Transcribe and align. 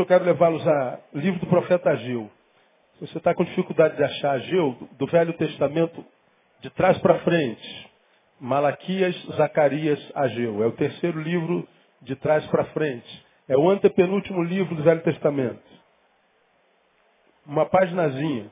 Eu 0.00 0.06
quero 0.06 0.24
levá-los 0.24 0.66
a 0.66 0.98
livro 1.12 1.38
do 1.40 1.46
profeta 1.46 1.90
Ageu. 1.90 2.30
Se 2.94 3.06
você 3.06 3.18
está 3.18 3.34
com 3.34 3.44
dificuldade 3.44 3.96
de 3.96 4.02
achar 4.02 4.30
Ageu, 4.30 4.88
do 4.92 5.06
Velho 5.06 5.34
Testamento, 5.34 6.02
de 6.60 6.70
trás 6.70 6.96
para 6.98 7.18
frente, 7.18 7.90
Malaquias, 8.40 9.14
Zacarias, 9.36 10.00
Ageu. 10.14 10.62
É 10.62 10.66
o 10.66 10.72
terceiro 10.72 11.20
livro 11.20 11.68
de 12.00 12.16
trás 12.16 12.46
para 12.46 12.64
frente. 12.72 13.26
É 13.46 13.58
o 13.58 13.68
antepenúltimo 13.68 14.42
livro 14.42 14.74
do 14.74 14.82
Velho 14.82 15.02
Testamento. 15.02 15.62
Uma 17.44 17.66
paginazinha. 17.66 18.50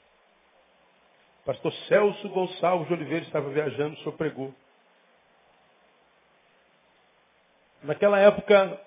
O 1.42 1.46
pastor 1.46 1.74
Celso 1.88 2.30
Gonçalves 2.30 2.88
de 2.88 2.94
Oliveira 2.94 3.26
estava 3.26 3.50
viajando, 3.50 3.96
o 3.96 3.98
senhor 3.98 4.14
pregou. 4.14 4.54
Naquela 7.84 8.18
época, 8.18 8.80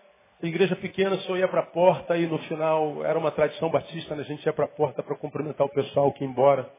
igreja 0.43 0.75
pequena 0.75 1.19
só 1.19 1.37
ia 1.37 1.47
para 1.47 1.61
a 1.61 1.67
porta 1.67 2.17
e 2.17 2.27
no 2.27 2.39
final 2.39 3.05
era 3.05 3.19
uma 3.19 3.31
tradição 3.31 3.69
batista, 3.71 4.15
né? 4.15 4.23
a 4.23 4.25
gente 4.25 4.45
ia 4.45 4.53
para 4.53 4.65
a 4.65 4.69
porta 4.69 5.03
para 5.03 5.15
cumprimentar 5.17 5.67
o 5.67 5.71
pessoal 5.71 6.11
que 6.13 6.25
ia 6.25 6.31
embora. 6.31 6.71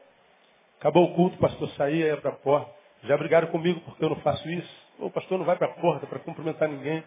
Acabou 0.78 1.04
o 1.04 1.14
culto, 1.14 1.36
o 1.36 1.40
pastor 1.40 1.68
saía, 1.70 2.06
ia 2.06 2.16
para 2.16 2.30
a 2.30 2.36
porta. 2.36 2.70
Já 3.04 3.16
brigaram 3.16 3.48
comigo 3.48 3.80
porque 3.80 4.04
eu 4.04 4.10
não 4.10 4.16
faço 4.16 4.48
isso. 4.48 4.88
O 4.98 5.10
pastor 5.10 5.38
não 5.38 5.44
vai 5.44 5.56
para 5.56 5.68
a 5.68 5.74
porta 5.74 6.06
para 6.06 6.18
cumprimentar 6.18 6.68
ninguém. 6.68 7.04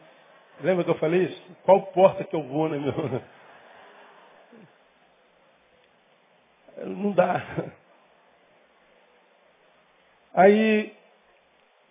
Lembra 0.61 0.83
que 0.83 0.89
eu 0.89 0.95
falei 0.95 1.23
isso? 1.23 1.41
Qual 1.63 1.81
porta 1.87 2.23
que 2.23 2.35
eu 2.35 2.43
vou, 2.43 2.69
né, 2.69 2.77
meu? 2.77 3.21
Não 6.85 7.11
dá. 7.11 7.71
Aí 10.33 10.93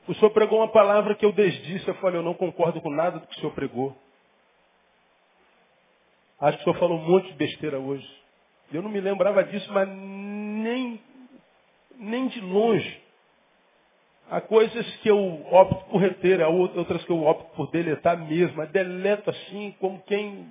o 0.08 0.14
senhor 0.14 0.30
pregou 0.30 0.58
uma 0.58 0.68
palavra 0.68 1.14
que 1.14 1.24
eu 1.24 1.32
desdisse. 1.32 1.86
Eu 1.86 1.94
falei, 1.96 2.18
eu 2.18 2.22
não 2.22 2.34
concordo 2.34 2.80
com 2.80 2.90
nada 2.90 3.18
do 3.18 3.26
que 3.26 3.36
o 3.36 3.40
senhor 3.40 3.52
pregou. 3.52 3.96
Acho 6.40 6.56
que 6.58 6.62
o 6.62 6.64
senhor 6.64 6.78
falou 6.78 6.98
um 6.98 7.08
monte 7.08 7.26
de 7.28 7.34
besteira 7.34 7.78
hoje. 7.78 8.08
Eu 8.72 8.82
não 8.82 8.90
me 8.90 9.00
lembrava 9.00 9.44
disso, 9.44 9.70
mas 9.72 9.88
nem, 9.88 11.00
nem 11.96 12.28
de 12.28 12.40
longe. 12.40 13.02
Há 14.30 14.40
coisas 14.40 14.96
que 14.98 15.10
eu 15.10 15.44
opto 15.52 15.90
por 15.90 16.00
reter, 16.00 16.40
há 16.40 16.48
outras 16.48 17.04
que 17.04 17.10
eu 17.10 17.24
opto 17.24 17.54
por 17.56 17.70
deletar 17.70 18.16
mesmo. 18.16 18.64
Deleto 18.68 19.28
assim, 19.28 19.74
como 19.80 20.00
quem 20.02 20.48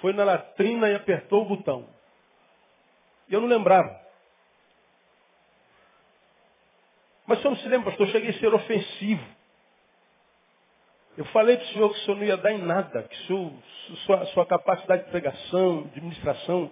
foi 0.00 0.12
na 0.12 0.24
latrina 0.24 0.88
e 0.88 0.94
apertou 0.94 1.42
o 1.42 1.48
botão. 1.48 1.95
E 3.28 3.34
eu 3.34 3.40
não 3.40 3.48
lembrava. 3.48 4.00
Mas 7.26 7.38
o 7.38 7.42
senhor 7.42 7.54
não 7.54 7.62
se 7.62 7.68
lembra, 7.68 7.90
pastor, 7.90 8.06
eu 8.06 8.12
cheguei 8.12 8.30
a 8.30 8.38
ser 8.38 8.54
ofensivo. 8.54 9.24
Eu 11.16 11.24
falei 11.26 11.56
para 11.56 11.64
o 11.64 11.68
senhor 11.68 11.92
que 11.92 11.98
o 11.98 12.02
senhor 12.02 12.16
não 12.18 12.24
ia 12.24 12.36
dar 12.36 12.52
em 12.52 12.62
nada, 12.62 13.02
que 13.02 13.16
senhor, 13.26 13.52
sua, 14.04 14.26
sua, 14.26 14.46
capacidade 14.46 15.04
de 15.04 15.10
pregação, 15.10 15.84
de 15.84 15.98
administração, 15.98 16.70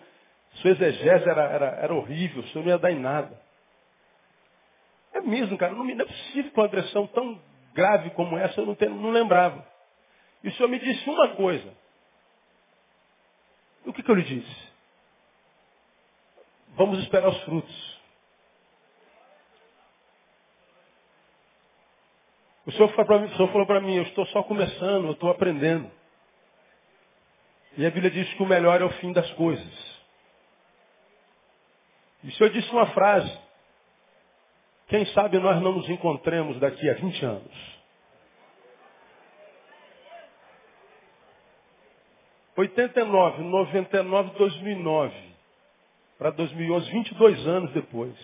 sua 0.57 0.71
exegese 0.71 1.29
era, 1.29 1.45
era, 1.45 1.67
era 1.67 1.95
horrível, 1.95 2.43
o 2.43 2.49
senhor 2.49 2.63
não 2.63 2.71
ia 2.71 2.79
dar 2.79 2.93
em 2.93 3.01
nada. 3.01 3.41
É 5.15 5.21
mesmo, 5.21 5.57
cara, 5.57 5.73
não, 5.73 5.89
é 5.89 6.05
possível 6.05 6.51
que 6.51 6.61
uma 6.61 6.67
agressão 6.67 7.07
tão 7.07 7.41
grave 7.73 8.11
como 8.11 8.37
essa 8.37 8.61
eu 8.61 8.67
não, 8.67 8.75
tenho, 8.75 8.95
não 8.95 9.11
lembrava. 9.11 9.67
E 10.43 10.49
o 10.49 10.53
senhor 10.53 10.69
me 10.69 10.79
disse 10.79 11.09
uma 11.09 11.35
coisa. 11.37 11.73
O 13.87 13.93
que, 13.93 14.03
que 14.03 14.11
eu 14.11 14.15
lhe 14.15 14.25
disse? 14.25 14.64
Vamos 16.77 16.99
esperar 17.01 17.29
os 17.29 17.43
frutos. 17.45 17.95
O 22.67 22.73
senhor 22.73 22.89
falou 22.95 23.67
para 23.67 23.81
mim, 23.81 23.97
eu 23.97 24.03
estou 24.05 24.27
só 24.27 24.43
começando, 24.43 25.07
eu 25.07 25.13
estou 25.13 25.31
aprendendo. 25.31 25.91
E 27.77 27.85
a 27.85 27.91
Bíblia 27.91 28.11
diz 28.11 28.33
que 28.35 28.43
o 28.43 28.47
melhor 28.47 28.81
é 28.81 28.85
o 28.85 28.91
fim 28.95 29.13
das 29.13 29.31
coisas. 29.33 30.03
E 32.23 32.29
o 32.29 32.33
senhor 32.33 32.51
disse 32.51 32.71
uma 32.71 32.87
frase. 32.87 33.39
Quem 34.89 35.05
sabe 35.07 35.39
nós 35.39 35.61
não 35.61 35.73
nos 35.73 35.89
encontremos 35.89 36.59
daqui 36.59 36.89
a 36.89 36.95
20 36.95 37.25
anos. 37.25 37.75
89, 42.57 43.43
99, 43.43 44.39
2009. 44.39 45.34
Para 46.19 46.31
2011, 46.31 46.91
22 46.91 47.47
anos 47.47 47.73
depois. 47.73 48.17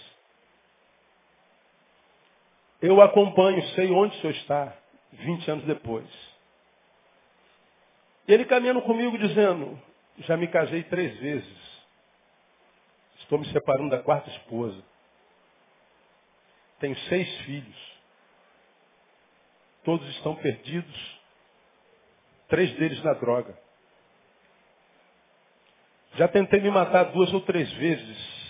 Eu 2.80 3.00
acompanho, 3.02 3.62
sei 3.74 3.90
onde 3.90 4.16
o 4.16 4.20
senhor 4.20 4.34
está, 4.34 4.76
20 5.12 5.50
anos 5.50 5.64
depois. 5.64 6.08
Ele 8.26 8.44
caminhando 8.44 8.80
comigo 8.82 9.18
dizendo, 9.18 9.78
já 10.18 10.36
me 10.36 10.46
casei 10.48 10.84
três 10.84 11.18
vezes. 11.18 11.80
Estou 13.18 13.38
me 13.38 13.46
separando 13.52 13.90
da 13.90 14.02
quarta 14.02 14.30
esposa. 14.30 14.82
Tenho 16.78 16.96
seis 17.00 17.28
filhos. 17.42 18.00
Todos 19.84 20.08
estão 20.16 20.34
perdidos. 20.36 21.20
Três 22.48 22.72
deles 22.76 23.02
na 23.02 23.12
droga. 23.14 23.56
Já 26.14 26.28
tentei 26.28 26.60
me 26.60 26.70
matar 26.70 27.04
duas 27.04 27.32
ou 27.32 27.40
três 27.42 27.70
vezes. 27.74 28.40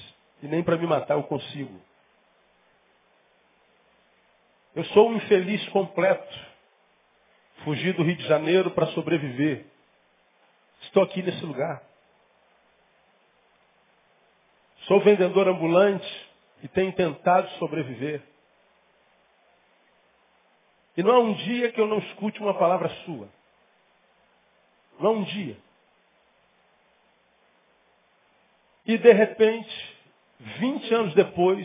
E 0.42 0.46
nem 0.46 0.62
para 0.62 0.76
me 0.76 0.86
matar 0.86 1.14
eu 1.14 1.22
consigo. 1.24 1.80
Eu 4.74 4.84
sou 4.86 5.10
um 5.10 5.16
infeliz 5.16 5.68
completo. 5.68 6.50
Fugi 7.64 7.92
do 7.92 8.02
Rio 8.02 8.16
de 8.16 8.26
Janeiro 8.26 8.70
para 8.70 8.86
sobreviver. 8.88 9.66
Estou 10.82 11.02
aqui 11.02 11.22
nesse 11.22 11.44
lugar. 11.44 11.82
Sou 14.86 15.00
vendedor 15.00 15.46
ambulante 15.46 16.30
e 16.62 16.68
tenho 16.68 16.92
tentado 16.92 17.48
sobreviver. 17.58 18.22
E 20.96 21.02
não 21.02 21.14
há 21.14 21.18
um 21.20 21.34
dia 21.34 21.70
que 21.70 21.80
eu 21.80 21.86
não 21.86 21.98
escute 21.98 22.40
uma 22.40 22.54
palavra 22.54 22.88
sua. 23.04 23.28
Não 24.98 25.10
há 25.10 25.12
um 25.12 25.22
dia. 25.24 25.56
E 28.90 28.98
de 28.98 29.12
repente, 29.12 29.96
20 30.58 30.94
anos 30.94 31.14
depois, 31.14 31.64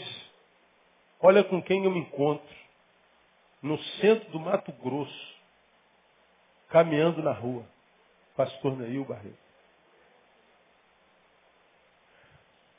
olha 1.20 1.44
com 1.44 1.60
quem 1.60 1.84
eu 1.84 1.90
me 1.90 2.02
encontro. 2.02 2.56
No 3.64 3.80
centro 4.00 4.30
do 4.30 4.40
Mato 4.40 4.72
Grosso, 4.74 5.36
caminhando 6.70 7.24
na 7.24 7.32
rua. 7.32 7.66
Pastor 8.36 8.78
Neil 8.78 9.04
Barreto. 9.06 9.40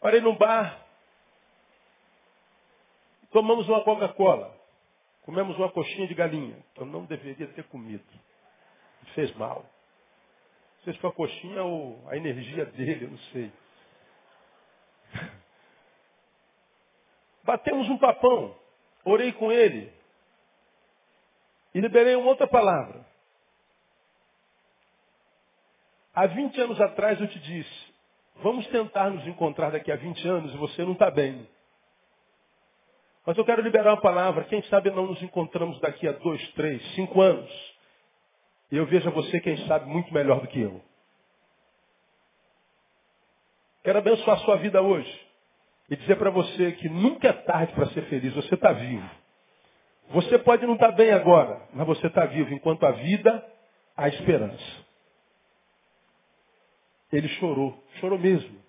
Parei 0.01 0.21
num 0.21 0.37
bar, 0.37 0.81
tomamos 3.33 3.69
uma 3.69 3.83
Coca-Cola, 3.83 4.57
comemos 5.23 5.57
uma 5.57 5.73
coxinha 5.73 6.07
de 6.07 6.15
galinha, 6.15 6.57
que 6.73 6.83
eu 6.83 6.87
não 6.87 7.05
deveria 7.05 7.49
ter 7.49 7.65
comido. 7.65 8.07
Me 9.03 9.11
fez 9.11 9.35
mal. 9.35 9.63
Não 10.77 10.85
sei 10.85 10.93
se 10.93 11.01
foi 11.01 11.11
a 11.11 11.13
coxinha 11.13 11.65
ou 11.65 12.01
a 12.09 12.17
energia 12.17 12.65
dele, 12.67 13.07
eu 13.07 13.11
não 13.11 13.19
sei. 13.33 13.51
Batemos 17.47 17.89
um 17.89 17.97
papão, 17.97 18.59
orei 19.05 19.33
com 19.33 19.53
ele 19.53 19.93
e 21.73 21.81
liberei 21.81 22.17
uma 22.17 22.27
outra 22.27 22.49
palavra. 22.49 23.07
Há 26.13 26.27
20 26.27 26.61
anos 26.61 26.81
atrás 26.81 27.21
eu 27.21 27.29
te 27.29 27.39
disse, 27.39 27.95
vamos 28.43 28.67
tentar 28.67 29.11
nos 29.11 29.25
encontrar 29.29 29.71
daqui 29.71 29.93
a 29.93 29.97
20 29.97 30.27
anos 30.27 30.55
e 30.55 30.57
você 30.57 30.83
não 30.83 30.95
está 30.95 31.09
bem. 31.09 31.49
Mas 33.25 33.39
eu 33.39 33.45
quero 33.45 33.63
liberar 33.63 33.93
uma 33.93 34.01
palavra, 34.01 34.45
quem 34.45 34.63
sabe 34.65 34.91
não 34.91 35.07
nos 35.07 35.23
encontramos 35.23 35.79
daqui 35.81 36.09
a 36.09 36.13
dois, 36.13 36.53
três, 36.55 36.83
cinco 36.95 37.21
anos. 37.21 37.77
E 38.73 38.77
eu 38.77 38.87
vejo 38.87 39.09
você, 39.13 39.41
quem 39.41 39.57
sabe, 39.69 39.87
muito 39.87 40.13
melhor 40.13 40.41
do 40.41 40.49
que 40.49 40.61
eu. 40.61 40.83
Quero 43.85 43.99
abençoar 44.01 44.37
a 44.37 44.45
sua 44.45 44.57
vida 44.57 44.83
hoje 44.83 45.26
e 45.89 45.97
dizer 45.97 46.17
para 46.17 46.31
você 46.31 46.73
que 46.73 46.89
nunca 46.89 47.29
é 47.29 47.33
tarde 47.33 47.73
para 47.73 47.87
ser 47.91 48.03
feliz. 48.07 48.35
Você 48.35 48.55
está 48.55 48.73
vivo. 48.73 49.09
Você 50.11 50.39
pode 50.39 50.67
não 50.67 50.75
estar 50.75 50.91
tá 50.91 50.97
bem 50.97 51.13
agora, 51.13 51.69
mas 51.73 51.87
você 51.87 52.07
está 52.07 52.25
vivo. 52.27 52.53
Enquanto 52.53 52.85
a 52.85 52.93
vida, 52.93 53.45
há 53.97 54.09
esperança. 54.09 54.87
Ele 57.13 57.29
chorou, 57.29 57.83
chorou 58.01 58.19
mesmo. 58.19 58.61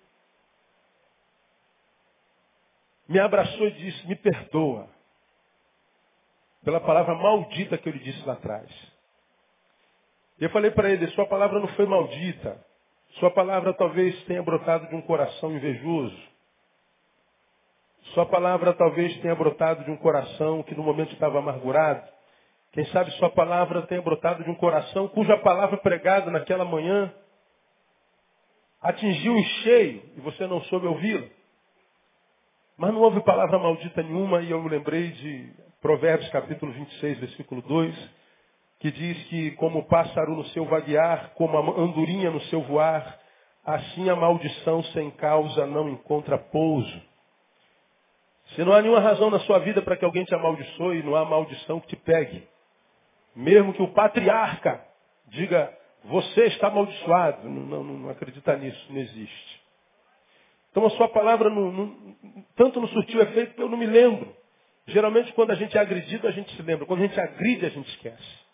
Me 3.08 3.18
abraçou 3.18 3.66
e 3.66 3.72
disse: 3.72 4.06
Me 4.06 4.16
perdoa 4.16 4.88
pela 6.64 6.80
palavra 6.80 7.14
maldita 7.14 7.78
que 7.78 7.88
eu 7.88 7.92
lhe 7.92 8.00
disse 8.00 8.24
lá 8.26 8.34
atrás. 8.34 8.70
Eu 10.38 10.50
falei 10.50 10.70
para 10.70 10.90
ele: 10.90 11.08
Sua 11.08 11.26
palavra 11.26 11.58
não 11.58 11.68
foi 11.68 11.86
maldita. 11.86 12.64
Sua 13.18 13.30
palavra 13.30 13.72
talvez 13.72 14.22
tenha 14.24 14.42
brotado 14.42 14.86
de 14.88 14.94
um 14.94 15.00
coração 15.02 15.52
invejoso. 15.52 16.28
Sua 18.14 18.26
palavra 18.26 18.72
talvez 18.74 19.16
tenha 19.18 19.34
brotado 19.34 19.84
de 19.84 19.90
um 19.90 19.96
coração 19.96 20.62
que 20.62 20.74
no 20.74 20.82
momento 20.82 21.12
estava 21.12 21.38
amargurado. 21.38 22.06
Quem 22.72 22.84
sabe 22.86 23.10
sua 23.12 23.30
palavra 23.30 23.82
tenha 23.82 24.02
brotado 24.02 24.44
de 24.44 24.50
um 24.50 24.54
coração 24.54 25.08
cuja 25.08 25.36
palavra 25.38 25.76
pregada 25.78 26.30
naquela 26.30 26.64
manhã 26.64 27.12
atingiu 28.80 29.36
em 29.36 29.44
cheio 29.44 30.02
e 30.16 30.20
você 30.20 30.46
não 30.46 30.60
soube 30.62 30.86
ouvi-la. 30.86 31.26
Mas 32.76 32.92
não 32.92 33.00
houve 33.00 33.20
palavra 33.22 33.58
maldita 33.58 34.02
nenhuma 34.02 34.40
e 34.40 34.50
eu 34.50 34.62
me 34.62 34.68
lembrei 34.68 35.08
de 35.08 35.52
Provérbios 35.80 36.30
capítulo 36.30 36.72
26, 36.72 37.18
versículo 37.18 37.62
2, 37.62 38.10
que 38.80 38.90
diz 38.90 39.24
que 39.24 39.50
como 39.52 39.80
o 39.80 39.84
pássaro 39.84 40.36
no 40.36 40.44
seu 40.46 40.64
vaguear, 40.64 41.32
como 41.34 41.56
a 41.56 41.82
andorinha 41.82 42.30
no 42.30 42.40
seu 42.42 42.62
voar, 42.62 43.18
assim 43.64 44.08
a 44.08 44.14
maldição 44.14 44.82
sem 44.84 45.10
causa 45.12 45.66
não 45.66 45.88
encontra 45.88 46.38
pouso. 46.38 47.07
Se 48.54 48.64
não 48.64 48.72
há 48.72 48.80
nenhuma 48.80 49.00
razão 49.00 49.30
na 49.30 49.40
sua 49.40 49.58
vida 49.58 49.82
para 49.82 49.96
que 49.96 50.04
alguém 50.04 50.24
te 50.24 50.34
amaldiçoe, 50.34 51.02
não 51.02 51.14
há 51.14 51.24
maldição 51.24 51.80
que 51.80 51.88
te 51.88 51.96
pegue. 51.96 52.46
Mesmo 53.36 53.72
que 53.72 53.82
o 53.82 53.88
patriarca 53.88 54.84
diga, 55.28 55.72
você 56.04 56.46
está 56.46 56.68
amaldiçoado. 56.68 57.48
Não, 57.48 57.62
não, 57.62 57.84
não 57.84 58.10
acredita 58.10 58.56
nisso, 58.56 58.86
não 58.90 59.00
existe. 59.00 59.62
Então 60.70 60.86
a 60.86 60.90
sua 60.90 61.08
palavra 61.08 61.50
não, 61.50 61.70
não, 61.72 62.16
tanto 62.56 62.80
não 62.80 62.88
surtiu 62.88 63.20
efeito 63.20 63.54
que 63.54 63.62
eu 63.62 63.68
não 63.68 63.78
me 63.78 63.86
lembro. 63.86 64.34
Geralmente 64.86 65.32
quando 65.32 65.50
a 65.50 65.54
gente 65.54 65.76
é 65.76 65.80
agredido, 65.80 66.26
a 66.26 66.30
gente 66.30 66.54
se 66.54 66.62
lembra. 66.62 66.86
Quando 66.86 67.02
a 67.02 67.06
gente 67.06 67.20
agride, 67.20 67.66
a 67.66 67.70
gente 67.70 67.88
esquece. 67.90 68.48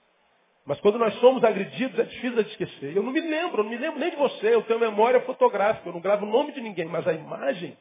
Mas 0.66 0.80
quando 0.80 0.98
nós 0.98 1.14
somos 1.16 1.44
agredidos, 1.44 1.98
é 1.98 2.04
difícil 2.04 2.42
de 2.42 2.50
esquecer. 2.50 2.96
Eu 2.96 3.02
não 3.02 3.12
me 3.12 3.20
lembro, 3.20 3.60
eu 3.60 3.64
não 3.64 3.70
me 3.70 3.76
lembro 3.76 4.00
nem 4.00 4.10
de 4.10 4.16
você. 4.16 4.54
Eu 4.54 4.62
tenho 4.62 4.80
memória 4.80 5.20
fotográfica, 5.20 5.88
eu 5.88 5.92
não 5.92 6.00
gravo 6.00 6.24
o 6.24 6.28
nome 6.28 6.52
de 6.52 6.60
ninguém, 6.60 6.86
mas 6.86 7.06
a 7.06 7.12
imagem. 7.12 7.76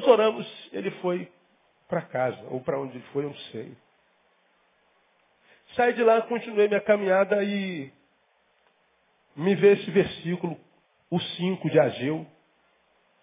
Nós 0.00 0.08
oramos, 0.08 0.70
ele 0.72 0.90
foi 1.02 1.30
para 1.86 2.00
casa, 2.00 2.42
ou 2.48 2.62
para 2.62 2.80
onde 2.80 2.96
ele 2.96 3.04
foi, 3.12 3.24
eu 3.24 3.28
não 3.28 3.36
sei. 3.52 3.76
Saí 5.76 5.92
de 5.92 6.02
lá, 6.02 6.22
continuei 6.22 6.68
minha 6.68 6.80
caminhada 6.80 7.44
e 7.44 7.92
me 9.36 9.54
vê 9.54 9.72
esse 9.72 9.90
versículo, 9.90 10.58
o 11.10 11.20
5 11.20 11.68
de 11.68 11.78
Ageu, 11.78 12.26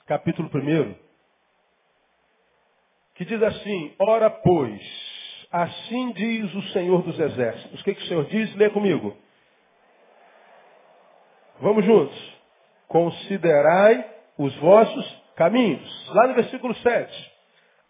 capítulo 0.05 0.51
1, 0.53 0.96
que 3.15 3.25
diz 3.25 3.41
assim, 3.41 3.96
ora 3.98 4.29
pois, 4.29 5.48
assim 5.51 6.12
diz 6.12 6.53
o 6.53 6.62
Senhor 6.74 7.01
dos 7.01 7.19
Exércitos. 7.19 7.81
O 7.81 7.84
que, 7.84 7.96
que 7.96 8.03
o 8.03 8.07
Senhor 8.07 8.25
diz? 8.25 8.55
Lê 8.55 8.69
comigo. 8.69 9.17
Vamos 11.60 11.84
juntos. 11.84 12.38
Considerai 12.88 14.13
os 14.38 14.55
vossos 14.57 15.26
caminhos. 15.38 16.12
Lá 16.13 16.27
no 16.27 16.34
versículo 16.34 16.75
7. 16.75 17.32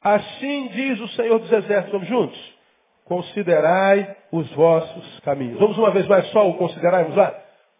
Assim 0.04 0.68
diz 0.68 1.00
o 1.00 1.08
Senhor 1.10 1.40
dos 1.40 1.52
Exércitos. 1.52 1.92
Vamos 1.92 2.08
juntos 2.08 2.58
considerai 3.08 4.18
os 4.32 4.52
vossos 4.52 5.20
caminhos. 5.22 5.60
Vamos 5.60 5.78
uma 5.78 5.92
vez 5.92 6.06
mais 6.08 6.28
só 6.32 6.48
o 6.48 6.58
considerai, 6.58 7.04
vamos 7.04 7.18
lá? 7.18 7.34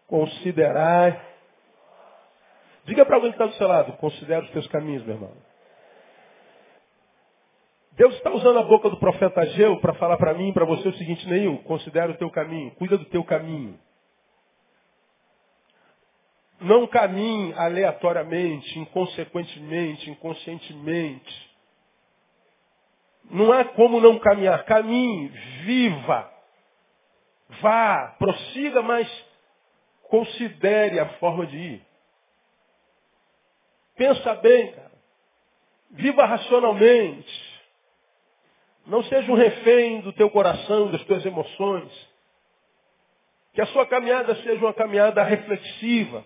Considerai. 0.06 1.20
Diga 2.86 3.04
para 3.04 3.16
alguém 3.16 3.30
que 3.30 3.34
está 3.34 3.46
do 3.46 3.54
seu 3.54 3.68
lado, 3.68 3.92
considera 3.98 4.42
os 4.42 4.50
teus 4.50 4.66
caminhos, 4.68 5.04
meu 5.04 5.16
irmão. 5.16 5.32
Deus 7.92 8.14
está 8.14 8.30
usando 8.30 8.58
a 8.58 8.62
boca 8.62 8.88
do 8.88 8.96
profeta 8.96 9.42
Ageu 9.42 9.78
para 9.80 9.92
falar 9.94 10.16
para 10.16 10.32
mim, 10.32 10.52
para 10.52 10.64
você 10.64 10.88
o 10.88 10.96
seguinte, 10.96 11.28
Neil, 11.28 11.58
considera 11.64 12.10
o 12.10 12.16
teu 12.16 12.30
caminho, 12.30 12.70
cuida 12.76 12.96
do 12.96 13.04
teu 13.06 13.22
caminho. 13.22 13.78
Não 16.60 16.86
caminhe 16.86 17.52
aleatoriamente, 17.54 18.78
inconsequentemente, 18.78 20.10
inconscientemente. 20.10 21.48
Não 23.30 23.52
há 23.52 23.64
como 23.64 24.00
não 24.00 24.18
caminhar. 24.18 24.64
Caminhe, 24.64 25.28
viva, 25.64 26.32
vá, 27.60 28.16
prossiga, 28.18 28.82
mas 28.82 29.08
considere 30.08 30.98
a 30.98 31.08
forma 31.18 31.46
de 31.46 31.56
ir. 31.56 31.86
Pensa 33.96 34.34
bem, 34.36 34.72
cara. 34.72 34.92
Viva 35.90 36.24
racionalmente. 36.24 37.48
Não 38.86 39.02
seja 39.04 39.30
um 39.30 39.34
refém 39.34 40.00
do 40.00 40.12
teu 40.12 40.30
coração, 40.30 40.90
das 40.90 41.04
tuas 41.04 41.24
emoções. 41.24 42.08
Que 43.52 43.60
a 43.60 43.66
sua 43.66 43.86
caminhada 43.86 44.34
seja 44.36 44.64
uma 44.64 44.72
caminhada 44.72 45.22
reflexiva. 45.22 46.24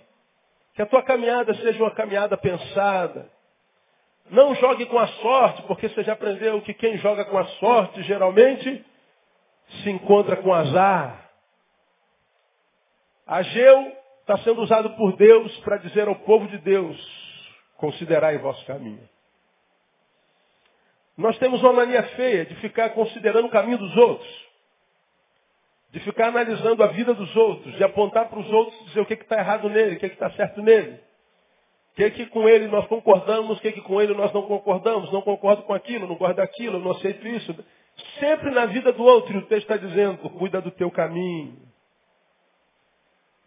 Que 0.74 0.82
a 0.82 0.86
tua 0.86 1.02
caminhada 1.02 1.54
seja 1.54 1.82
uma 1.82 1.90
caminhada 1.90 2.36
pensada. 2.36 3.30
Não 4.30 4.54
jogue 4.54 4.86
com 4.86 4.98
a 4.98 5.06
sorte, 5.06 5.62
porque 5.62 5.88
você 5.88 6.02
já 6.02 6.14
aprendeu 6.14 6.62
que 6.62 6.72
quem 6.72 6.96
joga 6.98 7.24
com 7.24 7.36
a 7.36 7.44
sorte 7.44 8.02
geralmente 8.02 8.84
se 9.82 9.90
encontra 9.90 10.36
com 10.36 10.52
azar. 10.52 11.30
Ageu 13.26 13.92
está 14.20 14.38
sendo 14.38 14.62
usado 14.62 14.90
por 14.90 15.16
Deus 15.16 15.54
para 15.60 15.78
dizer 15.78 16.08
ao 16.08 16.14
povo 16.16 16.46
de 16.48 16.58
Deus, 16.58 16.96
considerai 17.76 18.38
vosso 18.38 18.64
caminho. 18.66 19.08
Nós 21.16 21.36
temos 21.38 21.60
uma 21.62 21.72
mania 21.72 22.02
feia 22.14 22.46
de 22.46 22.54
ficar 22.56 22.90
considerando 22.90 23.46
o 23.46 23.50
caminho 23.50 23.78
dos 23.78 23.96
outros. 23.96 24.51
De 25.92 26.00
ficar 26.00 26.28
analisando 26.28 26.82
a 26.82 26.88
vida 26.88 27.14
dos 27.14 27.34
outros, 27.36 27.74
de 27.76 27.84
apontar 27.84 28.28
para 28.28 28.38
os 28.38 28.50
outros 28.50 28.80
e 28.80 28.84
dizer 28.86 29.00
o 29.00 29.06
que 29.06 29.14
está 29.14 29.38
errado 29.38 29.68
nele, 29.68 29.96
o 29.96 29.98
que 29.98 30.06
está 30.06 30.30
certo 30.30 30.62
nele. 30.62 30.98
O 31.92 31.94
que, 31.94 32.10
que 32.10 32.26
com 32.26 32.48
ele 32.48 32.66
nós 32.68 32.86
concordamos, 32.86 33.58
o 33.58 33.60
que, 33.60 33.72
que 33.72 33.82
com 33.82 34.00
ele 34.00 34.14
nós 34.14 34.32
não 34.32 34.42
concordamos, 34.42 35.12
não 35.12 35.20
concordo 35.20 35.62
com 35.64 35.74
aquilo, 35.74 36.08
não 36.08 36.16
gosto 36.16 36.36
daquilo, 36.36 36.78
não 36.78 36.92
aceito 36.92 37.28
isso. 37.28 37.54
Sempre 38.18 38.50
na 38.50 38.64
vida 38.64 38.90
do 38.92 39.04
outro, 39.04 39.36
o 39.38 39.42
texto 39.42 39.70
está 39.70 39.76
dizendo, 39.76 40.16
cuida 40.30 40.62
do 40.62 40.70
teu 40.70 40.90
caminho. 40.90 41.58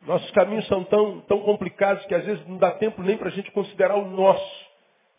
Nossos 0.03 0.29
caminhos 0.31 0.67
são 0.67 0.83
tão, 0.83 1.21
tão 1.21 1.41
complicados 1.41 2.05
que 2.05 2.13
às 2.13 2.23
vezes 2.23 2.45
não 2.47 2.57
dá 2.57 2.71
tempo 2.71 3.01
nem 3.01 3.17
para 3.17 3.29
a 3.29 3.31
gente 3.31 3.51
considerar 3.51 3.95
o 3.95 4.05
nosso. 4.05 4.65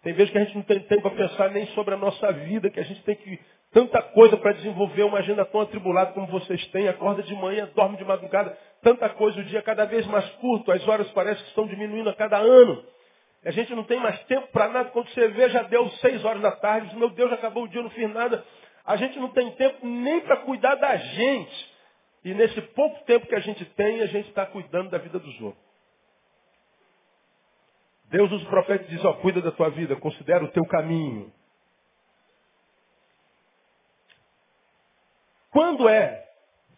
Tem 0.02 0.12
vezes 0.12 0.30
que 0.30 0.38
a 0.38 0.44
gente 0.44 0.54
não 0.54 0.62
tem 0.62 0.78
tempo 0.78 1.02
para 1.02 1.28
pensar 1.28 1.50
nem 1.50 1.66
sobre 1.68 1.94
a 1.94 1.96
nossa 1.96 2.32
vida, 2.32 2.70
que 2.70 2.78
a 2.78 2.84
gente 2.84 3.02
tem 3.02 3.16
que 3.16 3.40
tanta 3.76 4.00
coisa 4.00 4.38
para 4.38 4.52
desenvolver, 4.52 5.02
uma 5.02 5.18
agenda 5.18 5.44
tão 5.44 5.60
atribulada 5.60 6.12
como 6.12 6.26
vocês 6.28 6.66
têm, 6.68 6.88
acorda 6.88 7.22
de 7.22 7.34
manhã, 7.34 7.68
dorme 7.74 7.98
de 7.98 8.06
madrugada, 8.06 8.56
tanta 8.80 9.06
coisa, 9.10 9.38
o 9.38 9.44
dia 9.44 9.60
cada 9.60 9.84
vez 9.84 10.06
mais 10.06 10.26
curto, 10.36 10.72
as 10.72 10.88
horas 10.88 11.06
parecem 11.10 11.42
que 11.42 11.50
estão 11.50 11.66
diminuindo 11.66 12.08
a 12.08 12.14
cada 12.14 12.38
ano. 12.38 12.82
A 13.44 13.50
gente 13.50 13.74
não 13.74 13.84
tem 13.84 14.00
mais 14.00 14.18
tempo 14.24 14.46
para 14.46 14.68
nada. 14.68 14.88
Quando 14.88 15.10
você 15.10 15.28
vê, 15.28 15.50
já 15.50 15.62
deu 15.64 15.90
seis 16.00 16.24
horas 16.24 16.40
da 16.40 16.52
tarde. 16.52 16.96
Meu 16.96 17.10
Deus, 17.10 17.30
acabou 17.30 17.64
o 17.64 17.68
dia, 17.68 17.82
não 17.82 17.90
fiz 17.90 18.10
nada. 18.14 18.42
A 18.82 18.96
gente 18.96 19.18
não 19.18 19.28
tem 19.28 19.50
tempo 19.52 19.86
nem 19.86 20.22
para 20.22 20.38
cuidar 20.38 20.76
da 20.76 20.96
gente. 20.96 21.74
E 22.24 22.32
nesse 22.32 22.60
pouco 22.62 23.04
tempo 23.04 23.26
que 23.26 23.34
a 23.34 23.40
gente 23.40 23.62
tem, 23.66 24.00
a 24.00 24.06
gente 24.06 24.30
está 24.30 24.46
cuidando 24.46 24.88
da 24.88 24.96
vida 24.96 25.18
dos 25.18 25.38
outros. 25.38 25.62
Deus 28.06 28.32
usa 28.32 28.42
o 28.42 28.48
profeta 28.48 28.84
e 28.84 28.88
diz, 28.88 29.04
ó, 29.04 29.12
cuida 29.12 29.42
da 29.42 29.52
tua 29.52 29.68
vida, 29.68 29.94
considera 29.96 30.42
o 30.42 30.48
teu 30.48 30.64
caminho. 30.64 31.30
Quando 35.56 35.88
é 35.88 36.22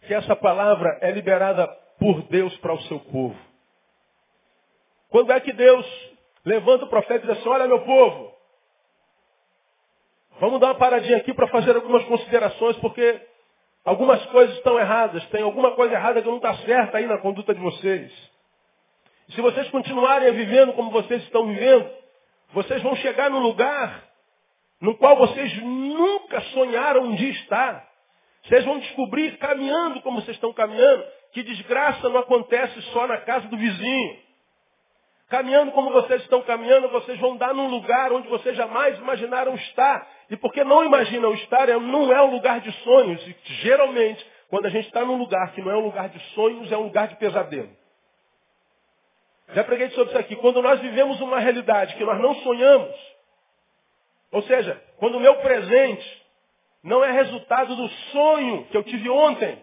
que 0.06 0.14
essa 0.14 0.37
palavra 0.37 0.99
é 1.00 1.11
liberada 1.11 1.66
por 1.99 2.23
Deus 2.28 2.56
para 2.58 2.75
o 2.75 2.80
seu 2.82 3.00
povo? 3.00 3.37
Quando 5.08 5.32
é 5.32 5.40
que 5.40 5.52
Deus 5.52 5.85
levanta 6.44 6.85
o 6.85 6.88
profeta 6.88 7.25
e 7.25 7.28
diz 7.28 7.40
assim, 7.40 7.49
olha 7.49 7.66
meu 7.66 7.80
povo, 7.80 8.32
vamos 10.38 10.61
dar 10.61 10.68
uma 10.68 10.75
paradinha 10.76 11.16
aqui 11.16 11.35
para 11.35 11.49
fazer 11.49 11.75
algumas 11.75 12.04
considerações, 12.04 12.76
porque 12.76 13.20
algumas 13.85 14.25
coisas 14.26 14.56
estão 14.58 14.78
erradas, 14.78 15.26
tem 15.30 15.42
alguma 15.42 15.73
coisa 15.73 15.94
errada 15.94 16.23
que 16.23 16.28
não 16.28 16.37
está 16.37 16.54
certa 16.58 16.99
aí 16.99 17.06
na 17.08 17.18
conduta 17.18 17.52
de 17.52 17.61
vocês. 17.61 18.12
Se 19.30 19.40
vocês 19.40 19.68
continuarem 19.70 20.32
vivendo 20.35 20.73
como 20.75 20.92
vocês 20.92 21.20
estão 21.25 21.49
vivendo, 21.49 21.90
vocês 22.52 22.80
vão 22.80 22.94
chegar 22.94 23.28
num 23.28 23.40
lugar 23.40 24.04
no 24.80 24.97
qual 24.99 25.16
vocês 25.16 25.61
nunca 25.64 26.40
sonharam 26.42 27.16
de 27.16 27.28
estar. 27.30 27.88
Vocês 28.49 28.64
vão 28.64 28.78
descobrir, 28.78 29.37
caminhando 29.37 30.00
como 30.00 30.23
vocês 30.23 30.37
estão 30.37 30.55
caminhando, 30.55 31.05
que 31.33 31.43
desgraça 31.43 32.09
não 32.09 32.21
acontece 32.21 32.81
só 32.93 33.07
na 33.07 33.19
casa 33.19 33.47
do 33.49 33.57
vizinho. 33.59 34.17
Caminhando 35.28 35.73
como 35.73 35.93
vocês 35.93 36.23
estão 36.23 36.40
caminhando, 36.40 36.88
vocês 36.88 37.19
vão 37.19 37.37
dar 37.37 37.52
num 37.52 37.69
lugar 37.69 38.11
onde 38.11 38.26
vocês 38.28 38.57
jamais 38.57 38.99
imaginaram 38.99 39.55
estar. 39.55 40.09
E 40.31 40.37
porque 40.38 40.64
não 40.64 40.83
imaginam 40.83 41.35
estar, 41.35 41.69
é, 41.69 41.78
não 41.78 42.11
é 42.11 42.23
um 42.23 42.31
lugar 42.31 42.61
de 42.61 42.73
sonhos. 42.83 43.21
E, 43.28 43.37
geralmente, 43.61 44.26
quando 44.49 44.64
a 44.64 44.71
gente 44.71 44.87
está 44.87 45.05
num 45.05 45.19
lugar 45.19 45.52
que 45.52 45.61
não 45.61 45.71
é 45.71 45.76
um 45.76 45.85
lugar 45.85 46.09
de 46.09 46.19
sonhos, 46.33 46.73
é 46.73 46.76
um 46.78 46.85
lugar 46.85 47.09
de 47.09 47.17
pesadelo. 47.17 47.69
Já 49.52 49.62
preguei 49.62 49.90
sobre 49.90 50.09
isso 50.09 50.19
aqui. 50.19 50.37
Quando 50.37 50.62
nós 50.62 50.81
vivemos 50.81 51.21
uma 51.21 51.38
realidade 51.38 51.95
que 51.97 52.05
nós 52.05 52.19
não 52.19 52.35
sonhamos, 52.37 52.97
ou 54.33 54.43
seja, 54.45 54.83
quando 54.97 55.17
o 55.17 55.21
meu 55.21 55.37
presente 55.37 56.18
não 56.82 57.04
é 57.04 57.11
resultado 57.11 57.75
do 57.75 57.88
sonho 57.88 58.66
que 58.66 58.76
eu 58.76 58.85
tive 58.85 59.08
ontem. 59.08 59.62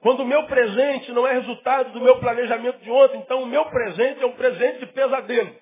Quando 0.00 0.20
o 0.20 0.26
meu 0.26 0.46
presente 0.46 1.12
não 1.12 1.26
é 1.26 1.32
resultado 1.34 1.92
do 1.92 2.00
meu 2.00 2.18
planejamento 2.18 2.78
de 2.80 2.90
ontem, 2.90 3.18
então 3.18 3.42
o 3.42 3.46
meu 3.46 3.66
presente 3.66 4.22
é 4.22 4.26
um 4.26 4.32
presente 4.32 4.80
de 4.80 4.86
pesadelo. 4.86 5.54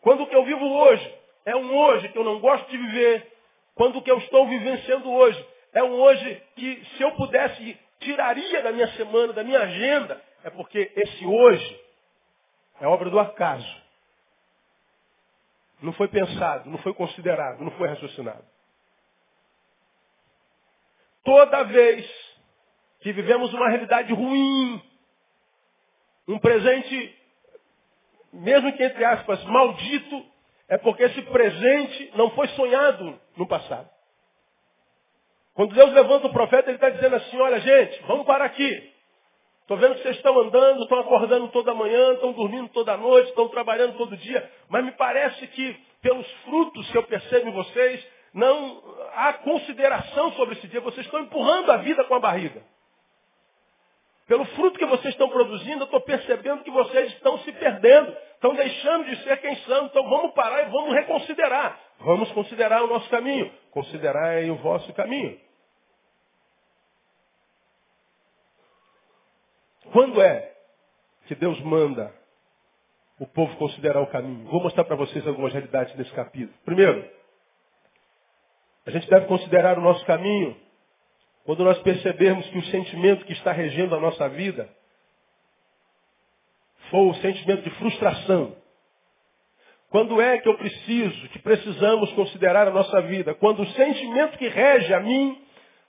Quando 0.00 0.22
o 0.22 0.26
que 0.28 0.36
eu 0.36 0.44
vivo 0.44 0.64
hoje 0.64 1.14
é 1.44 1.56
um 1.56 1.76
hoje 1.76 2.08
que 2.10 2.18
eu 2.18 2.24
não 2.24 2.38
gosto 2.38 2.70
de 2.70 2.76
viver, 2.76 3.32
quando 3.74 3.98
o 3.98 4.02
que 4.02 4.10
eu 4.10 4.18
estou 4.18 4.46
vivenciando 4.46 5.10
hoje 5.10 5.44
é 5.72 5.82
um 5.82 6.00
hoje 6.00 6.42
que, 6.54 6.84
se 6.96 7.02
eu 7.02 7.12
pudesse, 7.12 7.78
tiraria 8.00 8.62
da 8.62 8.72
minha 8.72 8.88
semana, 8.92 9.32
da 9.32 9.42
minha 9.42 9.60
agenda, 9.60 10.22
é 10.44 10.50
porque 10.50 10.92
esse 10.94 11.26
hoje 11.26 11.80
é 12.80 12.86
obra 12.86 13.10
do 13.10 13.18
acaso. 13.18 13.87
Não 15.80 15.92
foi 15.92 16.08
pensado, 16.08 16.68
não 16.68 16.78
foi 16.78 16.92
considerado, 16.92 17.60
não 17.60 17.70
foi 17.72 17.88
raciocinado. 17.88 18.44
Toda 21.24 21.64
vez 21.64 22.06
que 23.00 23.12
vivemos 23.12 23.52
uma 23.52 23.68
realidade 23.68 24.12
ruim, 24.12 24.82
um 26.26 26.38
presente, 26.38 27.16
mesmo 28.32 28.72
que 28.76 28.82
entre 28.82 29.04
aspas, 29.04 29.42
maldito, 29.44 30.26
é 30.68 30.76
porque 30.76 31.04
esse 31.04 31.22
presente 31.22 32.12
não 32.14 32.30
foi 32.30 32.48
sonhado 32.48 33.18
no 33.36 33.46
passado. 33.46 33.88
Quando 35.54 35.74
Deus 35.74 35.92
levanta 35.92 36.26
o 36.26 36.32
profeta, 36.32 36.70
ele 36.70 36.76
está 36.76 36.90
dizendo 36.90 37.16
assim, 37.16 37.36
olha 37.38 37.60
gente, 37.60 38.02
vamos 38.02 38.26
parar 38.26 38.44
aqui. 38.44 38.94
Estou 39.68 39.76
vendo 39.76 39.96
que 39.96 40.02
vocês 40.02 40.16
estão 40.16 40.40
andando, 40.40 40.82
estão 40.82 40.98
acordando 41.00 41.48
toda 41.48 41.74
manhã, 41.74 42.14
estão 42.14 42.32
dormindo 42.32 42.70
toda 42.70 42.96
noite, 42.96 43.28
estão 43.28 43.48
trabalhando 43.48 43.98
todo 43.98 44.16
dia, 44.16 44.50
mas 44.66 44.82
me 44.82 44.92
parece 44.92 45.46
que, 45.48 45.76
pelos 46.00 46.26
frutos 46.46 46.90
que 46.90 46.96
eu 46.96 47.02
percebo 47.02 47.50
em 47.50 47.52
vocês, 47.52 48.02
não 48.32 48.82
há 49.14 49.34
consideração 49.34 50.32
sobre 50.32 50.54
esse 50.54 50.66
dia. 50.68 50.80
Vocês 50.80 51.04
estão 51.04 51.20
empurrando 51.20 51.70
a 51.70 51.76
vida 51.76 52.02
com 52.04 52.14
a 52.14 52.18
barriga. 52.18 52.62
Pelo 54.26 54.46
fruto 54.46 54.78
que 54.78 54.86
vocês 54.86 55.12
estão 55.12 55.28
produzindo, 55.28 55.82
eu 55.82 55.84
estou 55.84 56.00
percebendo 56.00 56.64
que 56.64 56.70
vocês 56.70 57.12
estão 57.12 57.36
se 57.40 57.52
perdendo, 57.52 58.16
estão 58.36 58.54
deixando 58.54 59.04
de 59.04 59.22
ser 59.22 59.36
quem 59.36 59.54
são. 59.66 59.84
Então 59.84 60.08
vamos 60.08 60.32
parar 60.32 60.62
e 60.62 60.70
vamos 60.70 60.94
reconsiderar. 60.94 61.78
Vamos 62.00 62.32
considerar 62.32 62.84
o 62.84 62.86
nosso 62.86 63.10
caminho. 63.10 63.52
Considerai 63.70 64.48
o 64.48 64.56
vosso 64.56 64.90
caminho. 64.94 65.38
Quando 69.98 70.22
é 70.22 70.52
que 71.26 71.34
Deus 71.34 71.60
manda 71.62 72.14
o 73.18 73.26
povo 73.26 73.56
considerar 73.56 74.00
o 74.00 74.06
caminho? 74.06 74.44
Vou 74.44 74.62
mostrar 74.62 74.84
para 74.84 74.94
vocês 74.94 75.26
algumas 75.26 75.52
realidades 75.52 75.92
nesse 75.96 76.12
capítulo. 76.12 76.56
Primeiro, 76.64 77.04
a 78.86 78.92
gente 78.92 79.10
deve 79.10 79.26
considerar 79.26 79.76
o 79.76 79.80
nosso 79.80 80.06
caminho 80.06 80.56
quando 81.44 81.64
nós 81.64 81.80
percebermos 81.80 82.46
que 82.46 82.58
o 82.58 82.64
sentimento 82.66 83.24
que 83.24 83.32
está 83.32 83.50
regendo 83.50 83.92
a 83.96 83.98
nossa 83.98 84.28
vida 84.28 84.68
foi 86.92 87.00
o 87.00 87.14
sentimento 87.14 87.62
de 87.62 87.70
frustração. 87.70 88.54
Quando 89.90 90.20
é 90.20 90.38
que 90.38 90.48
eu 90.48 90.56
preciso, 90.56 91.28
que 91.30 91.40
precisamos 91.40 92.12
considerar 92.12 92.68
a 92.68 92.70
nossa 92.70 93.02
vida? 93.02 93.34
Quando 93.34 93.62
o 93.62 93.70
sentimento 93.72 94.38
que 94.38 94.46
rege 94.46 94.94
a 94.94 95.00
mim, 95.00 95.42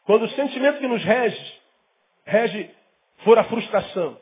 quando 0.04 0.24
o 0.24 0.30
sentimento 0.30 0.80
que 0.80 0.88
nos 0.88 1.04
rege, 1.04 1.62
rege 2.25 2.79
for 3.24 3.38
a 3.38 3.44
frustração. 3.46 4.20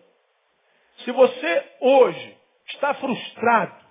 Se 1.03 1.11
você 1.11 1.71
hoje 1.79 2.37
está 2.67 2.93
frustrado, 2.95 3.85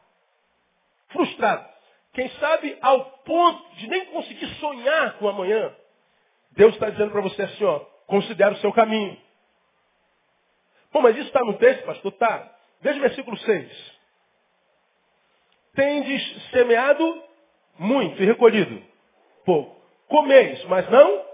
frustrado, 1.09 1.69
quem 2.13 2.29
sabe 2.31 2.77
ao 2.81 3.05
ponto 3.25 3.77
de 3.77 3.87
nem 3.89 4.07
conseguir 4.07 4.47
sonhar 4.57 5.19
com 5.19 5.29
amanhã, 5.29 5.75
Deus 6.53 6.75
está 6.75 6.91
dizendo 6.91 7.13
para 7.13 7.21
você 7.21 7.43
assim, 7.43 7.65
ó, 7.65 7.81
considere 8.07 8.55
o 8.55 8.59
seu 8.59 8.73
caminho. 8.73 9.17
Pô, 10.91 11.03
mas 11.03 11.17
isso 11.17 11.27
está 11.27 11.41
no 11.41 11.59
texto, 11.59 11.85
pastor? 11.85 12.13
Tá. 12.13 12.57
Veja 12.81 12.99
o 12.99 13.03
versículo 13.03 13.37
6. 13.37 13.97
Tendes 15.75 16.51
semeado 16.51 17.23
muito 17.79 18.23
e 18.23 18.27
recolhido 18.27 18.83
pouco. 19.45 19.77
Comeis, 20.09 20.63
mas 20.65 20.89
não 20.91 21.25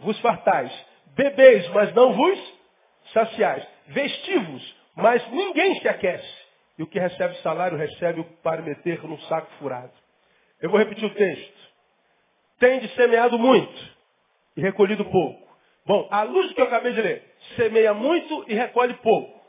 vos 0.00 0.18
fartais. 0.20 0.72
Bebeis, 1.14 1.68
mas 1.68 1.94
não 1.94 2.14
vos 2.14 2.59
saciais. 3.12 3.66
Vestivos, 3.88 4.76
mas 4.94 5.26
ninguém 5.30 5.80
se 5.80 5.88
aquece. 5.88 6.40
E 6.78 6.82
o 6.82 6.86
que 6.86 6.98
recebe 6.98 7.34
salário, 7.42 7.76
recebe 7.76 8.24
para 8.42 8.62
meter 8.62 9.02
no 9.02 9.20
saco 9.22 9.50
furado. 9.58 9.92
Eu 10.60 10.70
vou 10.70 10.78
repetir 10.78 11.04
o 11.04 11.14
texto. 11.14 11.70
Tende 12.58 12.88
semeado 12.94 13.38
muito 13.38 13.96
e 14.56 14.60
recolhido 14.60 15.04
pouco. 15.04 15.48
Bom, 15.86 16.08
à 16.10 16.22
luz 16.22 16.48
do 16.48 16.54
que 16.54 16.60
eu 16.60 16.66
acabei 16.66 16.92
de 16.92 17.00
ler, 17.00 17.24
semeia 17.56 17.94
muito 17.94 18.44
e 18.48 18.54
recolhe 18.54 18.94
pouco. 18.94 19.40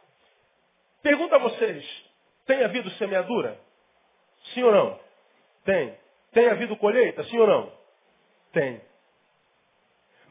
Pergunta 1.04 1.36
a 1.36 1.40
vocês, 1.40 1.86
tem 2.46 2.64
havido 2.64 2.90
semeadura? 2.92 3.58
Sim 4.54 4.64
ou 4.64 4.72
não? 4.72 5.00
Tem. 5.66 5.96
Tem 6.32 6.48
havido 6.48 6.76
colheita? 6.78 7.24
Sim 7.26 7.40
ou 7.40 7.48
não? 7.48 7.72
Tem. 8.54 8.82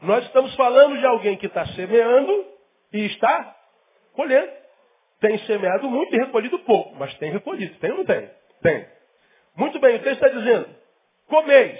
Nós 0.01 0.25
estamos 0.25 0.53
falando 0.55 0.97
de 0.97 1.05
alguém 1.05 1.37
que 1.37 1.45
está 1.45 1.65
semeando 1.67 2.45
e 2.93 3.05
está 3.05 3.55
colhendo. 4.13 4.51
Tem 5.19 5.37
semeado 5.45 5.87
muito 5.89 6.15
e 6.15 6.17
recolhido 6.17 6.57
pouco, 6.59 6.95
mas 6.95 7.13
tem 7.15 7.31
recolhido. 7.31 7.75
Tem 7.79 7.91
ou 7.91 7.97
não 7.97 8.05
tem? 8.05 8.29
Tem. 8.61 8.87
Muito 9.55 9.79
bem, 9.79 9.97
o 9.97 10.03
texto 10.03 10.23
está 10.23 10.29
dizendo, 10.29 10.75
comeis, 11.27 11.79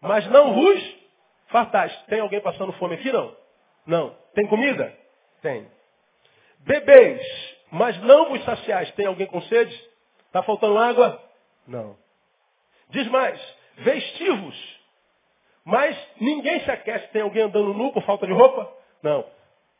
mas 0.00 0.26
não 0.30 0.54
vos 0.54 0.96
fartais. 1.48 1.94
Tem 2.06 2.20
alguém 2.20 2.40
passando 2.40 2.72
fome 2.74 2.94
aqui? 2.94 3.12
Não. 3.12 3.36
Não. 3.86 4.16
Tem 4.34 4.46
comida? 4.46 4.96
Tem. 5.42 5.68
Bebeis, 6.60 7.56
mas 7.70 8.00
não 8.02 8.30
vos 8.30 8.44
saciais. 8.44 8.90
Tem 8.92 9.06
alguém 9.06 9.26
com 9.26 9.40
sede? 9.42 9.74
Está 10.26 10.42
faltando 10.42 10.78
água? 10.78 11.22
Não. 11.66 11.96
Diz 12.90 13.06
mais, 13.08 13.40
vestivos, 13.78 14.75
mas 15.66 15.98
ninguém 16.20 16.60
se 16.60 16.70
aquece. 16.70 17.08
Tem 17.08 17.22
alguém 17.22 17.42
andando 17.42 17.74
nu 17.74 17.92
por 17.92 18.00
falta 18.04 18.24
de 18.24 18.32
roupa? 18.32 18.72
Não. 19.02 19.28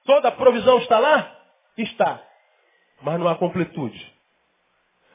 Toda 0.05 0.29
a 0.29 0.33
provisão 0.33 0.79
está 0.79 0.99
lá? 0.99 1.41
Está. 1.79 2.21
Mas 3.01 3.21
não 3.21 3.29
há 3.29 3.37
completude. 3.37 4.13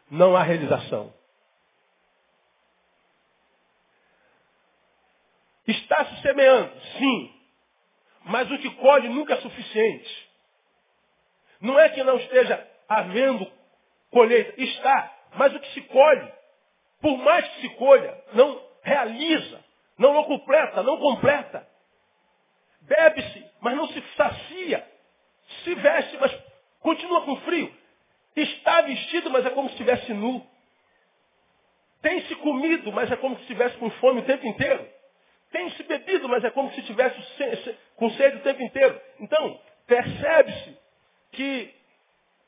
Não 0.10 0.34
há 0.34 0.44
realização. 0.44 1.14
Está 5.68 6.06
se 6.06 6.22
semeando, 6.22 6.72
sim. 6.98 7.42
Mas 8.24 8.50
o 8.50 8.58
que 8.58 8.70
colhe 8.76 9.10
nunca 9.10 9.34
é 9.34 9.42
suficiente. 9.42 10.30
Não 11.60 11.78
é 11.78 11.90
que 11.90 12.02
não 12.02 12.16
esteja 12.16 12.66
havendo 12.88 13.46
colheita. 14.10 14.54
Está. 14.62 15.18
Mas 15.34 15.54
o 15.54 15.60
que 15.60 15.74
se 15.74 15.82
colhe, 15.82 16.32
por 17.02 17.18
mais 17.18 17.46
que 17.50 17.62
se 17.62 17.70
colha, 17.76 18.24
não 18.34 18.62
realiza, 18.84 19.71
não 20.10 20.24
completa, 20.24 20.82
não 20.82 20.98
completa. 20.98 21.68
Bebe-se, 22.82 23.46
mas 23.62 23.76
não 23.76 23.88
se 23.88 24.04
sacia. 24.16 24.88
Se 25.64 25.76
veste, 25.76 26.18
mas 26.18 26.36
continua 26.80 27.22
com 27.22 27.36
frio. 27.42 27.72
Está 28.36 28.82
vestido, 28.82 29.30
mas 29.30 29.46
é 29.46 29.50
como 29.52 29.68
se 29.70 29.76
estivesse 29.76 30.14
nu. 30.14 30.46
Tem-se 32.02 32.34
comido, 32.38 32.92
mas 32.92 33.12
é 33.12 33.16
como 33.16 33.36
se 33.36 33.42
estivesse 33.42 33.78
com 33.78 33.90
fome 33.92 34.22
o 34.22 34.26
tempo 34.26 34.46
inteiro. 34.48 34.88
Tem-se 35.52 35.84
bebido, 35.84 36.28
mas 36.30 36.44
é 36.44 36.50
como 36.50 36.72
se 36.72 36.80
estivesse 36.80 37.78
com 37.96 38.10
sede 38.12 38.38
o 38.38 38.42
tempo 38.42 38.64
inteiro. 38.64 39.00
Então, 39.20 39.60
percebe-se 39.86 40.78
que 41.34 41.74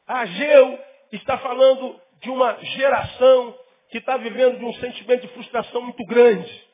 Ageu 0.07 0.79
está 1.11 1.37
falando 1.37 2.01
de 2.21 2.29
uma 2.29 2.57
geração 2.63 3.59
que 3.89 3.99
está 3.99 4.17
vivendo 4.17 4.57
de 4.57 4.65
um 4.65 4.73
sentimento 4.75 5.21
de 5.21 5.33
frustração 5.33 5.81
muito 5.81 6.03
grande. 6.05 6.72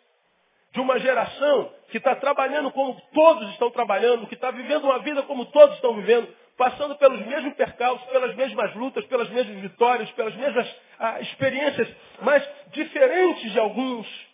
De 0.71 0.79
uma 0.79 0.99
geração 0.99 1.73
que 1.89 1.97
está 1.97 2.15
trabalhando 2.15 2.71
como 2.71 2.99
todos 3.13 3.49
estão 3.51 3.71
trabalhando, 3.71 4.27
que 4.27 4.35
está 4.35 4.51
vivendo 4.51 4.85
uma 4.85 4.99
vida 4.99 5.23
como 5.23 5.45
todos 5.47 5.75
estão 5.75 5.95
vivendo, 5.95 6.27
passando 6.57 6.95
pelos 6.97 7.25
mesmos 7.25 7.53
percalços, 7.55 8.07
pelas 8.09 8.35
mesmas 8.35 8.75
lutas, 8.75 9.05
pelas 9.05 9.29
mesmas 9.29 9.61
vitórias, 9.61 10.11
pelas 10.11 10.35
mesmas 10.35 10.75
ah, 10.99 11.19
experiências, 11.21 11.87
mas 12.21 12.47
diferentes 12.71 13.51
de 13.51 13.59
alguns. 13.59 14.29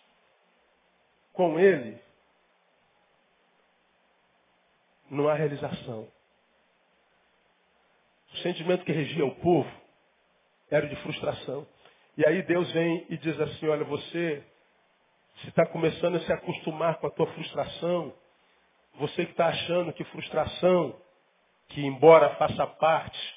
Com 1.31 1.59
ele, 1.59 1.99
não 5.09 5.27
há 5.27 5.33
realização. 5.33 6.07
O 8.33 8.37
sentimento 8.37 8.85
que 8.85 8.91
regia 8.91 9.25
o 9.25 9.35
povo 9.35 9.69
era 10.69 10.87
de 10.87 10.95
frustração. 10.97 11.67
E 12.17 12.27
aí 12.27 12.41
Deus 12.43 12.71
vem 12.71 13.05
e 13.09 13.17
diz 13.17 13.39
assim, 13.39 13.67
olha, 13.67 13.83
você 13.83 14.43
se 15.41 15.49
está 15.49 15.65
começando 15.65 16.15
a 16.15 16.19
se 16.21 16.31
acostumar 16.31 16.95
com 16.95 17.07
a 17.07 17.11
tua 17.11 17.27
frustração, 17.27 18.13
você 18.99 19.25
que 19.25 19.31
está 19.31 19.47
achando 19.47 19.93
que 19.93 20.03
frustração, 20.05 20.95
que 21.69 21.85
embora 21.85 22.29
faça 22.35 22.65
parte 22.65 23.35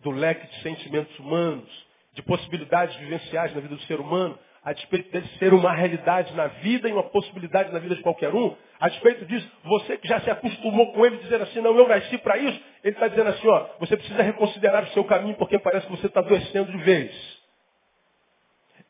do 0.00 0.10
leque 0.10 0.46
de 0.46 0.62
sentimentos 0.62 1.16
humanos, 1.18 1.68
de 2.14 2.22
possibilidades 2.22 2.96
vivenciais 2.96 3.54
na 3.54 3.60
vida 3.60 3.76
do 3.76 3.82
ser 3.82 4.00
humano, 4.00 4.38
a 4.62 4.72
despeito 4.72 5.18
de 5.18 5.38
ser 5.38 5.54
uma 5.54 5.72
realidade 5.72 6.34
na 6.34 6.48
vida 6.48 6.88
e 6.88 6.92
uma 6.92 7.04
possibilidade 7.04 7.72
na 7.72 7.78
vida 7.78 7.96
de 7.96 8.02
qualquer 8.02 8.34
um, 8.34 8.54
a 8.78 8.88
despeito 8.88 9.24
disso, 9.24 9.50
você 9.64 9.96
que 9.96 10.08
já 10.08 10.20
se 10.20 10.30
acostumou 10.30 10.92
com 10.92 11.06
ele 11.06 11.18
dizer 11.18 11.40
assim, 11.40 11.60
não, 11.60 11.76
eu 11.76 11.88
nasci 11.88 12.18
para 12.18 12.36
isso, 12.36 12.60
ele 12.82 12.94
está 12.94 13.08
dizendo 13.08 13.30
assim, 13.30 13.48
ó, 13.48 13.66
você 13.78 13.96
precisa 13.96 14.22
reconsiderar 14.22 14.84
o 14.84 14.88
seu 14.88 15.04
caminho 15.04 15.36
porque 15.36 15.58
parece 15.58 15.86
que 15.86 15.92
você 15.92 16.06
está 16.06 16.20
adoecendo 16.20 16.72
de 16.72 16.78
vez. 16.78 17.39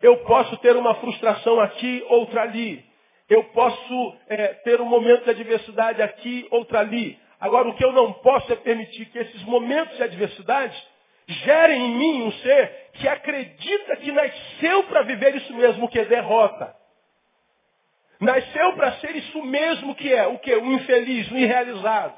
Eu 0.00 0.18
posso 0.18 0.56
ter 0.58 0.76
uma 0.76 0.94
frustração 0.96 1.60
aqui, 1.60 2.04
outra 2.08 2.42
ali. 2.42 2.84
Eu 3.28 3.44
posso 3.44 4.16
é, 4.28 4.54
ter 4.54 4.80
um 4.80 4.86
momento 4.86 5.24
de 5.24 5.30
adversidade 5.30 6.02
aqui, 6.02 6.46
outra 6.50 6.80
ali. 6.80 7.18
Agora, 7.38 7.68
o 7.68 7.74
que 7.74 7.84
eu 7.84 7.92
não 7.92 8.12
posso 8.14 8.52
é 8.52 8.56
permitir 8.56 9.06
que 9.06 9.18
esses 9.18 9.42
momentos 9.44 9.96
de 9.96 10.02
adversidade 10.02 10.76
gerem 11.26 11.86
em 11.86 11.94
mim 11.94 12.22
um 12.22 12.32
ser 12.32 12.90
que 12.94 13.08
acredita 13.08 13.96
que 13.96 14.10
nasceu 14.10 14.84
para 14.84 15.02
viver 15.02 15.36
isso 15.36 15.54
mesmo 15.54 15.88
que 15.88 15.98
é 15.98 16.04
derrota. 16.04 16.74
Nasceu 18.18 18.72
para 18.74 18.92
ser 18.94 19.16
isso 19.16 19.42
mesmo 19.44 19.94
que 19.94 20.12
é, 20.12 20.26
o 20.26 20.38
que? 20.38 20.54
O 20.54 20.72
infeliz, 20.72 21.30
o 21.30 21.36
irrealizado. 21.36 22.14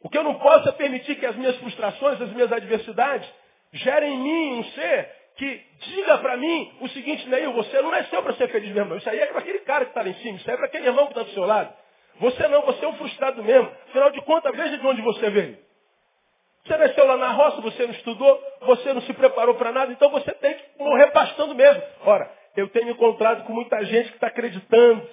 O 0.00 0.08
que 0.08 0.18
eu 0.18 0.24
não 0.24 0.34
posso 0.38 0.68
é 0.68 0.72
permitir 0.72 1.16
que 1.16 1.26
as 1.26 1.36
minhas 1.36 1.56
frustrações, 1.56 2.20
as 2.20 2.30
minhas 2.30 2.52
adversidades, 2.52 3.28
gerem 3.72 4.14
em 4.14 4.18
mim 4.18 4.60
um 4.60 4.64
ser 4.64 5.25
que 5.36 5.64
diga 5.80 6.18
para 6.18 6.36
mim 6.36 6.72
o 6.80 6.88
seguinte, 6.88 7.28
Neil, 7.28 7.52
você 7.52 7.80
não 7.82 7.90
nasceu 7.90 8.22
para 8.22 8.34
ser 8.34 8.48
feliz 8.48 8.72
mesmo. 8.72 8.96
Isso 8.96 9.08
aí 9.08 9.18
é 9.18 9.26
para 9.26 9.38
aquele 9.38 9.60
cara 9.60 9.84
que 9.84 9.90
está 9.90 10.02
lá 10.02 10.08
em 10.08 10.14
cima, 10.14 10.36
isso 10.38 10.48
aí 10.48 10.54
é 10.54 10.56
para 10.56 10.66
aquele 10.66 10.86
irmão 10.86 11.06
que 11.06 11.12
está 11.12 11.22
do 11.22 11.30
seu 11.30 11.44
lado. 11.44 11.72
Você 12.18 12.48
não, 12.48 12.62
você 12.62 12.84
é 12.84 12.88
um 12.88 12.96
frustrado 12.96 13.44
mesmo. 13.44 13.70
Afinal 13.88 14.10
de 14.10 14.20
contas, 14.22 14.56
veja 14.56 14.78
de 14.78 14.86
onde 14.86 15.02
você 15.02 15.30
veio. 15.30 15.58
Você 16.64 16.76
nasceu 16.76 17.06
lá 17.06 17.16
na 17.16 17.30
roça, 17.30 17.60
você 17.60 17.86
não 17.86 17.92
estudou, 17.92 18.42
você 18.62 18.92
não 18.92 19.02
se 19.02 19.12
preparou 19.12 19.54
para 19.54 19.70
nada, 19.70 19.92
então 19.92 20.10
você 20.10 20.32
tem 20.32 20.54
que 20.54 20.64
morrer 20.82 21.08
pastando 21.12 21.54
mesmo. 21.54 21.82
Ora, 22.04 22.30
eu 22.56 22.68
tenho 22.68 22.90
encontrado 22.90 23.44
com 23.44 23.52
muita 23.52 23.84
gente 23.84 24.08
que 24.08 24.16
está 24.16 24.28
acreditando 24.28 25.06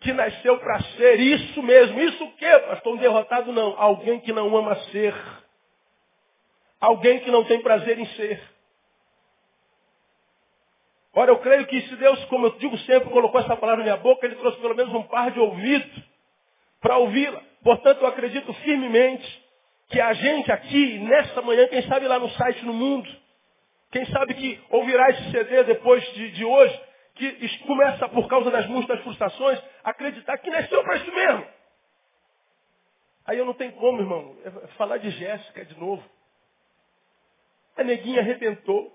que 0.00 0.12
nasceu 0.12 0.58
para 0.58 0.80
ser 0.96 1.20
isso 1.20 1.62
mesmo. 1.62 2.00
Isso 2.00 2.24
o 2.24 2.32
quê, 2.32 2.58
pastor? 2.68 2.94
Um 2.94 2.96
derrotado 2.96 3.52
não. 3.52 3.80
Alguém 3.80 4.20
que 4.20 4.32
não 4.32 4.54
ama 4.56 4.74
ser. 4.90 5.14
Alguém 6.80 7.20
que 7.20 7.30
não 7.30 7.44
tem 7.44 7.60
prazer 7.60 7.98
em 7.98 8.06
ser. 8.06 8.55
Ora, 11.18 11.30
eu 11.30 11.38
creio 11.38 11.66
que 11.66 11.80
se 11.80 11.96
Deus, 11.96 12.22
como 12.26 12.46
eu 12.46 12.58
digo 12.58 12.76
sempre, 12.80 13.08
colocou 13.08 13.40
essa 13.40 13.56
palavra 13.56 13.78
na 13.78 13.84
minha 13.84 13.96
boca, 13.96 14.26
Ele 14.26 14.36
trouxe 14.36 14.60
pelo 14.60 14.76
menos 14.76 14.92
um 14.92 15.02
par 15.04 15.30
de 15.30 15.40
ouvidos 15.40 16.04
para 16.78 16.98
ouvi-la. 16.98 17.42
Portanto, 17.64 18.02
eu 18.02 18.06
acredito 18.06 18.52
firmemente 18.52 19.44
que 19.88 19.98
a 19.98 20.12
gente 20.12 20.52
aqui, 20.52 20.98
nesta 20.98 21.40
manhã, 21.40 21.66
quem 21.68 21.82
sabe 21.84 22.06
lá 22.06 22.18
no 22.18 22.28
site 22.32 22.66
no 22.66 22.74
mundo, 22.74 23.08
quem 23.90 24.04
sabe 24.06 24.34
que 24.34 24.60
ouvirá 24.68 25.08
esse 25.08 25.30
CD 25.30 25.64
depois 25.64 26.04
de, 26.12 26.32
de 26.32 26.44
hoje, 26.44 26.80
que 27.14 27.58
começa 27.60 28.06
por 28.10 28.28
causa 28.28 28.50
das 28.50 28.66
múltiplas 28.66 29.00
frustrações, 29.02 29.58
acreditar 29.82 30.36
que 30.36 30.50
nasceu 30.50 30.84
para 30.84 30.96
isso 30.96 31.12
mesmo. 31.14 31.46
Aí 33.24 33.38
eu 33.38 33.46
não 33.46 33.54
tenho 33.54 33.72
como, 33.72 34.00
irmão, 34.00 34.36
é 34.44 34.50
falar 34.76 34.98
de 34.98 35.08
Jéssica 35.10 35.64
de 35.64 35.80
novo. 35.80 36.04
A 37.74 37.82
neguinha 37.82 38.20
arrebentou. 38.20 38.92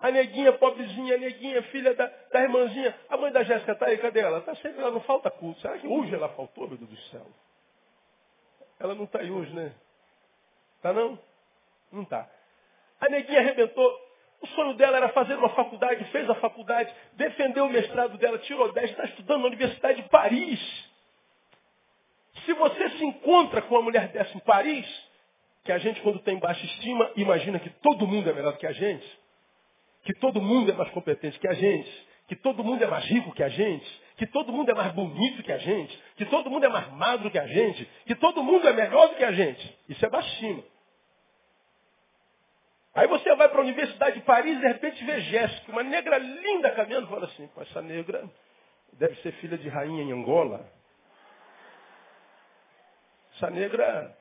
A 0.00 0.03
neguinha, 0.14 0.52
pobrezinha, 0.54 1.18
neguinha, 1.18 1.62
filha 1.64 1.94
da, 1.94 2.06
da 2.32 2.40
irmãzinha. 2.40 2.94
A 3.10 3.16
mãe 3.16 3.32
da 3.32 3.42
Jéssica 3.42 3.72
está 3.72 3.86
aí, 3.86 3.98
cadê 3.98 4.20
ela? 4.20 4.38
Está 4.38 4.54
sempre 4.56 4.80
lá, 4.80 4.90
não 4.90 5.00
falta 5.00 5.30
culto. 5.30 5.60
Será 5.60 5.76
que 5.76 5.86
hoje 5.86 6.14
ela 6.14 6.28
faltou, 6.30 6.68
meu 6.68 6.78
Deus 6.78 6.90
do 6.90 6.96
céu? 7.10 7.26
Ela 8.78 8.94
não 8.94 9.04
está 9.04 9.20
aí 9.20 9.30
hoje, 9.30 9.52
né? 9.52 9.74
Está 10.76 10.92
não? 10.92 11.18
Não 11.92 12.02
está. 12.02 12.28
A 13.00 13.08
neguinha 13.08 13.40
arrebentou. 13.40 14.04
O 14.40 14.46
sonho 14.48 14.74
dela 14.74 14.98
era 14.98 15.08
fazer 15.10 15.34
uma 15.36 15.48
faculdade, 15.50 16.04
fez 16.10 16.28
a 16.28 16.34
faculdade, 16.34 16.94
defendeu 17.14 17.64
o 17.64 17.70
mestrado 17.70 18.18
dela, 18.18 18.38
tirou 18.38 18.70
10, 18.72 18.90
está 18.90 19.04
estudando 19.04 19.40
na 19.40 19.46
Universidade 19.46 20.02
de 20.02 20.08
Paris. 20.08 20.60
Se 22.44 22.52
você 22.52 22.90
se 22.90 23.04
encontra 23.04 23.62
com 23.62 23.74
uma 23.74 23.82
mulher 23.82 24.08
dessa 24.08 24.36
em 24.36 24.40
Paris, 24.40 24.86
que 25.64 25.72
a 25.72 25.78
gente 25.78 26.00
quando 26.02 26.18
tem 26.18 26.38
baixa 26.38 26.64
estima, 26.64 27.10
imagina 27.16 27.58
que 27.58 27.70
todo 27.70 28.06
mundo 28.06 28.28
é 28.28 28.34
melhor 28.34 28.56
que 28.58 28.66
a 28.66 28.72
gente, 28.72 29.23
que 30.04 30.14
todo 30.14 30.40
mundo 30.40 30.70
é 30.70 30.74
mais 30.74 30.90
competente 30.90 31.38
que 31.38 31.48
a 31.48 31.54
gente, 31.54 32.08
que 32.28 32.36
todo 32.36 32.62
mundo 32.62 32.82
é 32.82 32.86
mais 32.86 33.04
rico 33.06 33.32
que 33.32 33.42
a 33.42 33.48
gente, 33.48 34.02
que 34.16 34.26
todo 34.26 34.52
mundo 34.52 34.70
é 34.70 34.74
mais 34.74 34.92
bonito 34.92 35.42
que 35.42 35.52
a 35.52 35.58
gente, 35.58 36.02
que 36.16 36.24
todo 36.26 36.50
mundo 36.50 36.64
é 36.64 36.68
mais 36.68 36.90
magro 36.92 37.30
que 37.30 37.38
a 37.38 37.46
gente, 37.46 37.84
que 38.06 38.14
todo 38.14 38.42
mundo 38.42 38.68
é 38.68 38.72
melhor 38.72 39.08
do 39.08 39.16
que 39.16 39.24
a 39.24 39.32
gente. 39.32 39.78
Isso 39.88 40.04
é 40.04 40.08
baixinho. 40.08 40.64
Aí 42.94 43.08
você 43.08 43.34
vai 43.34 43.48
para 43.48 43.58
a 43.58 43.62
Universidade 43.62 44.20
de 44.20 44.24
Paris 44.24 44.56
e 44.56 44.60
de 44.60 44.68
repente 44.68 45.04
vê 45.04 45.20
Jéssica, 45.22 45.72
uma 45.72 45.82
negra 45.82 46.16
linda 46.16 46.70
caminhando, 46.70 47.08
fala 47.08 47.24
assim, 47.24 47.50
essa 47.58 47.82
negra 47.82 48.24
deve 48.92 49.16
ser 49.16 49.32
filha 49.32 49.58
de 49.58 49.68
rainha 49.68 50.04
em 50.04 50.12
Angola. 50.12 50.70
Essa 53.34 53.50
negra 53.50 54.16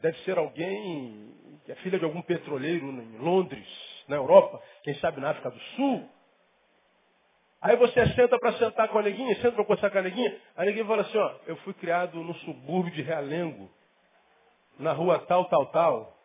deve 0.00 0.18
ser 0.20 0.38
alguém 0.38 1.34
que 1.66 1.72
é 1.72 1.74
filha 1.76 1.98
de 1.98 2.04
algum 2.06 2.22
petroleiro 2.22 2.86
em 2.86 3.18
Londres, 3.18 3.68
na 4.10 4.16
Europa, 4.16 4.60
quem 4.82 4.94
sabe 4.96 5.20
na 5.20 5.30
África 5.30 5.50
do 5.50 5.60
Sul. 5.76 6.08
Aí 7.62 7.76
você 7.76 8.06
senta 8.14 8.38
para 8.38 8.52
sentar 8.54 8.88
com 8.88 8.98
a 8.98 9.02
neguinha, 9.02 9.34
senta 9.36 9.52
para 9.52 9.64
conversar 9.64 9.90
com 9.90 9.98
a 9.98 10.02
neguinha, 10.02 10.36
a 10.56 10.64
neguinha 10.64 10.84
fala 10.84 11.02
assim, 11.02 11.16
ó, 11.16 11.34
eu 11.46 11.56
fui 11.56 11.72
criado 11.74 12.22
no 12.22 12.34
subúrbio 12.36 12.92
de 12.92 13.02
Realengo, 13.02 13.70
na 14.78 14.92
rua 14.92 15.18
tal, 15.20 15.44
tal, 15.44 15.66
tal. 15.66 16.16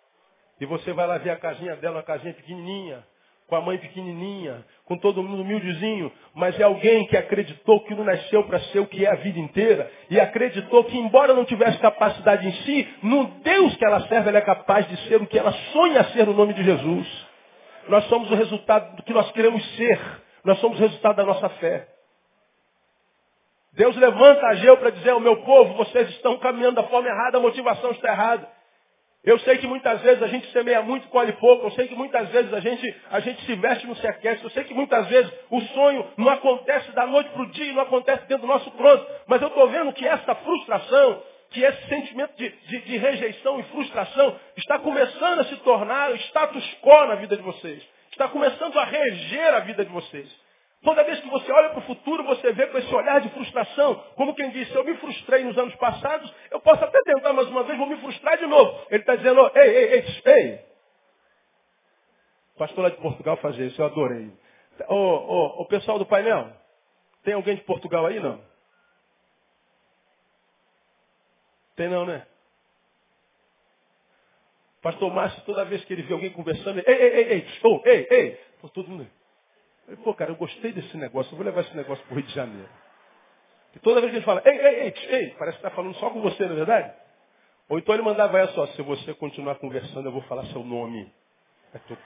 E 0.59 0.65
você 0.65 0.93
vai 0.93 1.05
lá 1.05 1.17
ver 1.17 1.31
a 1.31 1.37
casinha 1.37 1.75
dela, 1.75 1.97
uma 1.97 2.03
casinha 2.03 2.33
pequenininha, 2.33 3.05
com 3.47 3.55
a 3.55 3.61
mãe 3.61 3.77
pequenininha, 3.77 4.65
com 4.85 4.97
todo 4.97 5.21
mundo 5.21 5.41
humildezinho, 5.41 6.11
mas 6.33 6.59
é 6.59 6.63
alguém 6.63 7.05
que 7.05 7.17
acreditou 7.17 7.83
que 7.83 7.93
não 7.93 8.03
nasceu 8.03 8.43
para 8.45 8.59
ser 8.59 8.79
o 8.79 8.87
que 8.87 9.05
é 9.05 9.11
a 9.11 9.15
vida 9.15 9.37
inteira, 9.37 9.91
e 10.09 10.19
acreditou 10.19 10.85
que, 10.85 10.97
embora 10.97 11.33
não 11.33 11.45
tivesse 11.45 11.77
capacidade 11.79 12.47
em 12.47 12.53
si, 12.63 12.87
no 13.03 13.25
Deus 13.41 13.75
que 13.75 13.85
ela 13.85 14.07
serve, 14.07 14.29
ela 14.29 14.39
é 14.39 14.41
capaz 14.41 14.87
de 14.87 14.97
ser 15.07 15.21
o 15.21 15.27
que 15.27 15.37
ela 15.37 15.51
sonha 15.51 16.03
ser 16.05 16.25
no 16.25 16.33
nome 16.33 16.53
de 16.53 16.63
Jesus. 16.63 17.34
Nós 17.87 18.05
somos 18.05 18.29
o 18.31 18.35
resultado 18.35 18.95
do 18.95 19.03
que 19.03 19.13
nós 19.13 19.31
queremos 19.31 19.63
ser. 19.75 19.99
Nós 20.43 20.59
somos 20.59 20.79
resultado 20.79 21.15
da 21.15 21.25
nossa 21.25 21.49
fé. 21.49 21.87
Deus 23.73 23.95
levanta 23.97 24.47
Ageu 24.47 24.77
para 24.77 24.89
dizer 24.89 25.09
ao 25.09 25.19
meu 25.19 25.37
povo, 25.43 25.73
vocês 25.73 26.09
estão 26.11 26.37
caminhando 26.37 26.75
da 26.75 26.83
forma 26.83 27.09
errada, 27.09 27.37
a 27.37 27.41
motivação 27.41 27.91
está 27.91 28.09
errada. 28.09 28.47
Eu 29.25 29.39
sei 29.39 29.57
que 29.57 29.65
muitas 29.65 30.01
vezes 30.01 30.21
a 30.21 30.27
gente 30.27 30.49
semeia 30.51 30.83
muito, 30.83 31.07
colhe 31.07 31.33
pouco. 31.33 31.65
Eu 31.65 31.71
sei 31.71 31.87
que 31.87 31.95
muitas 31.95 32.29
vezes 32.29 32.53
a 32.53 32.59
gente, 32.59 32.95
a 33.09 33.19
gente 33.19 33.43
se 33.43 33.55
veste 33.55 33.83
e 33.83 33.87
não 33.87 33.95
se 33.95 34.07
aquece. 34.07 34.43
Eu 34.43 34.51
sei 34.51 34.63
que 34.63 34.73
muitas 34.73 35.07
vezes 35.07 35.33
o 35.49 35.59
sonho 35.61 36.07
não 36.15 36.29
acontece 36.29 36.91
da 36.91 37.07
noite 37.07 37.31
para 37.31 37.41
o 37.41 37.49
dia, 37.49 37.73
não 37.73 37.81
acontece 37.81 38.27
dentro 38.27 38.45
do 38.45 38.53
nosso 38.53 38.69
pronto. 38.71 39.03
Mas 39.25 39.41
eu 39.41 39.47
estou 39.47 39.67
vendo 39.67 39.91
que 39.93 40.07
essa 40.07 40.35
frustração, 40.35 41.23
que 41.55 41.63
esse 41.63 41.87
sentimento 41.87 42.35
de, 42.35 42.49
de, 42.49 42.81
de 42.81 42.97
rejeição 42.97 43.57
e 43.61 43.63
frustração 43.63 44.37
está 44.57 44.77
começando 44.77 45.39
a 45.39 45.45
se 45.45 45.55
tornar 45.57 46.13
status 46.15 46.77
quo 46.81 47.05
na 47.05 47.15
vida 47.15 47.37
de 47.37 47.41
vocês. 47.41 47.81
Está 48.11 48.27
começando 48.27 48.77
a 48.77 48.83
reger 48.83 49.53
a 49.53 49.61
vida 49.61 49.85
de 49.85 49.91
vocês. 49.91 50.29
Toda 50.83 51.05
vez 51.05 51.17
que 51.21 51.29
você 51.29 51.49
olha 51.49 51.69
para 51.69 51.79
o 51.79 51.83
futuro, 51.83 52.25
você 52.25 52.51
vê 52.51 52.67
com 52.67 52.77
esse 52.77 52.93
olhar 52.93 53.21
de 53.21 53.29
frustração, 53.29 53.95
como 54.17 54.35
quem 54.35 54.49
disse, 54.49 54.75
eu 54.75 54.83
me 54.83 54.97
frustrei 54.97 55.45
nos 55.45 55.57
anos 55.57 55.73
passados, 55.75 56.31
eu 56.51 56.59
posso 56.59 56.83
até 56.83 57.01
tentar 57.03 57.31
mais 57.31 57.47
uma 57.47 57.63
vez, 57.63 57.77
vou 57.77 57.87
me 57.87 57.97
frustrar 57.97 58.37
de 58.37 58.45
novo. 58.45 58.85
Ele 58.89 58.99
está 58.99 59.15
dizendo, 59.15 59.49
ei, 59.55 59.69
ei, 59.69 59.93
ei, 59.93 60.05
ei. 60.25 60.59
O 62.53 62.59
pastor 62.59 62.83
lá 62.83 62.89
de 62.89 62.97
Portugal 62.97 63.37
fazia 63.37 63.65
isso, 63.65 63.81
eu 63.81 63.85
adorei. 63.85 64.29
Ô, 64.89 64.95
ô, 64.95 65.61
o 65.61 65.65
pessoal 65.67 65.97
do 65.97 66.05
painel, 66.05 66.51
tem 67.23 67.33
alguém 67.33 67.55
de 67.55 67.61
Portugal 67.61 68.05
aí, 68.05 68.19
não? 68.19 68.43
Tem 71.75 71.89
não, 71.89 72.05
né? 72.05 72.25
Pastor 74.81 75.11
Márcio, 75.11 75.41
toda 75.45 75.65
vez 75.65 75.83
que 75.85 75.93
ele 75.93 76.03
vê 76.03 76.13
alguém 76.13 76.29
conversando, 76.31 76.77
ele, 76.77 76.85
ei, 76.87 76.95
ei, 76.95 77.15
ei, 77.15 77.33
ei, 77.33 77.47
oh, 77.63 77.81
ei, 77.85 78.07
ei, 78.07 78.39
todo 78.71 78.87
mundo. 78.87 79.07
Ele, 79.87 79.97
pô, 79.97 80.13
cara, 80.13 80.31
eu 80.31 80.35
gostei 80.35 80.71
desse 80.71 80.95
negócio, 80.95 81.31
eu 81.31 81.37
vou 81.37 81.45
levar 81.45 81.61
esse 81.61 81.75
negócio 81.75 82.03
para 82.05 82.13
o 82.13 82.17
Rio 82.17 82.27
de 82.27 82.33
Janeiro. 82.33 82.69
E 83.75 83.79
toda 83.79 83.99
vez 83.99 84.11
que 84.11 84.17
ele 84.19 84.25
fala, 84.25 84.43
ei, 84.45 84.57
ei, 84.57 84.75
ei, 84.81 84.93
ei, 85.09 85.29
parece 85.39 85.57
que 85.57 85.65
está 85.65 85.75
falando 85.75 85.95
só 85.95 86.11
com 86.11 86.21
você, 86.21 86.45
não 86.45 86.53
é 86.53 86.55
verdade? 86.55 86.93
Ou 87.67 87.79
então 87.79 87.95
ele 87.95 88.03
mandava 88.03 88.39
essa, 88.39 88.61
ó, 88.61 88.67
se 88.67 88.81
você 88.83 89.13
continuar 89.15 89.55
conversando, 89.55 90.07
eu 90.07 90.11
vou 90.11 90.21
falar 90.23 90.45
seu 90.47 90.63
nome. 90.63 91.11
É 91.73 91.79
tu... 91.79 91.97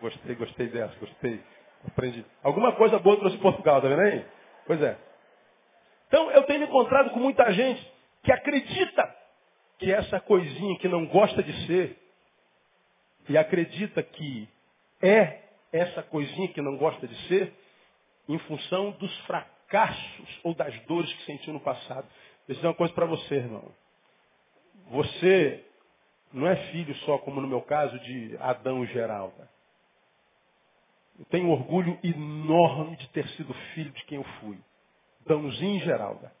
Gostei, 0.00 0.34
gostei 0.34 0.66
dessa, 0.66 0.94
gostei. 0.96 1.40
Aprendi. 1.86 2.26
Alguma 2.42 2.72
coisa 2.72 2.98
boa 2.98 3.16
trouxe 3.18 3.38
Portugal, 3.38 3.80
tá 3.80 3.86
vendo 3.86 4.00
aí? 4.00 4.26
Pois 4.66 4.82
é. 4.82 4.98
Então 6.08 6.28
eu 6.32 6.42
tenho 6.42 6.64
encontrado 6.64 7.10
com 7.10 7.20
muita 7.20 7.52
gente 7.52 7.93
que 8.24 8.32
acredita 8.32 9.16
que 9.78 9.92
essa 9.92 10.18
coisinha 10.18 10.78
que 10.78 10.88
não 10.88 11.06
gosta 11.06 11.42
de 11.42 11.66
ser, 11.66 11.98
e 13.28 13.36
acredita 13.38 14.02
que 14.02 14.48
é 15.02 15.42
essa 15.72 16.02
coisinha 16.02 16.48
que 16.48 16.60
não 16.60 16.76
gosta 16.76 17.06
de 17.06 17.14
ser, 17.28 17.52
em 18.28 18.38
função 18.40 18.92
dos 18.92 19.14
fracassos 19.20 20.40
ou 20.42 20.54
das 20.54 20.76
dores 20.86 21.12
que 21.12 21.24
sentiu 21.24 21.52
no 21.52 21.60
passado. 21.60 22.06
Vou 22.46 22.54
dizer 22.54 22.66
uma 22.66 22.74
coisa 22.74 22.94
para 22.94 23.06
você, 23.06 23.34
irmão. 23.34 23.70
Você 24.90 25.64
não 26.32 26.46
é 26.46 26.56
filho 26.72 26.94
só, 26.96 27.18
como 27.18 27.40
no 27.40 27.48
meu 27.48 27.60
caso, 27.62 27.98
de 28.00 28.36
Adão 28.40 28.84
e 28.84 28.86
Geralda. 28.88 29.48
Eu 31.18 31.24
tenho 31.26 31.50
orgulho 31.50 31.98
enorme 32.02 32.96
de 32.96 33.08
ter 33.10 33.26
sido 33.30 33.52
filho 33.74 33.90
de 33.90 34.04
quem 34.04 34.18
eu 34.18 34.24
fui. 34.40 34.58
Dãozinho 35.26 35.76
e 35.76 35.84
Geralda. 35.84 36.32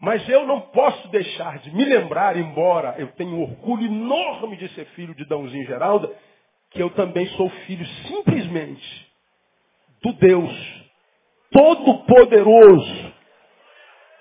Mas 0.00 0.26
eu 0.28 0.46
não 0.46 0.62
posso 0.62 1.08
deixar 1.08 1.58
de 1.58 1.74
me 1.74 1.84
lembrar, 1.84 2.36
embora 2.36 2.94
eu 2.98 3.08
tenha 3.08 3.30
um 3.30 3.42
orgulho 3.42 3.84
enorme 3.84 4.56
de 4.56 4.68
ser 4.70 4.86
filho 4.96 5.14
de 5.14 5.26
Dãozinho 5.26 5.66
Geralda, 5.66 6.10
que 6.70 6.82
eu 6.82 6.88
também 6.90 7.26
sou 7.36 7.50
filho 7.66 7.86
simplesmente 8.08 9.06
do 10.02 10.12
Deus 10.14 10.80
Todo-Poderoso, 11.52 13.12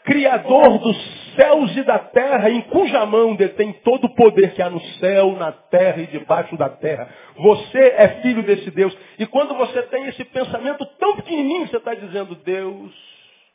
Criador 0.04 0.80
dos 0.80 0.98
céus 1.36 1.78
e 1.78 1.84
da 1.84 2.00
terra, 2.00 2.50
em 2.50 2.62
cuja 2.62 3.06
mão 3.06 3.36
detém 3.36 3.72
todo 3.84 4.06
o 4.06 4.16
poder 4.16 4.54
que 4.56 4.62
há 4.62 4.70
no 4.70 4.82
céu, 4.96 5.34
na 5.34 5.52
terra 5.52 6.02
e 6.02 6.08
debaixo 6.08 6.58
da 6.58 6.68
terra. 6.70 7.08
Você 7.38 7.78
é 7.78 8.22
filho 8.22 8.44
desse 8.44 8.72
Deus. 8.72 8.98
E 9.20 9.26
quando 9.28 9.56
você 9.56 9.84
tem 9.84 10.08
esse 10.08 10.26
pensamento 10.26 10.86
tão 10.98 11.16
pequenininho, 11.18 11.68
você 11.68 11.78
está 11.78 11.94
dizendo, 11.94 12.36
Deus, 12.36 12.92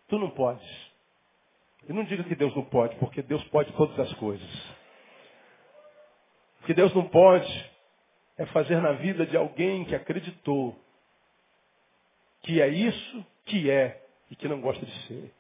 tu 0.09 0.19
não 0.19 0.31
podes. 0.31 0.84
E 1.89 1.93
não 1.93 2.05
diga 2.05 2.25
que 2.25 2.35
Deus 2.35 2.55
não 2.55 2.65
pode, 2.65 2.97
porque 2.97 3.23
Deus 3.23 3.43
pode 3.45 3.73
todas 3.73 3.99
as 3.99 4.13
coisas. 4.15 4.49
O 6.63 6.67
que 6.67 6.75
Deus 6.75 6.95
não 6.95 7.07
pode 7.09 7.71
é 8.39 8.47
fazer 8.47 8.81
na 8.81 8.93
vida 8.93 9.27
de 9.27 9.37
alguém 9.37 9.85
que 9.85 9.95
acreditou 9.95 10.79
que 12.43 12.61
é 12.61 12.69
isso 12.69 13.27
que 13.47 13.71
é 13.71 14.03
e 14.31 14.37
que 14.37 14.49
não 14.49 14.61
gosta 14.61 14.85
de 14.85 14.93
ser. 15.07 15.33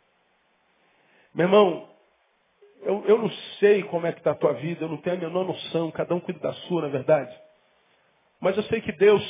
Meu 1.34 1.46
irmão, 1.46 1.88
eu, 2.82 3.04
eu 3.06 3.18
não 3.18 3.30
sei 3.58 3.82
como 3.84 4.06
é 4.06 4.12
que 4.12 4.18
está 4.18 4.32
a 4.32 4.36
tua 4.36 4.52
vida, 4.54 4.84
eu 4.84 4.88
não 4.88 4.98
tenho 4.98 5.16
a 5.16 5.20
menor 5.20 5.44
noção, 5.44 5.90
cada 5.90 6.14
um 6.14 6.20
cuida 6.20 6.40
da 6.40 6.52
sua, 6.52 6.82
na 6.82 6.88
é 6.88 6.90
verdade. 6.90 7.34
Mas 8.40 8.56
eu 8.56 8.62
sei 8.64 8.80
que 8.80 8.92
Deus 8.92 9.22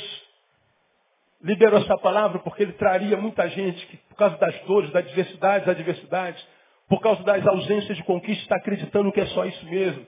liberou 1.41 1.79
essa 1.79 1.97
palavra 1.97 2.39
porque 2.39 2.63
Ele 2.63 2.73
traria 2.73 3.17
muita 3.17 3.47
gente 3.49 3.85
que, 3.87 3.97
por 3.97 4.15
causa 4.15 4.37
das 4.37 4.59
dores, 4.61 4.91
das 4.91 5.07
diversidades, 5.07 5.65
das 5.65 5.75
adversidades, 5.75 6.45
por 6.87 7.01
causa 7.01 7.23
das 7.23 7.45
ausências 7.45 7.97
de 7.97 8.03
conquista, 8.03 8.43
está 8.43 8.55
acreditando 8.57 9.11
que 9.11 9.21
é 9.21 9.25
só 9.27 9.45
isso 9.45 9.65
mesmo 9.65 10.05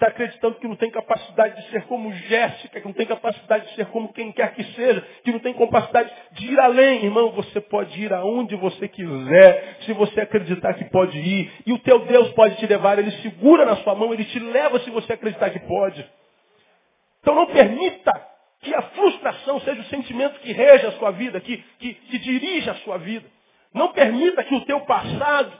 está 0.00 0.08
acreditando 0.08 0.54
que 0.54 0.66
não 0.66 0.76
tem 0.76 0.90
capacidade 0.90 1.56
de 1.56 1.70
ser 1.70 1.82
como 1.82 2.10
Jéssica, 2.10 2.80
que 2.80 2.86
não 2.86 2.94
tem 2.94 3.06
capacidade 3.06 3.68
de 3.68 3.74
ser 3.74 3.86
como 3.88 4.10
quem 4.14 4.32
quer 4.32 4.54
que 4.54 4.64
seja, 4.72 5.06
que 5.22 5.30
não 5.30 5.38
tem 5.40 5.52
capacidade 5.52 6.10
de 6.32 6.52
ir 6.52 6.58
além. 6.58 7.04
Irmão, 7.04 7.30
você 7.32 7.60
pode 7.60 8.02
ir 8.02 8.10
aonde 8.10 8.56
você 8.56 8.88
quiser, 8.88 9.76
se 9.82 9.92
você 9.92 10.22
acreditar 10.22 10.72
que 10.72 10.86
pode 10.86 11.18
ir. 11.18 11.52
E 11.66 11.72
o 11.74 11.78
teu 11.80 11.98
Deus 12.06 12.30
pode 12.30 12.56
te 12.56 12.66
levar, 12.66 12.98
ele 12.98 13.10
segura 13.20 13.66
na 13.66 13.76
sua 13.76 13.94
mão, 13.94 14.14
ele 14.14 14.24
te 14.24 14.38
leva 14.38 14.80
se 14.80 14.88
você 14.90 15.12
acreditar 15.12 15.50
que 15.50 15.60
pode. 15.60 16.04
Então 17.20 17.34
não 17.34 17.46
permita 17.46 18.10
que 18.62 18.74
a 18.74 18.80
frustração 18.80 19.60
seja 19.60 19.82
o 19.82 19.84
sentimento 19.84 20.40
que 20.40 20.50
rege 20.50 20.86
a 20.86 20.92
sua 20.92 21.10
vida, 21.10 21.38
que, 21.40 21.58
que, 21.78 21.92
que 21.92 22.18
dirige 22.18 22.70
a 22.70 22.74
sua 22.76 22.96
vida. 22.96 23.26
Não 23.74 23.92
permita 23.92 24.42
que 24.44 24.54
o 24.54 24.64
teu 24.64 24.80
passado 24.80 25.52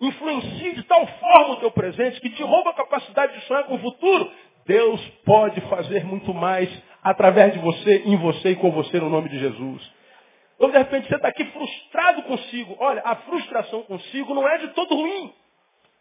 influencie 0.00 0.74
de 0.74 0.82
tal 0.84 1.06
forma 1.06 1.54
o 1.54 1.56
teu 1.56 1.70
presente 1.70 2.20
que 2.20 2.30
te 2.30 2.42
rouba 2.42 2.70
a 2.70 2.74
capacidade 2.74 3.34
de 3.34 3.46
sonhar 3.46 3.64
com 3.64 3.76
o 3.76 3.80
futuro, 3.80 4.30
Deus 4.66 5.00
pode 5.24 5.60
fazer 5.62 6.04
muito 6.04 6.34
mais 6.34 6.68
através 7.02 7.52
de 7.52 7.58
você, 7.60 8.02
em 8.04 8.16
você 8.16 8.50
e 8.50 8.56
com 8.56 8.70
você 8.72 8.98
no 8.98 9.08
nome 9.08 9.28
de 9.28 9.38
Jesus. 9.38 9.96
Então, 10.56 10.70
de 10.70 10.78
repente, 10.78 11.06
você 11.06 11.16
está 11.16 11.28
aqui 11.28 11.44
frustrado 11.44 12.22
consigo. 12.22 12.76
Olha, 12.80 13.02
a 13.04 13.16
frustração 13.16 13.82
consigo 13.82 14.34
não 14.34 14.48
é 14.48 14.58
de 14.58 14.68
todo 14.68 14.94
ruim. 14.94 15.32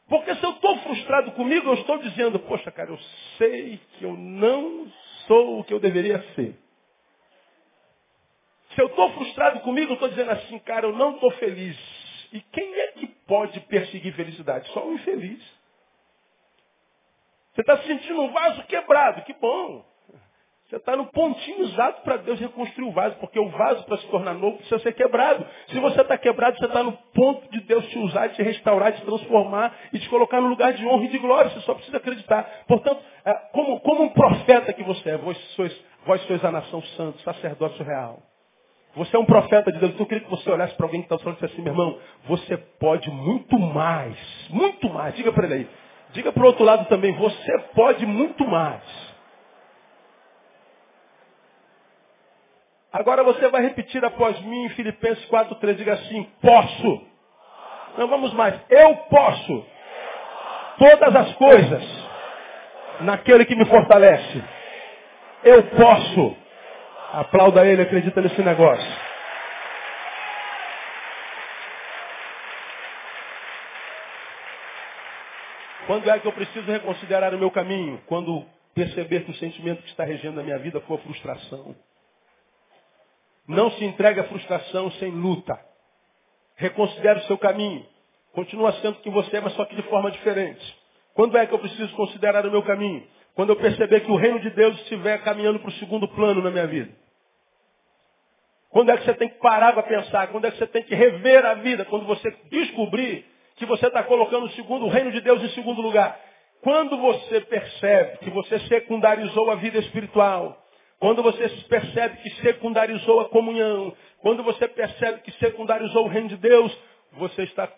Porque 0.08 0.34
se 0.36 0.44
eu 0.44 0.52
estou 0.52 0.78
frustrado 0.80 1.32
comigo, 1.32 1.68
eu 1.68 1.74
estou 1.76 1.98
dizendo, 1.98 2.40
poxa, 2.40 2.72
cara, 2.72 2.92
eu 2.92 3.00
sei 3.38 3.80
que 3.98 4.04
eu 4.06 4.14
não 4.14 4.88
sou 5.28 5.60
o 5.60 5.64
que 5.64 5.74
eu 5.74 5.80
deveria 5.80 6.22
ser. 6.36 6.58
Se 8.74 8.82
eu 8.82 8.88
estou 8.88 9.10
frustrado 9.12 9.60
comigo, 9.62 9.92
eu 9.92 9.96
estou 9.96 10.10
dizendo 10.10 10.32
assim, 10.32 10.60
cara, 10.60 10.86
eu 10.86 10.94
não 10.94 11.16
estou 11.16 11.32
feliz. 11.32 12.05
E 12.32 12.42
quem 12.42 12.74
é 12.74 12.88
que 12.94 13.08
pode 13.28 13.60
perseguir 13.62 14.14
felicidade? 14.14 14.68
Só 14.70 14.86
o 14.86 14.94
infeliz. 14.94 15.42
Você 17.54 17.62
está 17.62 17.78
sentindo 17.78 18.22
um 18.22 18.34
vaso 18.34 18.64
quebrado, 18.64 19.22
que 19.24 19.34
bom. 19.34 19.86
Você 20.68 20.78
está 20.78 20.96
no 20.96 21.06
pontinho 21.08 21.62
exato 21.66 22.02
para 22.02 22.18
Deus 22.18 22.40
reconstruir 22.40 22.88
o 22.88 22.92
vaso, 22.92 23.16
porque 23.18 23.40
o 23.40 23.50
vaso 23.50 23.86
para 23.86 23.98
se 23.98 24.08
tornar 24.08 24.34
novo 24.34 24.58
precisa 24.58 24.80
ser 24.80 24.94
quebrado. 24.94 25.46
Se 25.68 25.80
você 25.80 26.02
está 26.02 26.18
quebrado, 26.18 26.58
você 26.58 26.66
está 26.66 26.82
no 26.82 26.92
ponto 27.14 27.50
de 27.52 27.62
Deus 27.62 27.86
te 27.88 28.00
usar, 28.00 28.30
te 28.30 28.42
restaurar, 28.42 28.92
te 28.94 29.02
transformar 29.04 29.78
e 29.94 30.00
te 30.00 30.10
colocar 30.10 30.42
no 30.42 30.48
lugar 30.48 30.74
de 30.74 30.86
honra 30.86 31.06
e 31.06 31.10
de 31.10 31.20
glória. 31.20 31.52
Você 31.52 31.62
só 31.62 31.76
precisa 31.76 31.98
acreditar. 31.98 32.66
Portanto, 32.68 33.00
é, 33.24 33.34
como, 33.54 33.80
como 33.82 34.04
um 34.04 34.10
profeta 34.10 34.74
que 34.74 34.84
você 34.84 35.12
é, 35.12 35.18
vós 35.18 35.38
sois, 35.56 35.86
vós 36.04 36.22
sois 36.24 36.44
a 36.44 36.52
nação 36.52 36.82
santa, 36.82 37.20
sacerdócio 37.20 37.86
real. 37.86 38.24
Você 38.96 39.16
é 39.16 39.20
um 39.20 39.26
profeta 39.26 39.72
de 39.72 39.80
Deus. 39.80 39.92
Então 39.92 40.06
eu 40.06 40.08
queria 40.08 40.24
que 40.24 40.30
você 40.30 40.50
olhasse 40.50 40.74
para 40.76 40.86
alguém 40.86 41.02
que 41.02 41.14
está 41.14 41.18
falando 41.18 41.44
assim, 41.44 41.62
meu 41.62 41.74
irmão, 41.74 42.00
você 42.26 42.56
pode 42.58 43.10
muito 43.12 43.60
mais. 43.60 44.18
Muito 44.50 44.90
mais. 44.90 45.16
Diga 45.16 45.34
para 45.34 45.46
ele 45.46 45.54
aí. 45.54 45.70
Diga 46.12 46.32
para 46.32 46.44
o 46.44 46.46
outro 46.46 46.64
lado 46.64 46.86
também, 46.86 47.12
você 47.14 47.60
pode 47.74 48.06
muito 48.06 48.48
mais. 48.48 48.82
Agora 52.94 53.22
você 53.26 53.50
vai 53.50 53.62
repetir 53.62 54.04
após 54.06 54.40
mim 54.42 54.66
em 54.66 54.70
Filipenses 54.70 55.26
4,3. 55.26 55.76
Diga 55.76 55.94
assim, 55.94 56.30
posso. 56.42 57.02
Não, 57.98 58.08
vamos 58.08 58.34
mais. 58.34 58.58
Eu 58.70 58.96
posso. 58.96 59.66
Todas 60.78 61.14
as 61.14 61.36
coisas. 61.36 61.84
Naquele 63.02 63.44
que 63.44 63.56
me 63.56 63.66
fortalece. 63.66 64.42
Eu 65.44 65.64
posso 65.64 66.45
Aplauda 67.16 67.66
ele, 67.66 67.82
acredita 67.82 68.20
nesse 68.20 68.42
negócio. 68.42 68.92
Quando 75.88 76.10
é 76.10 76.20
que 76.20 76.28
eu 76.28 76.34
preciso 76.34 76.70
reconsiderar 76.70 77.34
o 77.34 77.38
meu 77.38 77.50
caminho? 77.50 78.02
Quando 78.08 78.46
perceber 78.74 79.24
que 79.24 79.32
o 79.32 79.36
sentimento 79.36 79.82
que 79.84 79.90
está 79.92 80.04
regendo 80.04 80.42
a 80.42 80.44
minha 80.44 80.60
vida 80.60 80.82
foi 80.82 80.98
a 80.98 81.00
frustração. 81.00 81.74
Não 83.48 83.72
se 83.72 83.86
entregue 83.86 84.20
à 84.20 84.26
frustração 84.26 84.92
sem 84.92 85.10
luta. 85.10 85.58
Reconsidere 86.58 87.20
o 87.20 87.28
seu 87.28 87.38
caminho. 87.38 87.86
Continua 88.34 88.74
sendo 88.82 89.00
quem 89.00 89.14
você 89.14 89.38
é, 89.38 89.40
mas 89.40 89.54
só 89.54 89.64
que 89.64 89.76
de 89.78 89.84
forma 89.84 90.12
diferente. 90.12 90.78
Quando 91.14 91.38
é 91.38 91.46
que 91.46 91.54
eu 91.54 91.60
preciso 91.60 91.96
considerar 91.96 92.46
o 92.46 92.52
meu 92.52 92.64
caminho? 92.64 93.08
Quando 93.36 93.52
eu 93.52 93.56
perceber 93.56 94.02
que 94.02 94.12
o 94.12 94.18
reino 94.18 94.42
de 94.42 94.50
Deus 94.50 94.76
estiver 94.82 95.24
caminhando 95.24 95.60
para 95.60 95.70
o 95.70 95.74
segundo 95.76 96.10
plano 96.10 96.42
na 96.42 96.52
minha 96.52 96.68
vida. 96.68 97.05
Quando 98.76 98.92
é 98.92 98.98
que 98.98 99.06
você 99.06 99.14
tem 99.14 99.30
que 99.30 99.38
parar 99.40 99.72
para 99.72 99.84
pensar? 99.84 100.28
Quando 100.28 100.44
é 100.44 100.52
que 100.52 100.58
você 100.58 100.68
tem 100.68 100.84
que 100.84 100.94
rever 100.94 101.46
a 101.46 101.54
vida? 101.54 101.86
Quando 101.86 102.06
você 102.06 102.30
descobrir 102.52 103.26
que 103.56 103.66
você 103.66 103.88
está 103.88 104.04
colocando 104.04 104.48
o, 104.48 104.50
segundo, 104.50 104.86
o 104.86 104.90
reino 104.90 105.14
de 105.14 105.22
Deus 105.22 105.42
em 105.42 105.48
segundo 105.52 105.82
lugar. 105.82 106.20
Quando 106.62 106.98
você 106.98 107.40
percebe 107.40 108.18
que 108.18 108.30
você 108.32 108.60
secundarizou 108.68 109.50
a 109.50 109.56
vida 109.56 109.80
espiritual, 109.80 110.62
quando 111.00 111.24
você 111.24 111.48
percebe 111.70 112.18
que 112.18 112.30
secundarizou 112.42 113.22
a 113.22 113.30
comunhão, 113.30 113.96
quando 114.20 114.44
você 114.44 114.68
percebe 114.68 115.22
que 115.22 115.32
secundarizou 115.40 116.04
o 116.04 116.10
reino 116.10 116.28
de 116.28 116.36
Deus, 116.36 116.78
você 117.14 117.44
está 117.44 117.72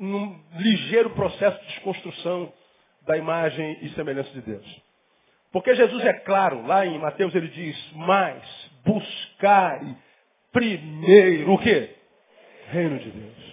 num 0.00 0.36
ligeiro 0.56 1.10
processo 1.10 1.60
de 1.60 1.66
desconstrução 1.74 2.52
da 3.02 3.16
imagem 3.16 3.78
e 3.82 3.90
semelhança 3.90 4.32
de 4.32 4.40
Deus. 4.40 4.82
Porque 5.52 5.76
Jesus 5.76 6.04
é 6.04 6.12
claro, 6.12 6.66
lá 6.66 6.84
em 6.84 6.98
Mateus 6.98 7.32
ele 7.36 7.48
diz, 7.48 7.92
mas 7.94 8.69
buscai 8.84 9.96
primeiro 10.52 11.52
o 11.52 11.58
quê? 11.58 11.96
Reino 12.68 12.98
de 12.98 13.10
Deus. 13.10 13.50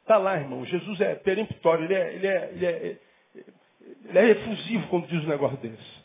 Está 0.00 0.18
lá, 0.18 0.36
irmão. 0.36 0.64
Jesus 0.66 1.00
é 1.00 1.14
peremptório, 1.14 1.84
ele 1.84 1.94
é, 1.94 2.14
ele, 2.14 2.26
é, 2.26 2.50
ele, 2.52 2.66
é, 2.66 2.96
ele 4.04 4.18
é 4.18 4.28
efusivo 4.30 4.88
quando 4.88 5.06
diz 5.06 5.24
um 5.24 5.28
negócio 5.28 5.56
desse. 5.58 6.02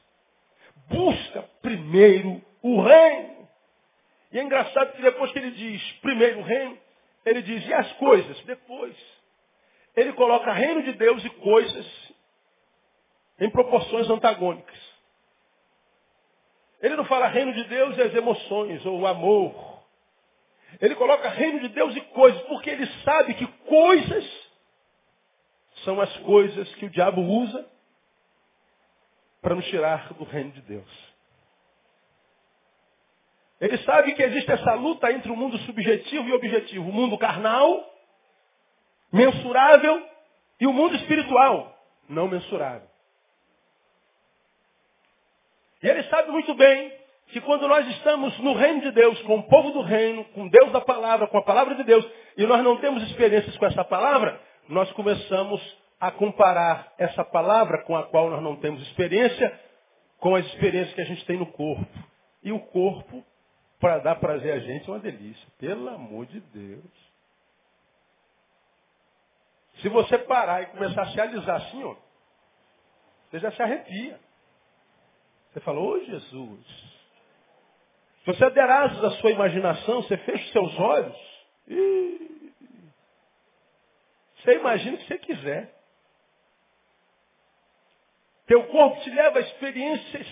Busca 0.88 1.44
primeiro 1.62 2.42
o 2.62 2.82
reino. 2.82 3.48
E 4.32 4.40
é 4.40 4.44
engraçado 4.44 4.94
que 4.94 5.02
depois 5.02 5.32
que 5.32 5.40
ele 5.40 5.52
diz 5.52 5.92
primeiro 6.02 6.40
o 6.40 6.44
reino, 6.44 6.78
ele 7.26 7.42
diz, 7.42 7.66
e 7.66 7.74
as 7.74 7.92
coisas? 7.94 8.40
Depois. 8.46 8.96
Ele 9.96 10.14
coloca 10.14 10.54
reino 10.54 10.84
de 10.84 10.94
Deus 10.94 11.26
e 11.26 11.30
coisas 11.30 12.14
em 13.40 13.50
proporções 13.50 14.10
antagônicas. 14.10 14.87
Ele 16.82 16.96
não 16.96 17.06
fala 17.06 17.28
reino 17.28 17.54
de 17.54 17.64
Deus 17.66 17.98
e 17.98 18.02
as 18.02 18.14
emoções, 18.14 18.86
ou 18.86 19.00
o 19.00 19.08
amor. 19.08 19.84
Ele 20.80 20.96
coloca 20.96 21.30
reino 21.30 21.60
de 21.60 21.70
Deus 21.70 21.96
e 21.96 22.02
coisas, 22.02 22.42
porque 22.44 22.70
ele 22.70 22.86
sabe 23.04 23.34
que 23.34 23.48
coisas 23.48 24.48
são 25.84 26.00
as 26.00 26.16
coisas 26.18 26.74
que 26.76 26.86
o 26.86 26.90
diabo 26.90 27.22
usa 27.22 27.66
para 29.42 29.56
nos 29.56 29.66
tirar 29.68 30.14
do 30.14 30.24
reino 30.24 30.52
de 30.52 30.62
Deus. 30.62 31.08
Ele 33.60 33.78
sabe 33.80 34.14
que 34.14 34.22
existe 34.22 34.52
essa 34.52 34.74
luta 34.76 35.12
entre 35.12 35.32
o 35.32 35.36
mundo 35.36 35.58
subjetivo 35.60 36.28
e 36.30 36.34
objetivo, 36.34 36.90
o 36.90 36.94
mundo 36.94 37.18
carnal, 37.18 37.92
mensurável, 39.12 40.08
e 40.60 40.68
o 40.68 40.74
mundo 40.74 40.96
espiritual, 40.96 41.76
não 42.08 42.28
mensurável. 42.28 42.88
E 45.88 45.90
ele 45.90 46.04
sabe 46.10 46.30
muito 46.32 46.54
bem 46.54 46.92
que 47.28 47.40
quando 47.40 47.66
nós 47.66 47.88
estamos 47.88 48.38
no 48.40 48.52
reino 48.52 48.82
de 48.82 48.92
Deus, 48.92 49.22
com 49.22 49.38
o 49.38 49.44
povo 49.44 49.72
do 49.72 49.82
reino, 49.82 50.26
com 50.34 50.46
Deus 50.50 50.70
da 50.74 50.82
palavra, 50.82 51.28
com 51.28 51.38
a 51.38 51.42
palavra 51.42 51.76
de 51.76 51.84
Deus, 51.86 52.06
e 52.36 52.46
nós 52.46 52.62
não 52.62 52.76
temos 52.76 53.02
experiências 53.04 53.56
com 53.56 53.66
essa 53.66 53.86
palavra, 53.86 54.38
nós 54.68 54.92
começamos 54.92 55.62
a 55.98 56.12
comparar 56.12 56.94
essa 56.98 57.24
palavra 57.24 57.84
com 57.84 57.96
a 57.96 58.04
qual 58.04 58.30
nós 58.30 58.44
não 58.44 58.58
temos 58.58 58.82
experiência 58.82 59.58
com 60.20 60.36
as 60.36 60.46
experiências 60.48 60.94
que 60.94 61.02
a 61.02 61.06
gente 61.06 61.26
tem 61.26 61.38
no 61.38 61.46
corpo. 61.54 61.88
E 62.44 62.52
o 62.52 62.60
corpo, 62.60 63.24
para 63.80 64.00
dar 64.00 64.16
prazer 64.16 64.56
a 64.56 64.60
gente, 64.60 64.90
é 64.90 64.92
uma 64.92 65.00
delícia. 65.00 65.48
Pelo 65.58 65.88
amor 65.88 66.26
de 66.26 66.42
Deus. 66.42 66.92
Se 69.82 69.88
você 69.88 70.18
parar 70.18 70.64
e 70.64 70.66
começar 70.66 71.04
a 71.04 71.12
se 71.12 71.22
alisar 71.22 71.56
assim, 71.56 71.82
ó, 71.86 71.96
você 73.30 73.40
já 73.40 73.54
se 73.54 73.62
arrepia. 73.62 74.27
Você 75.52 75.60
fala, 75.62 75.80
ô 75.80 76.04
Jesus. 76.04 76.88
Você 78.26 78.50
der 78.50 78.70
asas 78.70 79.04
à 79.04 79.12
sua 79.22 79.32
imaginação, 79.32 80.02
você 80.02 80.18
fecha 80.18 80.44
os 80.44 80.52
seus 80.52 80.80
olhos. 80.80 81.18
E... 81.68 82.52
Você 84.36 84.56
imagina 84.56 84.96
o 84.96 85.00
que 85.00 85.08
você 85.08 85.18
quiser. 85.18 85.74
Teu 88.46 88.64
corpo 88.68 89.02
te 89.02 89.10
leva 89.10 89.40
a 89.40 89.42
experiências 89.42 90.28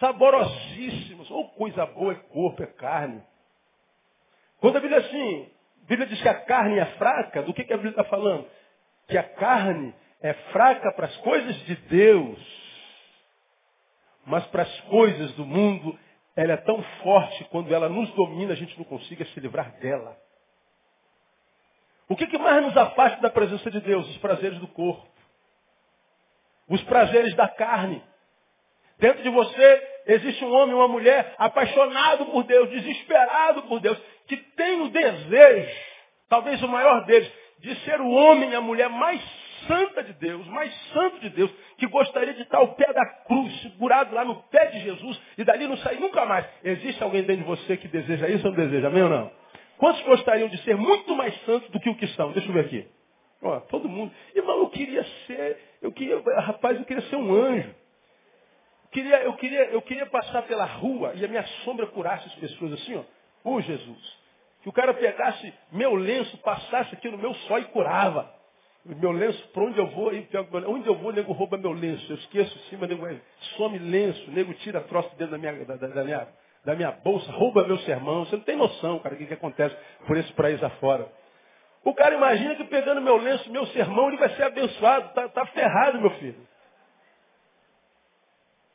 saborosíssimas. 0.00 1.30
Ou 1.30 1.44
oh, 1.44 1.48
coisa 1.50 1.86
boa 1.86 2.12
é 2.12 2.16
corpo, 2.16 2.62
é 2.62 2.66
carne. 2.66 3.22
Quando 4.60 4.76
a 4.76 4.80
Bíblia 4.80 5.00
assim, 5.00 5.50
a 5.82 5.86
Bíblia 5.86 6.06
diz 6.06 6.20
que 6.20 6.28
a 6.28 6.40
carne 6.42 6.78
é 6.78 6.86
fraca, 6.96 7.42
do 7.42 7.52
que, 7.52 7.64
que 7.64 7.72
a 7.72 7.76
Bíblia 7.76 7.90
está 7.90 8.04
falando? 8.04 8.46
Que 9.06 9.18
a 9.18 9.22
carne 9.22 9.94
é 10.22 10.32
fraca 10.52 10.92
para 10.92 11.06
as 11.06 11.16
coisas 11.18 11.56
de 11.66 11.76
Deus. 11.76 12.63
Mas 14.26 14.44
para 14.46 14.62
as 14.62 14.80
coisas 14.82 15.32
do 15.32 15.44
mundo, 15.44 15.98
ela 16.36 16.54
é 16.54 16.56
tão 16.58 16.82
forte 17.02 17.44
quando 17.44 17.74
ela 17.74 17.88
nos 17.88 18.10
domina, 18.14 18.52
a 18.52 18.56
gente 18.56 18.76
não 18.76 18.84
consiga 18.84 19.24
se 19.26 19.40
livrar 19.40 19.72
dela. 19.78 20.16
O 22.08 22.16
que, 22.16 22.26
que 22.26 22.38
mais 22.38 22.64
nos 22.64 22.76
afasta 22.76 23.20
da 23.20 23.30
presença 23.30 23.70
de 23.70 23.80
Deus? 23.80 24.08
Os 24.08 24.18
prazeres 24.18 24.58
do 24.58 24.68
corpo. 24.68 25.06
Os 26.68 26.82
prazeres 26.84 27.34
da 27.34 27.48
carne. 27.48 28.02
Dentro 28.98 29.22
de 29.22 29.30
você 29.30 30.02
existe 30.06 30.44
um 30.44 30.52
homem, 30.52 30.74
uma 30.74 30.88
mulher 30.88 31.34
apaixonado 31.38 32.26
por 32.26 32.44
Deus, 32.44 32.70
desesperado 32.70 33.62
por 33.64 33.80
Deus, 33.80 33.98
que 34.26 34.36
tem 34.36 34.82
o 34.82 34.88
desejo, 34.88 35.80
talvez 36.28 36.62
o 36.62 36.68
maior 36.68 37.04
deles, 37.04 37.30
de 37.58 37.74
ser 37.80 38.00
o 38.00 38.10
homem 38.10 38.50
e 38.50 38.54
a 38.54 38.60
mulher 38.60 38.88
mais 38.88 39.22
santa 39.66 40.02
de 40.02 40.12
Deus, 40.14 40.46
mais 40.48 40.74
santo 40.92 41.20
de 41.20 41.30
Deus, 41.30 41.50
que 41.78 41.86
gostaria 41.86 42.34
de 42.34 42.42
estar 42.42 42.58
ao 42.58 42.74
pé 42.74 42.92
da 42.92 43.04
cruz, 43.26 43.62
segurado 43.62 44.14
lá 44.14 44.24
no 44.24 44.36
pé 44.44 44.66
de 44.66 44.80
Jesus, 44.80 45.20
e 45.38 45.44
dali 45.44 45.66
não 45.66 45.76
sair 45.78 46.00
nunca 46.00 46.24
mais. 46.24 46.46
Existe 46.62 47.02
alguém 47.02 47.22
dentro 47.22 47.42
de 47.42 47.48
você 47.48 47.76
que 47.76 47.88
deseja 47.88 48.28
isso 48.28 48.46
ou 48.46 48.52
não 48.52 48.64
deseja? 48.64 48.88
Amém 48.88 49.02
ou 49.02 49.10
não? 49.10 49.30
Quantos 49.78 50.02
gostariam 50.02 50.48
de 50.48 50.58
ser 50.62 50.76
muito 50.76 51.14
mais 51.16 51.34
santos 51.44 51.68
do 51.70 51.80
que 51.80 51.90
o 51.90 51.96
que 51.96 52.06
são? 52.08 52.32
Deixa 52.32 52.48
eu 52.48 52.52
ver 52.52 52.64
aqui. 52.66 52.88
Ó, 53.42 53.60
todo 53.60 53.88
mundo. 53.88 54.12
Irmão, 54.34 54.58
eu 54.58 54.70
queria 54.70 55.04
ser, 55.26 55.58
eu 55.82 55.92
queria, 55.92 56.18
rapaz, 56.40 56.78
eu 56.78 56.84
queria 56.84 57.02
ser 57.08 57.16
um 57.16 57.34
anjo. 57.34 57.68
Eu 58.84 58.90
queria, 58.90 59.22
eu 59.22 59.32
queria, 59.34 59.64
eu 59.66 59.82
queria 59.82 60.06
passar 60.06 60.42
pela 60.42 60.64
rua 60.64 61.12
e 61.16 61.24
a 61.24 61.28
minha 61.28 61.44
sombra 61.64 61.86
curasse 61.88 62.26
as 62.26 62.34
pessoas 62.36 62.72
assim, 62.74 62.96
ó. 62.96 63.50
Ô 63.50 63.60
Jesus. 63.60 64.24
Que 64.62 64.68
o 64.70 64.72
cara 64.72 64.94
pegasse 64.94 65.52
meu 65.70 65.94
lenço, 65.94 66.38
passasse 66.38 66.94
aqui 66.94 67.10
no 67.10 67.18
meu 67.18 67.34
só 67.34 67.58
e 67.58 67.64
curava. 67.66 68.32
Meu 68.84 69.12
lenço, 69.12 69.48
para 69.48 69.62
onde 69.62 69.78
eu 69.78 69.86
vou, 69.86 70.10
onde 70.68 70.86
eu 70.86 70.94
vou, 70.96 71.10
nego 71.10 71.32
rouba 71.32 71.56
meu 71.56 71.72
lenço. 71.72 72.12
Eu 72.12 72.16
esqueço 72.16 72.54
em 72.54 72.62
cima, 72.68 72.86
nego 72.86 73.08
some 73.56 73.78
lenço, 73.78 74.30
nego 74.30 74.52
tira 74.54 74.82
troço 74.82 75.08
dentro 75.16 75.32
da 75.32 75.38
minha, 75.38 75.64
da, 75.64 75.76
da, 75.76 76.04
minha, 76.04 76.28
da 76.66 76.74
minha 76.74 76.90
bolsa, 76.90 77.32
rouba 77.32 77.66
meu 77.66 77.78
sermão. 77.78 78.26
Você 78.26 78.36
não 78.36 78.44
tem 78.44 78.56
noção, 78.56 78.98
cara, 78.98 79.14
o 79.14 79.18
que, 79.18 79.24
que 79.24 79.32
acontece 79.32 79.74
por 80.06 80.18
esse 80.18 80.30
país 80.34 80.62
afora. 80.62 81.10
O 81.82 81.94
cara 81.94 82.14
imagina 82.14 82.56
que 82.56 82.64
pegando 82.64 83.00
meu 83.00 83.16
lenço, 83.16 83.50
meu 83.50 83.66
sermão, 83.68 84.08
ele 84.08 84.18
vai 84.18 84.28
ser 84.36 84.42
abençoado. 84.42 85.14
Tá, 85.14 85.28
tá 85.30 85.46
ferrado, 85.46 86.00
meu 86.02 86.10
filho. 86.12 86.46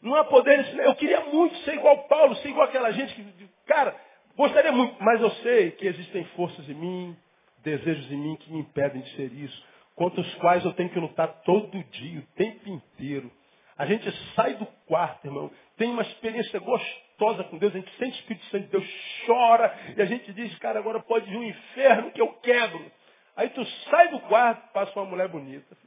Não 0.01 0.15
há 0.15 0.23
poder. 0.23 0.75
Eu 0.79 0.95
queria 0.95 1.21
muito 1.21 1.55
ser 1.57 1.75
igual 1.75 2.07
Paulo, 2.07 2.35
ser 2.37 2.49
igual 2.49 2.67
aquela 2.67 2.89
gente 2.91 3.13
que, 3.13 3.47
cara, 3.67 3.95
gostaria 4.35 4.71
muito, 4.71 4.95
mas 5.03 5.21
eu 5.21 5.29
sei 5.43 5.71
que 5.71 5.85
existem 5.85 6.23
forças 6.35 6.67
em 6.67 6.73
mim, 6.73 7.17
desejos 7.59 8.11
em 8.11 8.17
mim 8.17 8.35
que 8.37 8.51
me 8.51 8.59
impedem 8.59 9.03
de 9.03 9.15
ser 9.15 9.31
isso 9.33 9.69
contra 9.99 10.21
os 10.21 10.35
quais 10.35 10.63
eu 10.63 10.71
tenho 10.71 10.89
que 10.89 10.97
lutar 10.97 11.27
todo 11.43 11.83
dia, 11.83 12.21
o 12.21 12.25
tempo 12.37 12.69
inteiro. 12.69 13.29
A 13.77 13.85
gente 13.85 14.09
sai 14.33 14.53
do 14.53 14.65
quarto, 14.87 15.25
irmão, 15.25 15.51
tem 15.75 15.89
uma 15.89 16.03
experiência 16.03 16.57
gostosa 16.57 17.43
com 17.43 17.57
Deus, 17.57 17.75
a 17.75 17.79
gente 17.79 17.93
sente 17.97 18.17
o 18.17 18.19
Espírito 18.21 18.45
Santo 18.45 18.63
de 18.63 18.71
Deus, 18.71 18.87
chora, 19.25 19.77
e 19.97 20.01
a 20.01 20.05
gente 20.05 20.31
diz, 20.31 20.57
cara, 20.59 20.79
agora 20.79 21.01
pode 21.01 21.29
vir 21.29 21.35
um 21.35 21.43
inferno 21.43 22.11
que 22.11 22.21
eu 22.21 22.29
quebro. 22.35 22.89
Aí 23.35 23.49
tu 23.49 23.65
sai 23.89 24.07
do 24.07 24.21
quarto, 24.21 24.71
passa 24.71 24.97
uma 24.97 25.05
mulher 25.05 25.27
bonita. 25.27 25.77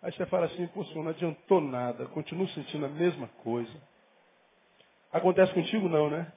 Aí 0.00 0.10
você 0.12 0.24
fala 0.24 0.46
assim, 0.46 0.66
pô, 0.68 0.82
senhor, 0.86 1.04
não 1.04 1.10
adiantou 1.10 1.60
nada, 1.60 2.06
continuo 2.06 2.48
sentindo 2.48 2.86
a 2.86 2.88
mesma 2.88 3.28
coisa. 3.44 3.82
Acontece 5.12 5.52
contigo 5.52 5.90
não, 5.90 6.08
né? 6.08 6.32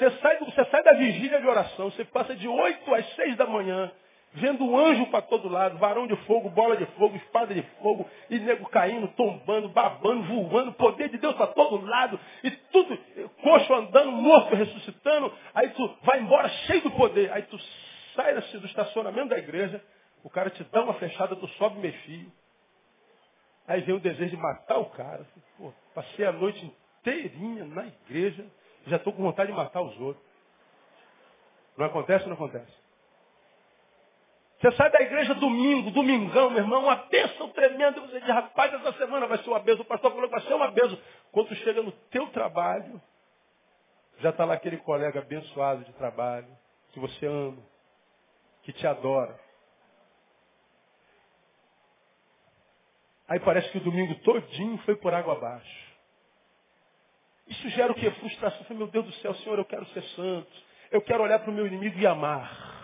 Você 0.00 0.10
sai, 0.12 0.38
você 0.38 0.64
sai 0.64 0.82
da 0.82 0.94
vigília 0.94 1.38
de 1.42 1.46
oração, 1.46 1.90
você 1.90 2.06
passa 2.06 2.34
de 2.34 2.48
8 2.48 2.94
às 2.94 3.14
6 3.16 3.36
da 3.36 3.46
manhã, 3.46 3.92
vendo 4.32 4.64
um 4.64 4.74
anjo 4.74 5.04
para 5.08 5.20
todo 5.20 5.46
lado, 5.46 5.76
varão 5.76 6.06
de 6.06 6.16
fogo, 6.24 6.48
bola 6.48 6.74
de 6.74 6.86
fogo, 6.96 7.16
espada 7.16 7.52
de 7.52 7.60
fogo, 7.82 8.08
e 8.30 8.38
nego 8.38 8.66
caindo, 8.70 9.08
tombando, 9.08 9.68
babando, 9.68 10.22
voando, 10.22 10.72
poder 10.72 11.10
de 11.10 11.18
Deus 11.18 11.34
para 11.34 11.48
todo 11.48 11.84
lado, 11.84 12.18
e 12.42 12.50
tudo, 12.50 12.98
coxo 13.42 13.74
andando, 13.74 14.10
morto, 14.12 14.54
ressuscitando, 14.54 15.30
aí 15.54 15.68
tu 15.68 15.94
vai 16.00 16.20
embora 16.20 16.48
cheio 16.48 16.80
do 16.80 16.92
poder, 16.92 17.30
aí 17.30 17.42
tu 17.42 17.58
sai 18.16 18.32
do 18.32 18.66
estacionamento 18.66 19.28
da 19.28 19.38
igreja, 19.38 19.84
o 20.24 20.30
cara 20.30 20.48
te 20.48 20.64
dá 20.64 20.82
uma 20.82 20.94
fechada, 20.94 21.36
tu 21.36 21.46
sobe 21.58 21.78
meio 21.78 21.92
fio, 22.04 22.32
aí 23.68 23.82
vem 23.82 23.96
o 23.96 24.00
desejo 24.00 24.30
de 24.30 24.36
matar 24.38 24.78
o 24.78 24.86
cara, 24.86 25.26
Pô, 25.58 25.70
passei 25.94 26.24
a 26.24 26.32
noite 26.32 26.74
inteirinha 27.00 27.66
na 27.66 27.86
igreja, 27.86 28.46
já 28.86 28.96
estou 28.96 29.12
com 29.12 29.22
vontade 29.22 29.50
de 29.50 29.56
matar 29.56 29.82
os 29.82 29.98
outros. 30.00 30.24
Não 31.76 31.86
acontece 31.86 32.24
ou 32.24 32.28
não 32.28 32.36
acontece? 32.36 32.80
Você 34.60 34.72
sai 34.72 34.90
da 34.90 35.00
igreja 35.00 35.34
domingo, 35.34 35.90
domingão, 35.90 36.50
meu 36.50 36.60
irmão, 36.60 36.82
uma 36.82 36.96
bênção 36.96 37.48
tremenda. 37.50 38.00
Você 38.00 38.20
diz, 38.20 38.28
rapaz, 38.28 38.72
essa 38.74 38.92
semana 38.92 39.26
vai 39.26 39.38
ser 39.38 39.48
uma 39.48 39.60
bênção. 39.60 39.82
O 39.82 39.88
pastor 39.88 40.10
falou 40.10 40.26
que 40.26 40.34
vai 40.34 40.42
ser 40.42 40.54
uma 40.54 40.70
bênção. 40.70 40.98
Quando 41.32 41.54
chega 41.56 41.82
no 41.82 41.92
teu 41.92 42.26
trabalho, 42.28 43.00
Já 44.20 44.30
está 44.30 44.44
lá 44.44 44.54
aquele 44.54 44.76
colega 44.76 45.20
abençoado 45.20 45.82
de 45.84 45.92
trabalho, 45.94 46.46
que 46.92 47.00
você 47.00 47.26
ama, 47.26 47.62
que 48.62 48.72
te 48.72 48.86
adora. 48.86 49.38
Aí 53.26 53.40
parece 53.40 53.70
que 53.70 53.78
o 53.78 53.84
domingo 53.84 54.14
todinho 54.16 54.76
foi 54.78 54.96
por 54.96 55.14
água 55.14 55.34
abaixo. 55.34 55.89
Isso 57.50 57.68
gera 57.70 57.90
o 57.90 57.94
que? 57.94 58.08
Frustração. 58.12 58.64
Meu 58.76 58.86
Deus 58.86 59.04
do 59.04 59.12
céu, 59.14 59.34
Senhor, 59.34 59.58
eu 59.58 59.64
quero 59.64 59.84
ser 59.86 60.02
santo. 60.14 60.48
Eu 60.90 61.02
quero 61.02 61.22
olhar 61.22 61.40
para 61.40 61.50
o 61.50 61.52
meu 61.52 61.66
inimigo 61.66 61.98
e 61.98 62.06
amar. 62.06 62.78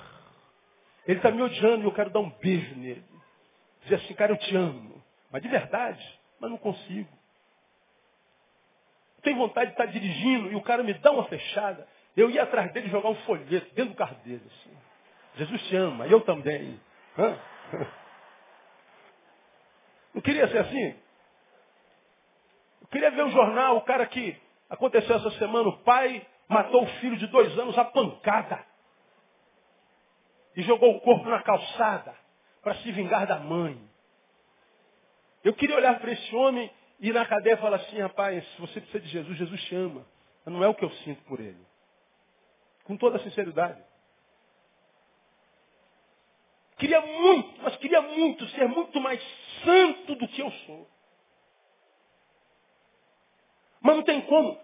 Ele 1.07 1.19
está 1.19 1.31
me 1.31 1.41
odiando 1.41 1.85
e 1.85 1.87
eu 1.87 1.93
quero 1.93 2.11
dar 2.11 2.19
um 2.19 2.31
beijo 2.31 2.75
nele. 2.75 3.05
Dizer 3.83 3.95
assim, 3.95 4.15
cara, 4.15 4.33
eu 4.33 4.37
te 4.37 4.57
amo. 4.57 5.01
Mas 5.31 5.41
de 5.43 5.49
verdade, 5.49 6.21
mas 6.41 6.51
não 6.51 6.59
consigo. 6.59 7.09
Tenho 9.23 9.37
vontade 9.37 9.67
de 9.67 9.73
estar 9.73 9.87
dirigindo 9.87 10.51
e 10.51 10.57
o 10.57 10.63
cara 10.63 10.83
me 10.83 10.95
dá 10.95 11.13
uma 11.13 11.25
fechada. 11.25 11.87
Eu 12.17 12.29
ia 12.29 12.43
atrás 12.43 12.73
dele 12.73 12.89
jogar 12.89 13.11
um 13.11 13.17
folheto 13.23 13.73
dentro 13.75 13.93
do 13.93 13.97
carro 13.97 14.17
dele. 14.25 14.43
Assim. 14.45 14.77
Jesus 15.37 15.63
te 15.69 15.77
ama, 15.77 16.09
eu 16.09 16.21
também. 16.23 16.81
Hã? 17.17 17.39
Não 20.13 20.23
queria 20.23 20.49
ser 20.49 20.59
assim? 20.59 20.97
Eu 22.81 22.89
queria 22.89 23.11
ver 23.13 23.23
o 23.23 23.31
jornal, 23.31 23.77
o 23.77 23.83
cara 23.83 24.07
que 24.07 24.37
aconteceu 24.69 25.17
essa 25.17 25.31
semana, 25.33 25.69
o 25.69 25.79
pai 25.79 26.27
matou 26.49 26.83
o 26.83 26.87
filho 27.01 27.17
de 27.17 27.27
dois 27.27 27.57
anos 27.59 27.77
a 27.79 27.85
pancada. 27.85 28.65
E 30.57 30.63
jogou 30.63 30.97
o 30.97 31.01
corpo 31.01 31.29
na 31.29 31.43
calçada 31.43 32.15
para 32.63 32.75
se 32.77 32.91
vingar 32.93 33.27
da 33.27 33.39
mãe. 33.39 33.79
Eu 35.45 35.55
queria 35.55 35.77
olhar 35.77 35.99
para 36.01 36.11
esse 36.11 36.35
homem 36.35 36.71
e 36.99 37.09
ir 37.09 37.13
na 37.13 37.27
cadeia 37.27 37.57
falar 37.59 37.77
assim, 37.77 38.01
rapaz, 38.01 38.45
se 38.53 38.61
você 38.61 38.81
precisa 38.81 39.01
de 39.01 39.09
Jesus, 39.09 39.39
Jesus 39.39 39.63
te 39.65 39.75
ama. 39.75 40.07
Mas 40.45 40.55
não 40.55 40.65
é 40.65 40.69
o 40.69 40.75
que 40.75 40.85
eu 40.85 40.91
sinto 40.91 41.23
por 41.25 41.41
ele. 41.41 41.65
Com 42.85 42.97
toda 42.97 43.19
sinceridade. 43.21 43.83
Queria 46.79 47.01
muito, 47.01 47.63
mas 47.63 47.77
queria 47.77 48.03
muito 48.03 48.47
ser 48.49 48.69
muito 48.69 49.01
mais 49.01 49.23
santo 49.65 50.15
do 50.15 50.29
que 50.29 50.41
eu 50.41 50.51
sou. 50.51 50.89
Mas 53.87 53.97
não 53.97 54.03
tem 54.03 54.21
como. 54.23 54.59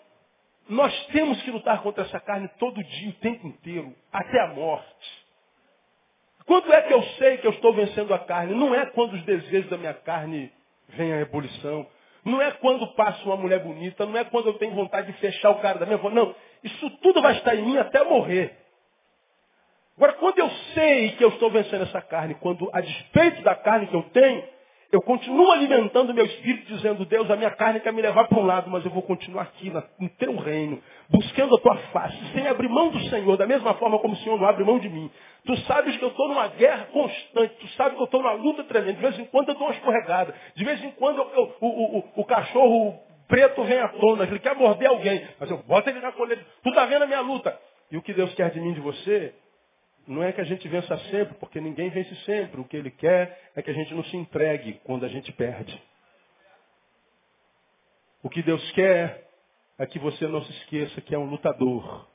Nós 0.68 1.06
temos 1.06 1.40
que 1.42 1.50
lutar 1.52 1.80
contra 1.80 2.02
essa 2.02 2.18
carne 2.18 2.48
todo 2.58 2.82
dia, 2.82 3.10
o 3.10 3.14
tempo 3.14 3.46
inteiro, 3.46 3.94
até 4.12 4.40
a 4.40 4.48
morte. 4.48 5.22
Quando 6.44 6.72
é 6.72 6.82
que 6.82 6.92
eu 6.92 7.02
sei 7.18 7.38
que 7.38 7.46
eu 7.46 7.52
estou 7.52 7.72
vencendo 7.72 8.12
a 8.12 8.18
carne? 8.18 8.52
Não 8.52 8.74
é 8.74 8.84
quando 8.86 9.12
os 9.12 9.22
desejos 9.22 9.70
da 9.70 9.78
minha 9.78 9.94
carne 9.94 10.52
vêm 10.88 11.12
à 11.12 11.20
ebulição. 11.20 11.86
Não 12.24 12.42
é 12.42 12.50
quando 12.50 12.84
passa 12.94 13.24
uma 13.24 13.36
mulher 13.36 13.60
bonita. 13.60 14.04
Não 14.04 14.18
é 14.18 14.24
quando 14.24 14.48
eu 14.48 14.54
tenho 14.54 14.74
vontade 14.74 15.12
de 15.12 15.18
fechar 15.18 15.50
o 15.50 15.60
cara 15.60 15.78
da 15.78 15.86
minha 15.86 15.98
voz. 15.98 16.12
Não. 16.12 16.34
Isso 16.64 16.90
tudo 16.98 17.22
vai 17.22 17.34
estar 17.34 17.54
em 17.54 17.62
mim 17.62 17.78
até 17.78 18.02
morrer. 18.02 18.58
Agora, 19.96 20.14
quando 20.14 20.38
eu 20.38 20.50
sei 20.74 21.12
que 21.12 21.22
eu 21.22 21.28
estou 21.28 21.48
vencendo 21.48 21.82
essa 21.82 22.02
carne, 22.02 22.34
quando 22.40 22.68
a 22.72 22.80
despeito 22.80 23.40
da 23.42 23.54
carne 23.54 23.86
que 23.86 23.94
eu 23.94 24.02
tenho, 24.10 24.42
eu 24.92 25.00
continuo 25.00 25.50
alimentando 25.50 26.12
meu 26.12 26.26
espírito, 26.26 26.66
dizendo, 26.66 27.06
Deus, 27.06 27.30
a 27.30 27.34
minha 27.34 27.50
carne 27.52 27.80
quer 27.80 27.94
me 27.94 28.02
levar 28.02 28.28
para 28.28 28.38
um 28.38 28.44
lado, 28.44 28.70
mas 28.70 28.84
eu 28.84 28.90
vou 28.90 29.02
continuar 29.02 29.44
aqui 29.44 29.72
no 29.98 30.08
teu 30.10 30.36
reino, 30.36 30.82
buscando 31.08 31.56
a 31.56 31.60
tua 31.60 31.76
face, 31.94 32.18
sem 32.34 32.46
abrir 32.46 32.68
mão 32.68 32.90
do 32.90 33.00
Senhor, 33.08 33.38
da 33.38 33.46
mesma 33.46 33.72
forma 33.74 33.98
como 33.98 34.12
o 34.12 34.16
Senhor 34.18 34.38
não 34.38 34.46
abre 34.46 34.62
mão 34.64 34.78
de 34.78 34.90
mim. 34.90 35.10
Tu 35.46 35.56
sabes 35.62 35.96
que 35.96 36.04
eu 36.04 36.10
estou 36.10 36.28
numa 36.28 36.46
guerra 36.48 36.88
constante, 36.92 37.54
tu 37.58 37.68
sabes 37.68 37.94
que 37.94 38.02
eu 38.02 38.04
estou 38.04 38.20
numa 38.20 38.34
luta 38.34 38.64
tremenda, 38.64 38.92
de 38.92 39.00
vez 39.00 39.18
em 39.18 39.24
quando 39.24 39.48
eu 39.48 39.54
dou 39.54 39.64
uma 39.66 39.74
escorregada, 39.74 40.34
de 40.54 40.62
vez 40.62 40.84
em 40.84 40.90
quando 40.90 41.22
eu, 41.22 41.30
eu, 41.36 41.56
o, 41.62 41.98
o, 41.98 42.04
o 42.16 42.24
cachorro 42.26 43.00
preto 43.26 43.64
vem 43.64 43.78
à 43.78 43.88
tona, 43.88 44.24
ele 44.24 44.38
quer 44.40 44.54
morder 44.54 44.90
alguém, 44.90 45.26
mas 45.40 45.50
eu 45.50 45.56
boto 45.62 45.88
ele 45.88 46.00
na 46.00 46.12
colheita. 46.12 46.44
Tu 46.62 46.68
está 46.68 46.84
vendo 46.84 47.04
a 47.04 47.06
minha 47.06 47.22
luta. 47.22 47.58
E 47.90 47.96
o 47.96 48.02
que 48.02 48.12
Deus 48.12 48.34
quer 48.34 48.50
de 48.50 48.60
mim 48.60 48.74
de 48.74 48.80
você 48.80 49.34
não 50.06 50.22
é 50.22 50.32
que 50.32 50.40
a 50.40 50.44
gente 50.44 50.66
vença 50.68 50.96
sempre, 51.10 51.34
porque 51.34 51.60
ninguém 51.60 51.90
vence 51.90 52.14
sempre. 52.24 52.60
O 52.60 52.64
que 52.64 52.76
ele 52.76 52.90
quer 52.90 53.50
é 53.54 53.62
que 53.62 53.70
a 53.70 53.74
gente 53.74 53.94
não 53.94 54.04
se 54.04 54.16
entregue 54.16 54.80
quando 54.84 55.04
a 55.04 55.08
gente 55.08 55.32
perde. 55.32 55.80
O 58.22 58.28
que 58.28 58.42
Deus 58.42 58.70
quer 58.72 59.28
é 59.78 59.86
que 59.86 59.98
você 59.98 60.26
não 60.26 60.42
se 60.42 60.52
esqueça 60.52 61.00
que 61.00 61.14
é 61.14 61.18
um 61.18 61.26
lutador. 61.26 62.06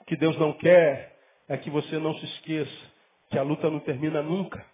O 0.00 0.04
que 0.04 0.16
Deus 0.16 0.36
não 0.38 0.52
quer 0.52 1.16
é 1.48 1.56
que 1.56 1.70
você 1.70 1.98
não 1.98 2.14
se 2.14 2.24
esqueça 2.24 2.96
que 3.30 3.38
a 3.38 3.42
luta 3.42 3.70
não 3.70 3.80
termina 3.80 4.22
nunca. 4.22 4.64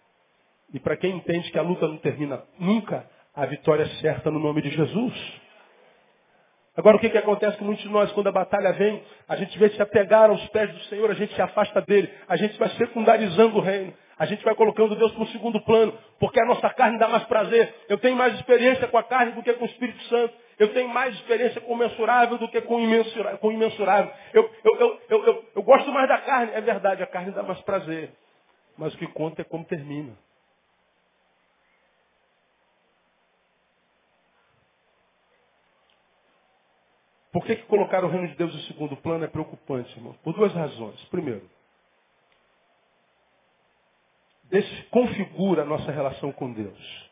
E 0.73 0.79
para 0.79 0.97
quem 0.97 1.17
entende 1.17 1.51
que 1.51 1.59
a 1.59 1.61
luta 1.61 1.87
não 1.87 1.97
termina 1.97 2.43
nunca, 2.59 3.09
a 3.33 3.45
vitória 3.45 3.83
é 3.83 3.89
certa 4.01 4.31
no 4.31 4.39
nome 4.39 4.61
de 4.61 4.69
Jesus. 4.69 5.41
Agora 6.75 6.97
o 6.97 6.99
que, 6.99 7.09
que 7.09 7.17
acontece 7.17 7.57
com 7.57 7.65
muitos 7.65 7.83
de 7.83 7.89
nós, 7.89 8.11
quando 8.13 8.27
a 8.27 8.31
batalha 8.31 8.73
vem, 8.73 9.03
a 9.27 9.35
gente 9.35 9.57
vê 9.59 9.69
se 9.69 9.81
apegar 9.81 10.29
aos 10.29 10.43
pés 10.47 10.71
do 10.73 10.79
Senhor, 10.85 11.09
a 11.11 11.13
gente 11.13 11.33
se 11.35 11.41
afasta 11.41 11.81
dele, 11.81 12.11
a 12.27 12.35
gente 12.35 12.57
vai 12.57 12.69
secundarizando 12.69 13.57
o 13.57 13.61
reino, 13.61 13.93
a 14.17 14.25
gente 14.25 14.43
vai 14.43 14.55
colocando 14.55 14.95
Deus 14.95 15.11
para 15.11 15.23
o 15.23 15.27
segundo 15.27 15.61
plano, 15.61 15.93
porque 16.19 16.41
a 16.41 16.45
nossa 16.45 16.69
carne 16.71 16.97
dá 16.97 17.07
mais 17.07 17.23
prazer. 17.25 17.73
Eu 17.87 17.99
tenho 17.99 18.15
mais 18.15 18.33
experiência 18.35 18.87
com 18.87 18.97
a 18.97 19.03
carne 19.03 19.33
do 19.33 19.43
que 19.43 19.53
com 19.53 19.65
o 19.65 19.67
Espírito 19.67 20.01
Santo. 20.03 20.33
Eu 20.57 20.73
tenho 20.73 20.87
mais 20.89 21.13
experiência 21.15 21.61
com 21.61 21.75
mensurável 21.75 22.37
do 22.37 22.47
que 22.47 22.61
com 22.61 22.79
imensurável. 22.79 24.11
Eu, 24.33 24.49
eu, 24.63 24.99
eu, 25.09 25.45
eu, 25.55 25.63
gosto 25.63 25.91
mais 25.91 26.07
da 26.07 26.19
carne. 26.19 26.51
É 26.53 26.61
verdade, 26.61 27.03
a 27.03 27.07
carne 27.07 27.31
dá 27.31 27.43
mais 27.43 27.59
prazer. 27.61 28.11
Mas 28.77 28.93
o 28.93 28.97
que 28.97 29.07
conta 29.07 29.41
é 29.41 29.45
como 29.45 29.65
termina. 29.65 30.13
Por 37.33 37.43
que, 37.43 37.55
que 37.55 37.63
colocar 37.63 38.05
o 38.05 38.09
reino 38.09 38.27
de 38.27 38.35
Deus 38.35 38.53
em 38.53 38.67
segundo 38.67 38.95
plano 38.97 39.25
é 39.25 39.27
preocupante, 39.27 39.91
irmão? 39.97 40.13
Por 40.23 40.33
duas 40.33 40.53
razões. 40.53 41.03
Primeiro, 41.05 41.49
desconfigura 44.43 45.63
a 45.63 45.65
nossa 45.65 45.91
relação 45.91 46.31
com 46.31 46.53
Deus. 46.53 47.11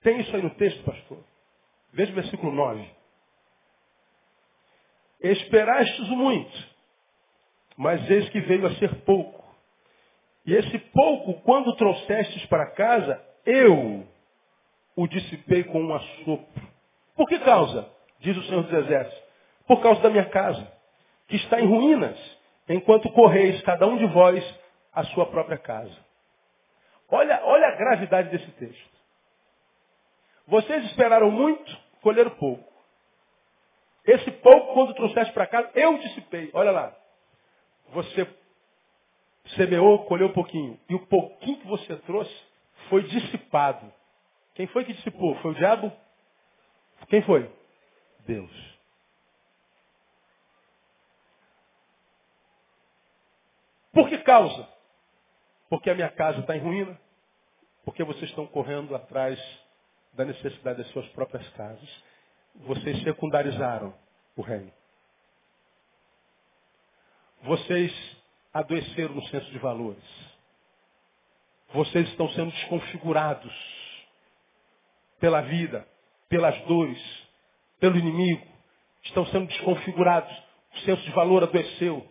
Tem 0.00 0.20
isso 0.20 0.34
aí 0.34 0.40
no 0.40 0.50
texto, 0.50 0.84
pastor? 0.84 1.18
Veja 1.92 2.12
o 2.12 2.14
versículo 2.14 2.52
9. 2.52 2.88
Esperastes 5.20 6.08
muito, 6.10 6.68
mas 7.76 8.08
eis 8.08 8.28
que 8.28 8.40
veio 8.42 8.64
a 8.64 8.76
ser 8.76 8.94
pouco. 9.02 9.44
E 10.46 10.54
esse 10.54 10.78
pouco, 10.78 11.34
quando 11.42 11.74
trouxestes 11.74 12.46
para 12.46 12.70
casa, 12.70 13.20
eu 13.44 14.06
o 14.94 15.08
dissipei 15.08 15.64
com 15.64 15.82
um 15.82 15.94
assopro. 15.94 16.67
Por 17.18 17.26
que 17.26 17.40
causa? 17.40 17.90
Diz 18.20 18.36
o 18.36 18.44
Senhor 18.44 18.62
dos 18.62 18.72
Exércitos. 18.72 19.24
Por 19.66 19.82
causa 19.82 20.00
da 20.00 20.08
minha 20.08 20.26
casa, 20.26 20.72
que 21.26 21.34
está 21.34 21.60
em 21.60 21.66
ruínas, 21.66 22.16
enquanto 22.68 23.10
correis 23.10 23.60
cada 23.62 23.88
um 23.88 23.96
de 23.98 24.06
vós 24.06 24.60
a 24.92 25.02
sua 25.02 25.26
própria 25.26 25.58
casa. 25.58 25.96
Olha, 27.10 27.40
olha 27.42 27.66
a 27.66 27.74
gravidade 27.74 28.28
desse 28.30 28.48
texto. 28.52 28.98
Vocês 30.46 30.84
esperaram 30.84 31.28
muito, 31.28 31.76
colheram 32.02 32.30
pouco. 32.30 32.72
Esse 34.06 34.30
pouco, 34.30 34.74
quando 34.74 34.94
trouxeste 34.94 35.32
para 35.32 35.48
casa, 35.48 35.70
eu 35.74 35.98
dissipei. 35.98 36.50
Olha 36.54 36.70
lá. 36.70 36.96
Você 37.94 38.28
semeou, 39.56 40.04
colheu 40.04 40.28
um 40.28 40.32
pouquinho. 40.32 40.78
E 40.88 40.94
o 40.94 41.04
pouquinho 41.06 41.58
que 41.58 41.66
você 41.66 41.96
trouxe 41.96 42.34
foi 42.88 43.02
dissipado. 43.02 43.92
Quem 44.54 44.68
foi 44.68 44.84
que 44.84 44.92
dissipou? 44.92 45.34
Foi 45.36 45.50
o 45.50 45.54
diabo? 45.54 45.92
Quem 47.06 47.22
foi? 47.22 47.50
Deus. 48.26 48.50
Por 53.92 54.08
que 54.08 54.18
causa? 54.18 54.68
Porque 55.68 55.90
a 55.90 55.94
minha 55.94 56.10
casa 56.10 56.40
está 56.40 56.56
em 56.56 56.60
ruína. 56.60 56.98
Porque 57.84 58.04
vocês 58.04 58.30
estão 58.30 58.46
correndo 58.46 58.94
atrás 58.94 59.38
da 60.12 60.24
necessidade 60.24 60.82
das 60.82 60.90
suas 60.92 61.08
próprias 61.08 61.48
casas. 61.50 62.04
Vocês 62.54 63.02
secundarizaram 63.02 63.94
o 64.36 64.42
reino. 64.42 64.72
Vocês 67.42 67.92
adoeceram 68.52 69.14
no 69.14 69.26
senso 69.28 69.50
de 69.50 69.58
valores. 69.58 70.02
Vocês 71.72 72.08
estão 72.08 72.28
sendo 72.30 72.50
desconfigurados 72.50 73.54
pela 75.20 75.40
vida 75.42 75.86
pelas 76.28 76.58
dores, 76.62 76.98
pelo 77.80 77.96
inimigo, 77.96 78.46
estão 79.04 79.24
sendo 79.26 79.46
desconfigurados, 79.46 80.30
o 80.74 80.78
senso 80.80 81.02
de 81.02 81.10
valor 81.12 81.42
adoeceu, 81.42 82.04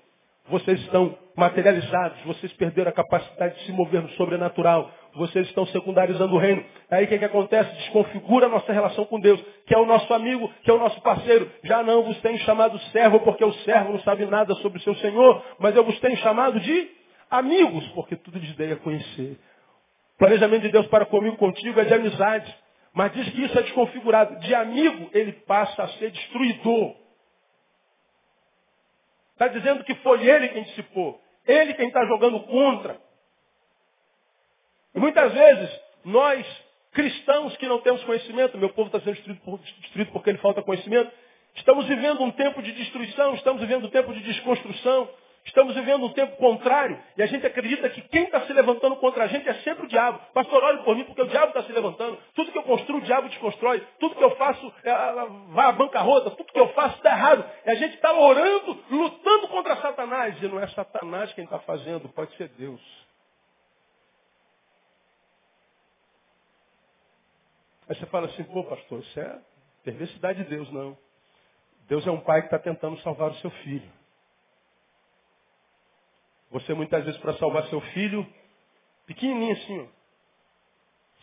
vocês 0.49 0.79
estão 0.81 1.17
materializados, 1.35 2.19
vocês 2.23 2.51
perderam 2.53 2.89
a 2.89 2.93
capacidade 2.93 3.55
de 3.55 3.65
se 3.65 3.71
mover 3.71 4.01
no 4.01 4.09
sobrenatural, 4.11 4.89
vocês 5.13 5.45
estão 5.47 5.65
secundarizando 5.67 6.33
o 6.33 6.37
reino. 6.37 6.63
Aí 6.89 7.05
o 7.05 7.07
que, 7.07 7.19
que 7.19 7.25
acontece? 7.25 7.75
Desconfigura 7.75 8.45
a 8.45 8.49
nossa 8.49 8.71
relação 8.71 9.05
com 9.05 9.19
Deus, 9.19 9.43
que 9.65 9.75
é 9.75 9.77
o 9.77 9.85
nosso 9.85 10.11
amigo, 10.13 10.49
que 10.63 10.71
é 10.71 10.73
o 10.73 10.79
nosso 10.79 11.01
parceiro. 11.01 11.51
Já 11.63 11.83
não 11.83 12.03
vos 12.03 12.19
tenho 12.21 12.37
chamado 12.39 12.79
servo, 12.91 13.19
porque 13.19 13.43
o 13.43 13.53
servo 13.53 13.91
não 13.91 13.99
sabe 14.01 14.25
nada 14.25 14.53
sobre 14.55 14.79
o 14.79 14.81
seu 14.81 14.95
Senhor, 14.95 15.43
mas 15.59 15.75
eu 15.75 15.83
vos 15.83 15.99
tenho 15.99 16.17
chamado 16.17 16.59
de 16.59 16.89
amigos, 17.29 17.85
porque 17.89 18.15
tudo 18.15 18.39
lhes 18.39 18.55
dei 18.55 18.71
a 18.71 18.77
conhecer. 18.77 19.37
O 20.15 20.17
planejamento 20.17 20.63
de 20.63 20.69
Deus 20.69 20.87
para 20.87 21.05
comigo, 21.05 21.35
contigo, 21.37 21.79
é 21.79 21.85
de 21.85 21.93
amizade. 21.93 22.55
Mas 22.97 23.13
diz 23.13 23.29
que 23.29 23.43
isso 23.43 23.59
é 23.59 23.61
desconfigurado. 23.61 24.39
De 24.39 24.55
amigo, 24.55 25.07
ele 25.13 25.31
passa 25.31 25.83
a 25.83 25.87
ser 25.89 26.09
destruidor. 26.09 26.95
Está 29.33 29.49
dizendo 29.49 29.83
que 29.83 29.93
foi 29.97 30.27
ele 30.27 30.49
quem 30.49 30.63
dissipou. 30.63 31.21
Ele 31.45 31.75
quem 31.75 31.89
está 31.89 32.03
jogando 32.07 32.39
contra. 32.39 32.99
E 34.95 34.99
muitas 34.99 35.31
vezes, 35.31 35.79
nós, 36.03 36.43
cristãos 36.91 37.55
que 37.57 37.67
não 37.67 37.81
temos 37.81 38.03
conhecimento, 38.03 38.57
meu 38.57 38.69
povo 38.69 38.87
está 38.87 38.99
sendo 39.01 39.13
destruído, 39.13 39.41
por, 39.41 39.59
destruído 39.59 40.11
porque 40.11 40.31
ele 40.31 40.39
falta 40.39 40.63
conhecimento, 40.63 41.11
estamos 41.53 41.85
vivendo 41.85 42.23
um 42.23 42.31
tempo 42.31 42.63
de 42.63 42.71
destruição, 42.71 43.35
estamos 43.35 43.61
vivendo 43.61 43.85
um 43.85 43.91
tempo 43.91 44.11
de 44.11 44.23
desconstrução, 44.23 45.07
Estamos 45.47 45.73
vivendo 45.73 46.05
um 46.05 46.11
tempo 46.11 46.35
contrário 46.35 47.01
e 47.15 47.23
a 47.23 47.25
gente 47.25 47.47
acredita 47.47 47.89
que 47.89 48.01
quem 48.01 48.25
está 48.25 48.41
se 48.41 48.51
levantando 48.51 48.97
contra 48.97 49.23
a 49.23 49.27
gente 49.27 49.47
é 49.47 49.53
sempre 49.61 49.85
o 49.85 49.87
diabo. 49.87 50.19
Pastor, 50.33 50.61
olhe 50.61 50.83
por 50.83 50.93
mim, 50.93 51.05
porque 51.05 51.21
o 51.21 51.27
diabo 51.27 51.47
está 51.47 51.63
se 51.63 51.71
levantando. 51.71 52.19
Tudo 52.35 52.51
que 52.51 52.57
eu 52.57 52.63
construo, 52.63 52.99
o 52.99 53.01
diabo 53.01 53.29
desconstrói. 53.29 53.81
Tudo 53.97 54.15
que 54.15 54.23
eu 54.23 54.35
faço 54.35 54.73
é, 54.83 54.91
vai 55.51 55.67
à 55.67 55.71
bancarrota. 55.71 56.31
Tudo 56.31 56.51
que 56.51 56.59
eu 56.59 56.67
faço 56.73 56.97
está 56.97 57.11
errado. 57.11 57.49
E 57.65 57.69
a 57.69 57.75
gente 57.75 57.95
está 57.95 58.13
orando, 58.13 58.77
lutando 58.91 59.47
contra 59.47 59.77
Satanás. 59.77 60.35
E 60.43 60.47
não 60.49 60.59
é 60.59 60.67
Satanás 60.67 61.31
quem 61.31 61.45
está 61.45 61.59
fazendo, 61.59 62.09
pode 62.09 62.35
ser 62.35 62.49
Deus. 62.49 62.81
Aí 67.87 67.95
você 67.95 68.05
fala 68.07 68.27
assim, 68.27 68.43
pô 68.43 68.65
pastor, 68.65 68.99
isso 68.99 69.17
é 69.17 69.39
perversidade 69.85 70.43
de 70.43 70.49
Deus, 70.49 70.69
não. 70.73 70.97
Deus 71.87 72.05
é 72.05 72.11
um 72.11 72.19
pai 72.19 72.41
que 72.41 72.47
está 72.47 72.59
tentando 72.59 72.99
salvar 72.99 73.31
o 73.31 73.35
seu 73.35 73.49
filho. 73.49 73.96
Você 76.51 76.73
muitas 76.73 77.03
vezes 77.03 77.19
para 77.19 77.33
salvar 77.33 77.67
seu 77.67 77.81
filho, 77.81 78.25
pequenininho 79.05 79.53
assim, 79.53 79.81
ó, 79.81 79.97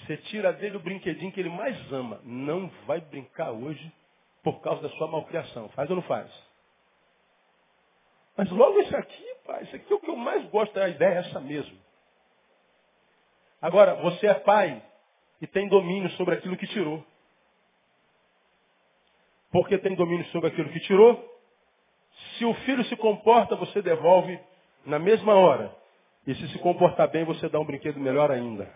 você 0.00 0.16
tira 0.18 0.52
dele 0.52 0.76
o 0.76 0.80
brinquedinho 0.80 1.32
que 1.32 1.40
ele 1.40 1.48
mais 1.48 1.92
ama. 1.92 2.20
Não 2.24 2.68
vai 2.86 3.00
brincar 3.00 3.52
hoje 3.52 3.92
por 4.42 4.60
causa 4.60 4.82
da 4.82 4.90
sua 4.96 5.08
malcriação. 5.08 5.68
Faz 5.70 5.88
ou 5.88 5.96
não 5.96 6.02
faz? 6.02 6.30
Mas 8.36 8.50
logo 8.50 8.80
isso 8.80 8.96
aqui, 8.96 9.34
pai, 9.46 9.62
isso 9.62 9.76
aqui 9.76 9.92
é 9.92 9.96
o 9.96 10.00
que 10.00 10.10
eu 10.10 10.16
mais 10.16 10.44
gosto, 10.50 10.78
a 10.78 10.88
ideia 10.88 11.14
é 11.14 11.18
essa 11.18 11.40
mesmo. 11.40 11.78
Agora, 13.62 13.94
você 13.94 14.26
é 14.26 14.34
pai 14.34 14.82
e 15.40 15.46
tem 15.46 15.68
domínio 15.68 16.10
sobre 16.12 16.34
aquilo 16.34 16.56
que 16.56 16.66
tirou. 16.66 17.02
Porque 19.50 19.78
tem 19.78 19.94
domínio 19.94 20.26
sobre 20.26 20.48
aquilo 20.48 20.68
que 20.70 20.80
tirou, 20.80 21.32
se 22.36 22.44
o 22.44 22.54
filho 22.54 22.84
se 22.86 22.96
comporta, 22.96 23.54
você 23.56 23.80
devolve 23.80 24.38
na 24.86 24.98
mesma 24.98 25.34
hora. 25.34 25.74
E 26.26 26.34
se 26.34 26.48
se 26.48 26.58
comportar 26.58 27.08
bem, 27.08 27.24
você 27.24 27.48
dá 27.48 27.60
um 27.60 27.64
brinquedo 27.64 28.00
melhor 28.00 28.30
ainda. 28.30 28.68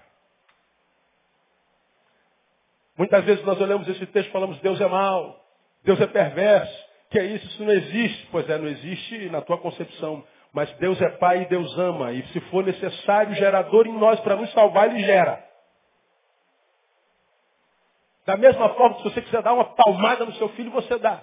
Muitas 2.96 3.24
vezes 3.24 3.44
nós 3.44 3.60
olhamos 3.60 3.88
esse 3.88 4.06
texto 4.06 4.28
e 4.28 4.32
falamos, 4.32 4.58
Deus 4.60 4.80
é 4.80 4.86
mau, 4.88 5.40
Deus 5.84 6.00
é 6.00 6.06
perverso, 6.06 6.88
que 7.10 7.18
é 7.18 7.24
isso, 7.24 7.46
isso 7.46 7.64
não 7.64 7.72
existe. 7.72 8.28
Pois 8.30 8.48
é, 8.50 8.58
não 8.58 8.66
existe 8.66 9.30
na 9.30 9.40
tua 9.40 9.58
concepção. 9.58 10.24
Mas 10.52 10.70
Deus 10.78 11.00
é 11.00 11.08
Pai 11.10 11.42
e 11.42 11.46
Deus 11.46 11.78
ama. 11.78 12.12
E 12.12 12.26
se 12.28 12.40
for 12.50 12.64
necessário, 12.64 13.34
gerador 13.34 13.86
em 13.86 13.96
nós 13.96 14.18
para 14.20 14.36
nos 14.36 14.52
salvar, 14.52 14.90
Ele 14.90 15.04
gera. 15.04 15.44
Da 18.26 18.36
mesma 18.36 18.68
forma, 18.74 18.96
se 18.98 19.04
você 19.04 19.22
quiser 19.22 19.42
dar 19.42 19.54
uma 19.54 19.64
palmada 19.64 20.26
no 20.26 20.34
seu 20.34 20.48
filho, 20.50 20.70
você 20.70 20.98
dá. 20.98 21.22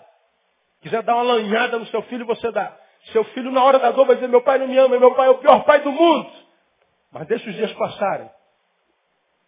Quiser 0.82 1.04
dar 1.04 1.16
uma 1.16 1.24
lanhada 1.24 1.78
no 1.78 1.86
seu 1.88 2.02
filho, 2.04 2.26
você 2.26 2.52
dá. 2.52 2.76
Seu 3.12 3.24
filho, 3.26 3.52
na 3.52 3.64
hora 3.64 3.80
da 3.80 3.92
dor, 3.92 4.06
vai 4.06 4.16
dizer, 4.16 4.28
meu 4.28 4.42
pai 4.42 4.58
não 4.58 4.68
me 4.68 4.78
ama, 4.78 4.98
meu 5.00 5.14
pai 5.14 5.28
é 5.28 5.30
o 5.30 5.38
pior 5.38 5.64
pai 5.64 5.82
do 5.82 5.92
mundo. 5.92 6.30
Mas 7.12 7.28
deixa 7.28 7.50
os 7.50 7.56
dias 7.56 7.72
passarem. 7.74 8.30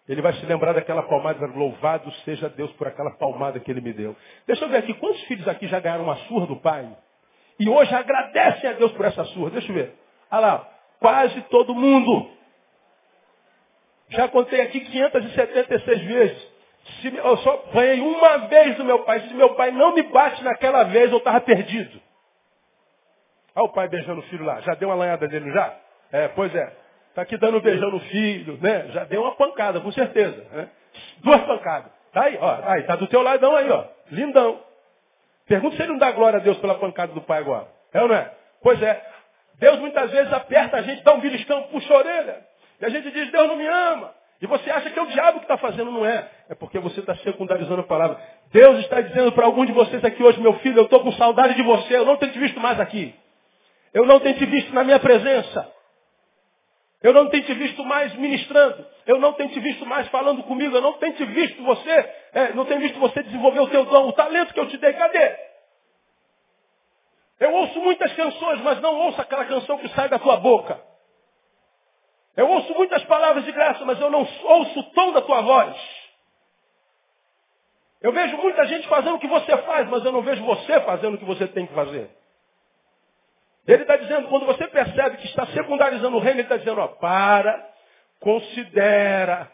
Ele 0.07 0.21
vai 0.21 0.31
se 0.33 0.45
lembrar 0.45 0.73
daquela 0.73 1.03
palmada, 1.03 1.45
louvado 1.47 2.09
seja 2.23 2.47
Deus 2.49 2.71
por 2.73 2.87
aquela 2.87 3.11
palmada 3.17 3.59
que 3.59 3.69
ele 3.69 3.81
me 3.81 3.91
deu. 3.91 4.15
Deixa 4.45 4.63
eu 4.63 4.69
ver 4.69 4.77
aqui, 4.77 4.93
quantos 4.93 5.21
filhos 5.23 5.47
aqui 5.47 5.67
já 5.67 5.79
ganharam 5.79 6.05
uma 6.05 6.15
surra 6.15 6.47
do 6.47 6.55
pai? 6.57 6.87
E 7.59 7.67
hoje 7.67 7.93
agradecem 7.93 8.69
a 8.69 8.73
Deus 8.73 8.91
por 8.93 9.05
essa 9.05 9.25
surra. 9.25 9.49
Deixa 9.49 9.69
eu 9.69 9.75
ver. 9.75 9.95
Olha 10.31 10.39
lá, 10.39 10.69
quase 10.99 11.41
todo 11.49 11.75
mundo. 11.75 12.29
Já 14.09 14.29
contei 14.29 14.61
aqui 14.61 14.79
576 14.79 16.01
vezes. 16.03 16.57
Se 17.01 17.13
eu 17.13 17.37
só 17.37 17.63
ganhei 17.73 17.99
uma 17.99 18.37
vez 18.47 18.77
do 18.77 18.85
meu 18.85 18.99
pai. 18.99 19.19
Se 19.21 19.33
meu 19.33 19.55
pai 19.55 19.71
não 19.71 19.93
me 19.93 20.03
bate 20.03 20.41
naquela 20.43 20.83
vez, 20.83 21.11
eu 21.11 21.17
estava 21.17 21.41
perdido. 21.41 21.99
Olha 23.57 23.65
o 23.65 23.69
pai 23.69 23.87
beijando 23.87 24.19
o 24.19 24.23
filho 24.25 24.45
lá. 24.45 24.61
Já 24.61 24.75
deu 24.75 24.87
uma 24.87 24.93
lanhada 24.95 25.27
nele, 25.27 25.51
já? 25.51 25.73
É, 26.11 26.27
pois 26.27 26.53
é. 26.53 26.71
Está 27.09 27.23
aqui 27.23 27.35
dando 27.37 27.57
um 27.57 27.59
beijão 27.59 27.89
no 27.89 27.99
filho, 28.01 28.59
né? 28.61 28.89
Já 28.89 29.03
deu 29.05 29.23
uma 29.23 29.35
pancada, 29.35 29.81
com 29.81 29.91
certeza. 29.91 30.45
Né? 30.51 30.69
Duas 31.23 31.41
pancadas. 31.41 31.91
Tá 32.13 32.25
aí, 32.25 32.37
ó. 32.39 32.59
Aí, 32.65 32.83
tá 32.83 32.95
do 32.95 33.07
teu 33.07 33.23
ladão 33.23 33.55
aí, 33.55 33.67
ó. 33.71 33.85
Lindão. 34.11 34.59
Pergunta 35.47 35.75
se 35.75 35.81
ele 35.81 35.93
não 35.93 35.97
dá 35.97 36.11
glória 36.11 36.37
a 36.37 36.41
Deus 36.41 36.57
pela 36.59 36.75
pancada 36.75 37.13
do 37.13 37.21
pai 37.21 37.39
agora. 37.39 37.67
É 37.91 38.01
ou 38.03 38.07
não 38.07 38.15
é? 38.15 38.31
Pois 38.61 38.79
é. 38.79 39.03
Deus 39.55 39.79
muitas 39.79 40.11
vezes 40.11 40.31
aperta 40.31 40.77
a 40.77 40.81
gente, 40.83 41.01
dá 41.01 41.13
um 41.15 41.19
beliscão, 41.19 41.63
puxa 41.63 41.91
a 41.91 41.97
orelha. 41.97 42.45
E 42.79 42.85
a 42.85 42.89
gente 42.89 43.09
diz, 43.09 43.31
Deus 43.31 43.47
não 43.47 43.55
me 43.55 43.65
ama. 43.65 44.13
E 44.39 44.45
você 44.45 44.69
acha 44.69 44.91
que 44.91 44.99
é 44.99 45.01
o 45.01 45.07
diabo 45.07 45.39
que 45.39 45.45
está 45.45 45.57
fazendo, 45.57 45.89
não 45.89 46.05
é. 46.05 46.29
É 46.47 46.53
porque 46.53 46.77
você 46.77 46.99
está 46.99 47.15
secundarizando 47.15 47.81
a 47.81 47.85
palavra. 47.85 48.19
Deus 48.51 48.77
está 48.81 49.01
dizendo 49.01 49.31
para 49.31 49.47
algum 49.47 49.65
de 49.65 49.71
vocês 49.71 50.05
aqui 50.05 50.21
hoje, 50.21 50.39
meu 50.39 50.53
filho, 50.59 50.77
eu 50.77 50.83
estou 50.83 50.99
com 50.99 51.11
saudade 51.13 51.55
de 51.55 51.63
você, 51.63 51.97
eu 51.97 52.05
não 52.05 52.17
tenho 52.17 52.31
te 52.31 52.37
visto 52.37 52.59
mais 52.59 52.79
aqui. 52.79 53.15
Eu 53.93 54.05
não 54.05 54.19
tenho 54.19 54.37
te 54.37 54.45
visto 54.45 54.73
na 54.73 54.83
minha 54.83 54.99
presença. 54.99 55.73
Eu 57.01 57.13
não 57.13 57.29
tenho 57.29 57.43
te 57.43 57.53
visto 57.53 57.83
mais 57.83 58.13
ministrando. 58.15 58.85
Eu 59.05 59.19
não 59.19 59.33
tenho 59.33 59.49
te 59.49 59.59
visto 59.59 59.85
mais 59.85 60.07
falando 60.09 60.43
comigo. 60.43 60.75
Eu 60.75 60.81
não 60.81 60.93
tenho 60.93 61.13
te 61.13 61.25
visto 61.25 61.63
você, 61.63 62.13
é, 62.33 62.53
não 62.53 62.65
tenho 62.65 62.79
visto 62.79 62.99
você 62.99 63.23
desenvolver 63.23 63.59
o 63.59 63.67
teu 63.67 63.85
dom, 63.85 64.07
o 64.07 64.13
talento 64.13 64.53
que 64.53 64.59
eu 64.59 64.67
te 64.67 64.77
dei. 64.77 64.93
Cadê? 64.93 65.35
Eu 67.39 67.53
ouço 67.53 67.79
muitas 67.79 68.11
canções, 68.13 68.61
mas 68.61 68.81
não 68.81 68.95
ouço 68.95 69.21
aquela 69.21 69.45
canção 69.45 69.77
que 69.77 69.87
sai 69.89 70.09
da 70.09 70.17
tua 70.17 70.37
boca. 70.37 70.81
Eu 72.35 72.49
ouço 72.49 72.73
muitas 72.73 73.03
palavras 73.05 73.45
de 73.45 73.51
graça, 73.51 73.85
mas 73.85 73.99
eu 73.99 74.09
não 74.09 74.19
ouço 74.19 74.79
o 74.79 74.83
tom 74.91 75.11
da 75.11 75.21
tua 75.21 75.41
voz. 75.41 75.75
Eu 78.01 78.11
vejo 78.11 78.37
muita 78.37 78.65
gente 78.65 78.87
fazendo 78.87 79.15
o 79.15 79.19
que 79.19 79.27
você 79.27 79.57
faz, 79.57 79.87
mas 79.89 80.03
eu 80.05 80.11
não 80.11 80.21
vejo 80.21 80.43
você 80.45 80.79
fazendo 80.81 81.15
o 81.15 81.17
que 81.17 81.25
você 81.25 81.47
tem 81.47 81.65
que 81.65 81.73
fazer. 81.73 82.09
Ele 83.67 83.81
está 83.81 83.97
dizendo, 83.97 84.29
quando 84.29 84.45
você 84.45 84.65
percebe 84.67 85.17
que 85.17 85.27
está 85.27 85.45
secundarizando 85.47 86.15
o 86.15 86.19
reino, 86.19 86.39
ele 86.39 86.43
está 86.43 86.55
dizendo, 86.55 86.79
ó, 86.79 86.87
para, 86.87 87.69
considera, 88.17 89.51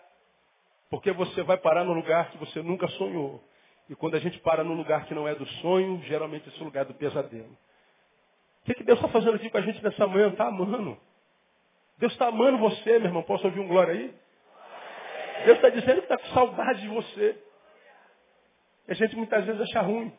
porque 0.88 1.11
você 1.11 1.41
vai 1.41 1.57
parar 1.57 1.84
no 1.84 1.93
lugar 1.93 2.30
que 2.30 2.38
você 2.38 2.61
nunca 2.61 2.88
sonhou. 2.89 3.43
E 3.89 3.95
quando 3.95 4.16
a 4.16 4.20
gente 4.20 4.39
para 4.39 4.64
no 4.64 4.74
lugar 4.74 5.05
que 5.05 5.16
não 5.16 5.28
é 5.28 5.34
do 5.34 5.47
sonho, 5.61 5.99
geralmente 6.03 6.47
esse 6.47 6.61
é 6.61 6.64
lugar 6.64 6.86
do 6.86 6.93
pesadelo. 6.93 7.57
O 8.61 8.66
que, 8.66 8.76
que 8.76 8.84
Deus 8.84 8.99
está 8.99 9.09
fazendo 9.09 9.36
aqui 9.36 9.49
com 9.49 9.57
a 9.57 9.61
gente 9.61 9.84
nessa 9.84 10.07
manhã? 10.07 10.30
Está 10.30 10.45
amando. 10.45 10.97
Deus 11.97 12.14
está 12.14 12.28
amando 12.28 12.59
você, 12.59 12.99
meu 12.99 13.07
irmão. 13.07 13.24
Posso 13.24 13.45
ouvir 13.45 13.59
um 13.59 13.68
glória 13.68 13.93
aí? 13.93 14.14
Deus 15.45 15.57
está 15.57 15.70
dizendo 15.70 16.01
que 16.01 16.14
está 16.14 16.18
com 16.18 16.28
saudade 16.28 16.82
de 16.82 16.88
você. 16.88 17.36
E 18.88 18.91
a 18.91 18.95
gente 18.95 19.16
muitas 19.16 19.43
vezes 19.43 19.59
acha 19.59 19.82
ruim. 19.82 20.14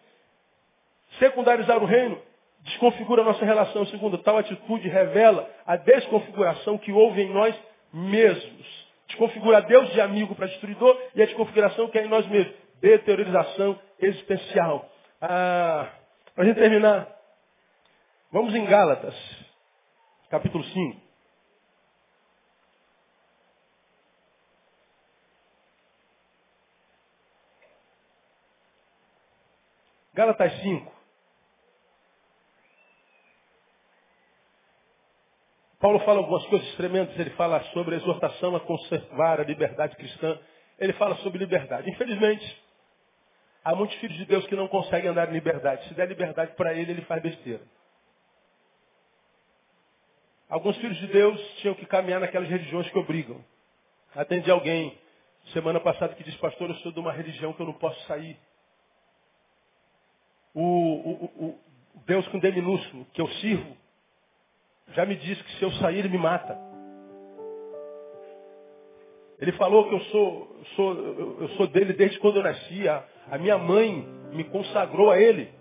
Secundarizar 1.19 1.83
o 1.83 1.87
reino 1.87 2.21
desconfigura 2.65 3.23
a 3.23 3.25
nossa 3.25 3.45
relação. 3.45 3.87
Segundo, 3.87 4.19
tal 4.19 4.39
atitude 4.39 4.89
revela 4.89 5.49
a 5.67 5.77
desconfiguração 5.77 6.79
que 6.79 6.93
houve 6.93 7.23
em 7.23 7.33
nós 7.33 7.55
mesmos. 7.93 8.85
Desconfigura 9.07 9.63
Deus 9.63 9.93
de 9.93 10.01
amigo 10.01 10.35
para 10.35 10.47
destruidor 10.47 10.99
e 11.15 11.23
a 11.23 11.27
desconfiguração 11.27 11.89
que 11.89 11.99
é 11.99 12.05
em 12.05 12.09
nós 12.09 12.27
mesmos. 12.27 12.55
Deteriorização 12.81 13.79
existencial. 14.01 14.89
Ah, 15.21 15.89
para 16.35 16.45
a 16.45 16.47
gente 16.47 16.57
terminar, 16.59 17.09
vamos 18.33 18.55
em 18.55 18.65
Gálatas, 18.65 19.15
capítulo 20.29 20.65
5. 20.65 21.05
Gálatas 30.15 30.53
5. 30.63 30.94
Paulo 35.85 35.99
fala 35.99 36.21
algumas 36.21 36.47
coisas 36.47 36.75
tremendas, 36.77 37.15
ele 37.19 37.29
fala 37.33 37.63
sobre 37.75 37.95
a 37.95 37.99
exortação 37.99 38.57
a 38.57 38.61
conservar 38.61 39.39
a 39.39 39.45
liberdade 39.45 39.95
cristã. 39.97 40.41
Ele 40.79 40.95
fala 40.95 41.15
sobre 41.17 41.39
liberdade. 41.39 41.91
Infelizmente, 41.91 42.65
há 43.63 43.75
muitos 43.75 43.95
filhos 43.99 44.17
de 44.17 44.25
Deus 44.25 44.47
que 44.47 44.57
não 44.57 44.67
conseguem 44.67 45.11
andar 45.11 45.29
em 45.29 45.35
liberdade. 45.35 45.87
Se 45.87 45.93
der 45.93 46.09
liberdade 46.09 46.55
para 46.55 46.73
ele, 46.73 46.91
ele 46.91 47.03
faz 47.03 47.23
besteira. 47.23 47.61
Alguns 50.49 50.75
filhos 50.79 50.97
de 50.97 51.07
Deus 51.09 51.39
tinham 51.57 51.75
que 51.75 51.85
caminhar 51.85 52.19
naquelas 52.19 52.49
religiões 52.49 52.89
que 52.89 52.99
obrigam. 52.99 53.45
Atendi 54.17 54.51
alguém 54.51 54.99
semana 55.53 55.81
passada 55.81 56.15
que 56.15 56.25
disse, 56.25 56.39
pastor, 56.39 56.71
eu 56.71 56.77
sou 56.77 56.93
de 56.93 56.99
uma 56.99 57.13
religião 57.13 57.53
que 57.53 57.61
eu 57.61 57.67
não 57.67 57.75
posso 57.75 58.01
sair. 58.07 58.39
O, 60.55 60.63
o, 60.63 61.25
o 61.45 61.61
Deus 62.07 62.27
com 62.29 62.39
D 62.39 62.51
minúsculo, 62.53 63.05
que 63.13 63.21
eu 63.21 63.29
sirvo, 63.29 63.84
já 64.93 65.05
me 65.05 65.17
disse 65.17 65.43
que 65.43 65.53
se 65.53 65.63
eu 65.63 65.71
sair 65.73 65.99
ele 65.99 66.09
me 66.09 66.19
mata. 66.19 66.57
Ele 69.39 69.53
falou 69.53 69.89
que 69.89 69.95
eu 69.95 70.01
sou, 70.01 70.57
sou, 70.77 70.95
eu 71.41 71.49
sou 71.51 71.67
dele 71.67 71.93
desde 71.93 72.19
quando 72.19 72.37
eu 72.37 72.43
nasci. 72.43 72.89
A, 72.89 73.05
a 73.31 73.39
minha 73.39 73.59
mãe 73.59 74.07
me 74.33 74.45
consagrou 74.45 75.11
a 75.11 75.19
ele. 75.19 75.53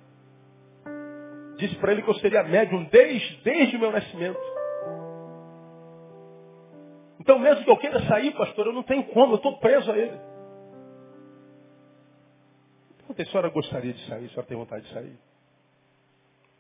Disse 1.58 1.76
para 1.76 1.92
ele 1.92 2.02
que 2.02 2.10
eu 2.10 2.16
seria 2.16 2.44
médium 2.44 2.84
desde, 2.86 3.38
desde 3.44 3.76
o 3.76 3.80
meu 3.80 3.92
nascimento. 3.92 4.40
Então, 7.20 7.40
mesmo 7.40 7.64
que 7.64 7.72
eu 7.72 7.78
queira 7.78 8.02
sair, 8.06 8.32
pastor, 8.36 8.68
eu 8.68 8.74
não 8.74 8.84
tenho 8.84 9.06
como, 9.06 9.34
eu 9.34 9.38
estou 9.38 9.58
preso 9.58 9.92
a 9.92 9.98
ele. 9.98 10.20
Então, 13.10 13.16
a 13.18 13.26
senhora 13.26 13.50
gostaria 13.50 13.94
de 13.94 14.06
sair, 14.08 14.26
a 14.26 14.30
senhora 14.30 14.48
tem 14.48 14.58
vontade 14.58 14.86
de 14.86 14.94
sair? 14.94 15.18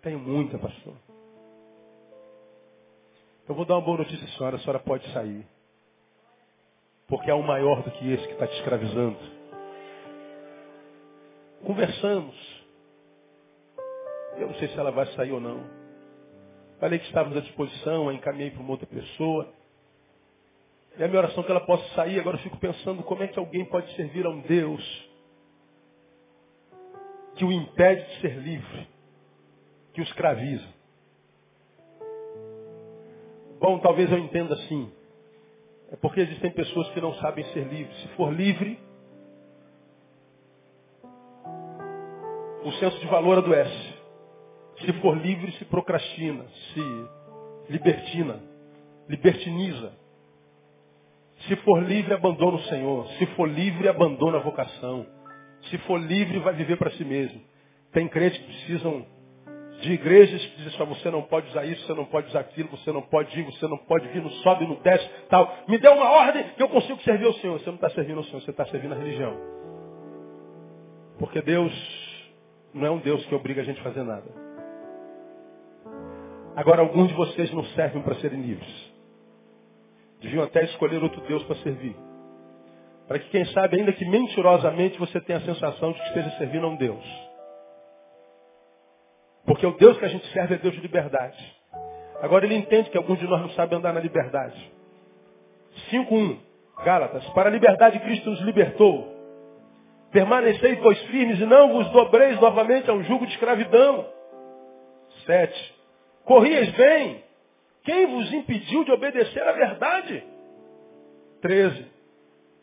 Tenho 0.01 0.19
muita, 0.19 0.57
pastor. 0.57 0.93
Eu 3.47 3.55
vou 3.55 3.65
dar 3.65 3.75
uma 3.75 3.81
boa 3.81 3.97
notícia 3.97 4.25
à 4.25 4.29
senhora, 4.29 4.55
a 4.55 4.59
senhora 4.59 4.79
pode 4.79 5.05
sair. 5.11 5.45
Porque 7.07 7.29
há 7.29 7.35
um 7.35 7.43
maior 7.43 7.83
do 7.83 7.91
que 7.91 8.11
esse 8.11 8.25
que 8.25 8.33
está 8.33 8.47
te 8.47 8.55
escravizando. 8.57 9.17
Conversamos. 11.65 12.63
Eu 14.37 14.47
não 14.47 14.55
sei 14.55 14.69
se 14.69 14.79
ela 14.79 14.91
vai 14.91 15.05
sair 15.07 15.33
ou 15.33 15.41
não. 15.41 15.61
Falei 16.79 16.99
que 16.99 17.05
estávamos 17.05 17.37
à 17.37 17.41
disposição, 17.41 18.07
a 18.07 18.13
encaminhei 18.13 18.51
para 18.51 18.61
uma 18.61 18.71
outra 18.71 18.87
pessoa. 18.87 19.53
E 20.97 21.03
a 21.03 21.07
minha 21.07 21.19
oração 21.19 21.43
é 21.43 21.45
que 21.45 21.51
ela 21.51 21.65
possa 21.65 21.87
sair. 21.95 22.19
Agora 22.21 22.37
eu 22.37 22.41
fico 22.43 22.57
pensando 22.57 23.03
como 23.03 23.23
é 23.23 23.27
que 23.27 23.37
alguém 23.37 23.65
pode 23.65 23.93
servir 23.95 24.25
a 24.25 24.29
um 24.29 24.39
Deus 24.39 25.09
que 27.35 27.43
o 27.43 27.51
impede 27.51 28.05
de 28.05 28.21
ser 28.21 28.37
livre, 28.37 28.87
que 29.93 29.99
o 29.99 30.03
escraviza. 30.03 30.67
Bom, 33.63 33.79
talvez 33.79 34.11
eu 34.11 34.17
entenda 34.17 34.55
assim. 34.55 34.91
É 35.89 35.95
porque 35.95 36.19
existem 36.19 36.51
pessoas 36.51 36.89
que 36.89 36.99
não 36.99 37.13
sabem 37.13 37.45
ser 37.53 37.65
livres. 37.65 37.97
Se 38.01 38.09
for 38.09 38.29
livre, 38.29 38.77
o 42.65 42.71
senso 42.73 42.99
de 42.99 43.07
valor 43.07 43.37
adoece. 43.37 43.93
Se 44.81 44.91
for 44.99 45.15
livre, 45.15 45.49
se 45.53 45.63
procrastina, 45.63 46.43
se 46.73 47.07
libertina, 47.69 48.41
libertiniza. 49.07 49.93
Se 51.47 51.55
for 51.57 51.81
livre, 51.81 52.13
abandona 52.15 52.57
o 52.57 52.63
Senhor. 52.63 53.07
Se 53.17 53.25
for 53.27 53.47
livre, 53.47 53.87
abandona 53.87 54.39
a 54.39 54.41
vocação. 54.41 55.07
Se 55.69 55.77
for 55.77 56.01
livre, 56.01 56.37
vai 56.39 56.53
viver 56.53 56.75
para 56.75 56.91
si 56.91 57.05
mesmo. 57.05 57.41
Tem 57.93 58.09
crentes 58.09 58.37
que 58.39 58.45
precisam 58.45 59.05
de 59.81 59.93
igrejas 59.93 60.45
que 60.45 60.57
dizem 60.57 60.71
só, 60.73 60.85
você 60.85 61.09
não 61.09 61.23
pode 61.23 61.49
usar 61.49 61.65
isso, 61.65 61.85
você 61.85 61.93
não 61.93 62.05
pode 62.05 62.27
usar 62.27 62.39
aquilo, 62.39 62.69
você 62.69 62.91
não 62.91 63.01
pode 63.01 63.37
ir, 63.37 63.43
você 63.43 63.67
não 63.67 63.77
pode 63.77 64.07
vir, 64.09 64.21
não 64.21 64.29
sobe, 64.29 64.67
não 64.67 64.75
desce, 64.75 65.09
tal. 65.29 65.57
Me 65.67 65.77
dê 65.77 65.89
uma 65.89 66.09
ordem 66.09 66.43
que 66.55 66.63
eu 66.63 66.69
consigo 66.69 67.01
servir 67.01 67.25
ao 67.25 67.33
Senhor. 67.33 67.59
Você 67.59 67.67
não 67.67 67.75
está 67.75 67.89
servindo 67.89 68.17
ao 68.17 68.23
Senhor, 68.23 68.41
você 68.41 68.51
está 68.51 68.65
servindo 68.67 68.93
a 68.93 68.97
religião. 68.97 69.35
Porque 71.19 71.41
Deus 71.41 71.73
não 72.73 72.87
é 72.87 72.91
um 72.91 72.99
Deus 72.99 73.25
que 73.25 73.35
obriga 73.35 73.61
a 73.61 73.65
gente 73.65 73.79
a 73.79 73.83
fazer 73.83 74.03
nada. 74.03 74.43
Agora, 76.55 76.81
alguns 76.81 77.07
de 77.07 77.13
vocês 77.15 77.51
não 77.51 77.63
servem 77.65 78.01
para 78.01 78.15
serem 78.15 78.41
livres. 78.41 78.93
Deviam 80.21 80.43
até 80.43 80.63
escolher 80.63 81.03
outro 81.03 81.21
Deus 81.21 81.43
para 81.43 81.55
servir. 81.57 81.95
Para 83.07 83.19
que, 83.19 83.29
quem 83.29 83.45
sabe, 83.47 83.77
ainda 83.77 83.91
que 83.91 84.05
mentirosamente, 84.05 84.97
você 84.97 85.19
tenha 85.21 85.39
a 85.39 85.41
sensação 85.41 85.91
de 85.91 85.99
que 85.99 86.07
esteja 86.07 86.29
servindo 86.37 86.65
a 86.65 86.69
um 86.69 86.77
Deus. 86.77 87.32
Porque 89.45 89.65
o 89.65 89.71
Deus 89.77 89.97
que 89.97 90.05
a 90.05 90.09
gente 90.09 90.25
serve 90.31 90.55
é 90.55 90.57
Deus 90.57 90.73
de 90.73 90.81
liberdade. 90.81 91.37
Agora 92.21 92.45
ele 92.45 92.55
entende 92.55 92.89
que 92.89 92.97
alguns 92.97 93.19
de 93.19 93.27
nós 93.27 93.41
não 93.41 93.49
sabem 93.49 93.77
andar 93.77 93.93
na 93.93 93.99
liberdade. 93.99 94.71
5.1. 95.91 96.39
Gálatas. 96.83 97.27
Para 97.31 97.49
a 97.49 97.51
liberdade 97.51 97.99
Cristo 97.99 98.29
nos 98.29 98.39
libertou. 98.41 99.11
Permanecei, 100.11 100.75
pois, 100.77 100.99
firmes 101.07 101.39
e 101.39 101.45
não 101.45 101.73
vos 101.73 101.89
dobreis 101.89 102.39
novamente 102.39 102.89
a 102.89 102.93
um 102.93 103.03
jugo 103.03 103.25
de 103.25 103.33
escravidão. 103.33 104.07
7. 105.25 105.75
Corrieis 106.23 106.69
bem. 106.71 107.23
Quem 107.83 108.05
vos 108.07 108.31
impediu 108.31 108.85
de 108.85 108.91
obedecer 108.91 109.45
à 109.45 109.51
verdade? 109.51 110.23
13. 111.41 111.85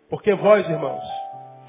Porque 0.09 0.33
vós, 0.35 0.68
irmãos, 0.68 1.05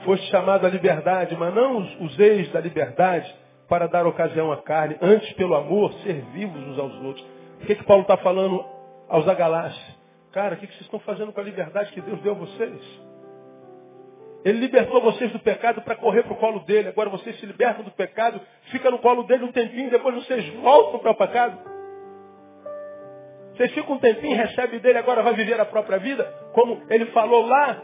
foste 0.05 0.25
chamado 0.31 0.65
à 0.65 0.69
liberdade, 0.69 1.35
mas 1.35 1.53
não 1.53 1.79
useis 1.99 2.49
da 2.51 2.61
liberdade 2.61 3.40
para 3.71 3.87
dar 3.87 4.05
ocasião 4.05 4.51
à 4.51 4.57
carne, 4.57 4.97
antes 5.01 5.31
pelo 5.31 5.55
amor, 5.55 5.93
servivos 6.03 6.61
uns 6.61 6.77
aos 6.77 6.93
outros. 7.05 7.25
Por 7.57 7.67
que, 7.67 7.75
que 7.75 7.85
Paulo 7.85 8.01
está 8.01 8.17
falando 8.17 8.65
aos 9.07 9.25
Agalácios? 9.29 9.97
Cara, 10.33 10.55
o 10.55 10.57
que, 10.57 10.67
que 10.67 10.73
vocês 10.73 10.83
estão 10.83 10.99
fazendo 10.99 11.31
com 11.31 11.39
a 11.39 11.43
liberdade 11.45 11.89
que 11.93 12.01
Deus 12.01 12.19
deu 12.19 12.33
a 12.33 12.35
vocês? 12.35 13.01
Ele 14.43 14.59
libertou 14.59 14.99
vocês 14.99 15.31
do 15.31 15.39
pecado 15.39 15.81
para 15.83 15.95
correr 15.95 16.23
para 16.23 16.33
o 16.33 16.35
colo 16.35 16.59
dele. 16.65 16.89
Agora 16.89 17.09
vocês 17.09 17.39
se 17.39 17.45
libertam 17.45 17.85
do 17.85 17.91
pecado, 17.91 18.41
fica 18.71 18.91
no 18.91 18.99
colo 18.99 19.23
dele 19.23 19.45
um 19.45 19.53
tempinho, 19.53 19.89
depois 19.89 20.15
vocês 20.15 20.45
voltam 20.55 20.99
para 20.99 21.11
o 21.11 21.15
pecado. 21.15 21.57
Vocês 23.55 23.71
ficam 23.71 23.95
um 23.95 23.99
tempinho, 23.99 24.35
recebem 24.35 24.81
dele, 24.81 24.97
agora 24.97 25.23
vai 25.23 25.33
viver 25.33 25.57
a 25.61 25.65
própria 25.65 25.97
vida, 25.97 26.25
como 26.51 26.81
ele 26.89 27.05
falou 27.11 27.45
lá. 27.45 27.81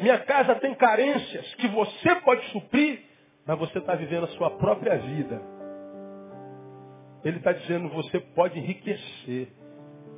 Minha 0.00 0.18
casa 0.20 0.54
tem 0.54 0.74
carências 0.76 1.54
que 1.56 1.68
você 1.68 2.14
pode 2.24 2.42
suprir 2.52 3.11
mas 3.46 3.58
você 3.58 3.78
está 3.78 3.94
vivendo 3.94 4.24
a 4.24 4.28
sua 4.28 4.50
própria 4.50 4.96
vida. 4.98 5.40
Ele 7.24 7.38
está 7.38 7.52
dizendo, 7.52 7.88
você 7.88 8.20
pode 8.20 8.58
enriquecer. 8.58 9.48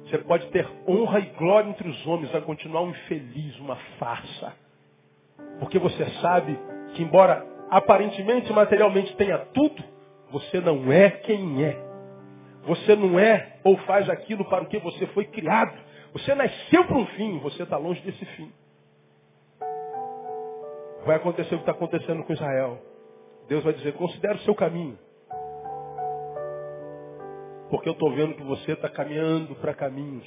Você 0.05 0.19
pode 0.19 0.47
ter 0.49 0.69
honra 0.87 1.19
e 1.19 1.27
glória 1.39 1.69
entre 1.69 1.89
os 1.89 2.07
homens, 2.07 2.31
vai 2.31 2.43
continuar 2.43 2.83
um 2.83 2.91
infeliz, 2.91 3.59
uma 3.59 3.77
farsa. 3.99 4.55
Porque 5.59 5.79
você 5.79 6.05
sabe 6.21 6.59
que 6.95 7.03
embora 7.03 7.47
aparentemente 7.71 8.53
materialmente 8.53 9.17
tenha 9.17 9.39
tudo, 9.39 9.83
você 10.31 10.61
não 10.61 10.93
é 10.93 11.11
quem 11.11 11.65
é. 11.65 11.83
Você 12.65 12.95
não 12.97 13.19
é 13.19 13.59
ou 13.63 13.77
faz 13.79 14.09
aquilo 14.09 14.45
para 14.45 14.63
o 14.63 14.67
que 14.67 14.79
você 14.79 15.07
foi 15.09 15.25
criado. 15.27 15.75
Você 16.13 16.35
nasceu 16.35 16.85
para 16.85 16.97
um 16.97 17.07
fim, 17.07 17.39
você 17.39 17.63
está 17.63 17.77
longe 17.77 18.01
desse 18.03 18.25
fim. 18.25 18.53
Vai 21.07 21.17
acontecer 21.17 21.55
o 21.55 21.59
que 21.59 21.63
está 21.63 21.73
acontecendo 21.73 22.23
com 22.25 22.33
Israel. 22.33 22.81
Deus 23.49 23.63
vai 23.63 23.73
dizer, 23.75 23.93
considere 23.95 24.35
o 24.35 24.43
seu 24.43 24.55
caminho. 24.55 24.99
Porque 27.71 27.89
eu 27.89 27.93
estou 27.93 28.15
vendo 28.15 28.35
que 28.35 28.43
você 28.43 28.73
está 28.73 28.89
caminhando 28.89 29.55
para 29.57 29.75
caminhos 29.75 30.25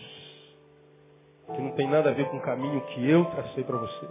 que 1.55 1.61
não 1.61 1.72
tem 1.72 1.88
nada 1.88 2.09
a 2.09 2.13
ver 2.13 2.30
com 2.30 2.38
o 2.38 2.41
caminho 2.41 2.82
que 2.88 3.09
eu 3.09 3.26
tracei 3.26 3.63
para 3.63 3.78
você. 3.78 4.07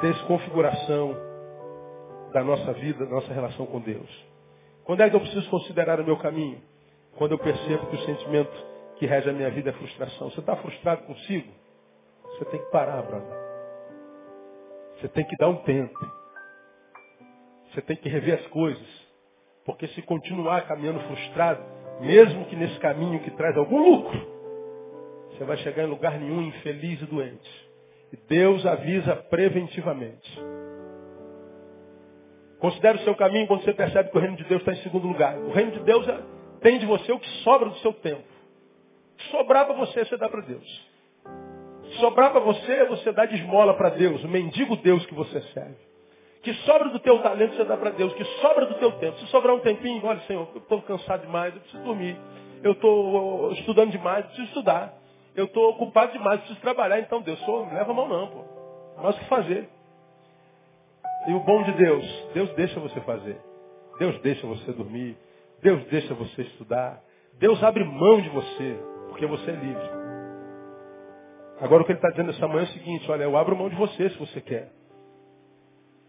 Desconfiguração 0.00 1.16
da 2.32 2.42
nossa 2.42 2.72
vida, 2.72 3.04
da 3.04 3.10
nossa 3.10 3.32
relação 3.32 3.66
com 3.66 3.80
Deus. 3.80 4.10
Quando 4.84 5.02
é 5.02 5.08
que 5.10 5.14
eu 5.14 5.20
preciso 5.20 5.48
considerar 5.48 6.00
o 6.00 6.04
meu 6.04 6.16
caminho? 6.16 6.60
Quando 7.16 7.32
eu 7.32 7.38
percebo 7.38 7.86
que 7.86 7.96
o 7.96 8.04
sentimento 8.04 8.72
que 8.96 9.06
rege 9.06 9.30
a 9.30 9.32
minha 9.32 9.50
vida 9.50 9.70
é 9.70 9.72
frustração. 9.72 10.30
Você 10.30 10.40
está 10.40 10.56
frustrado 10.56 11.02
consigo? 11.02 11.52
Você 12.24 12.44
tem 12.46 12.60
que 12.60 12.70
parar, 12.70 13.02
brother. 13.02 13.41
Você 15.02 15.08
tem 15.08 15.24
que 15.24 15.36
dar 15.36 15.48
um 15.48 15.56
tempo. 15.56 15.98
Você 17.66 17.82
tem 17.82 17.96
que 17.96 18.08
rever 18.08 18.38
as 18.38 18.46
coisas. 18.46 18.86
Porque 19.64 19.88
se 19.88 20.02
continuar 20.02 20.64
caminhando 20.68 21.00
frustrado, 21.00 21.60
mesmo 22.00 22.44
que 22.44 22.54
nesse 22.54 22.78
caminho 22.78 23.18
que 23.18 23.32
traz 23.32 23.56
algum 23.56 23.82
lucro, 23.82 24.16
você 25.30 25.44
vai 25.44 25.56
chegar 25.56 25.82
em 25.82 25.88
lugar 25.88 26.20
nenhum 26.20 26.42
infeliz 26.42 27.02
e 27.02 27.06
doente. 27.06 27.68
E 28.12 28.16
Deus 28.28 28.64
avisa 28.64 29.16
preventivamente. 29.16 30.40
Considere 32.60 32.98
o 32.98 33.02
seu 33.02 33.16
caminho 33.16 33.48
quando 33.48 33.64
você 33.64 33.72
percebe 33.72 34.08
que 34.10 34.16
o 34.16 34.20
reino 34.20 34.36
de 34.36 34.44
Deus 34.44 34.60
está 34.60 34.72
em 34.72 34.82
segundo 34.84 35.08
lugar. 35.08 35.36
O 35.36 35.50
reino 35.50 35.72
de 35.72 35.80
Deus 35.80 36.06
é, 36.06 36.22
tem 36.60 36.78
de 36.78 36.86
você 36.86 37.10
o 37.10 37.18
que 37.18 37.28
sobra 37.42 37.68
do 37.68 37.78
seu 37.78 37.92
tempo. 37.92 38.22
O 38.22 39.16
que 39.16 39.30
sobrar 39.32 39.66
para 39.66 39.74
você, 39.74 40.04
você 40.04 40.16
dá 40.16 40.28
para 40.28 40.42
Deus 40.42 40.91
sobrar 41.94 42.30
para 42.30 42.40
você, 42.40 42.84
você 42.84 43.12
dá 43.12 43.26
de 43.26 43.36
esmola 43.36 43.74
para 43.74 43.90
Deus, 43.90 44.22
o 44.24 44.28
mendigo 44.28 44.76
Deus 44.76 45.04
que 45.06 45.14
você 45.14 45.40
serve. 45.52 45.92
Que 46.42 46.52
sobra 46.54 46.88
do 46.88 46.98
teu 46.98 47.20
talento, 47.20 47.54
você 47.54 47.64
dá 47.64 47.76
para 47.76 47.90
Deus. 47.90 48.12
Que 48.14 48.24
sobra 48.24 48.66
do 48.66 48.74
teu 48.74 48.92
tempo. 48.92 49.16
Se 49.18 49.26
sobrar 49.28 49.54
um 49.54 49.60
tempinho, 49.60 50.04
olha, 50.04 50.20
Senhor, 50.22 50.48
eu 50.54 50.60
estou 50.60 50.82
cansado 50.82 51.22
demais, 51.22 51.54
eu 51.54 51.60
preciso 51.60 51.84
dormir. 51.84 52.16
Eu 52.64 52.72
estou 52.72 53.52
estudando 53.52 53.90
demais, 53.92 54.24
eu 54.24 54.26
preciso 54.26 54.48
estudar. 54.48 54.92
Eu 55.36 55.44
estou 55.44 55.70
ocupado 55.70 56.12
demais, 56.12 56.34
eu 56.34 56.38
preciso 56.40 56.60
trabalhar. 56.60 56.98
Então, 56.98 57.22
Deus, 57.22 57.38
só 57.40 57.64
não 57.64 57.72
leva 57.72 57.92
a 57.92 57.94
mão 57.94 58.08
não, 58.08 58.26
pô. 58.26 58.44
Nós 59.00 59.16
que 59.18 59.24
fazer. 59.26 59.68
E 61.28 61.32
o 61.32 61.40
bom 61.40 61.62
de 61.62 61.72
Deus, 61.72 62.04
Deus 62.34 62.50
deixa 62.54 62.80
você 62.80 63.00
fazer. 63.02 63.40
Deus 63.98 64.18
deixa 64.20 64.44
você 64.44 64.72
dormir. 64.72 65.16
Deus 65.62 65.84
deixa 65.84 66.12
você 66.12 66.42
estudar. 66.42 67.00
Deus 67.38 67.62
abre 67.62 67.84
mão 67.84 68.20
de 68.20 68.28
você, 68.30 68.78
porque 69.08 69.26
você 69.26 69.48
é 69.48 69.54
livre. 69.54 70.01
Agora 71.62 71.82
o 71.82 71.86
que 71.86 71.92
ele 71.92 71.98
está 71.98 72.10
dizendo 72.10 72.30
essa 72.30 72.48
manhã 72.48 72.62
é 72.62 72.64
o 72.64 72.72
seguinte, 72.72 73.08
olha, 73.08 73.22
eu 73.22 73.36
abro 73.36 73.56
mão 73.56 73.68
de 73.68 73.76
você 73.76 74.10
se 74.10 74.18
você 74.18 74.40
quer. 74.40 74.72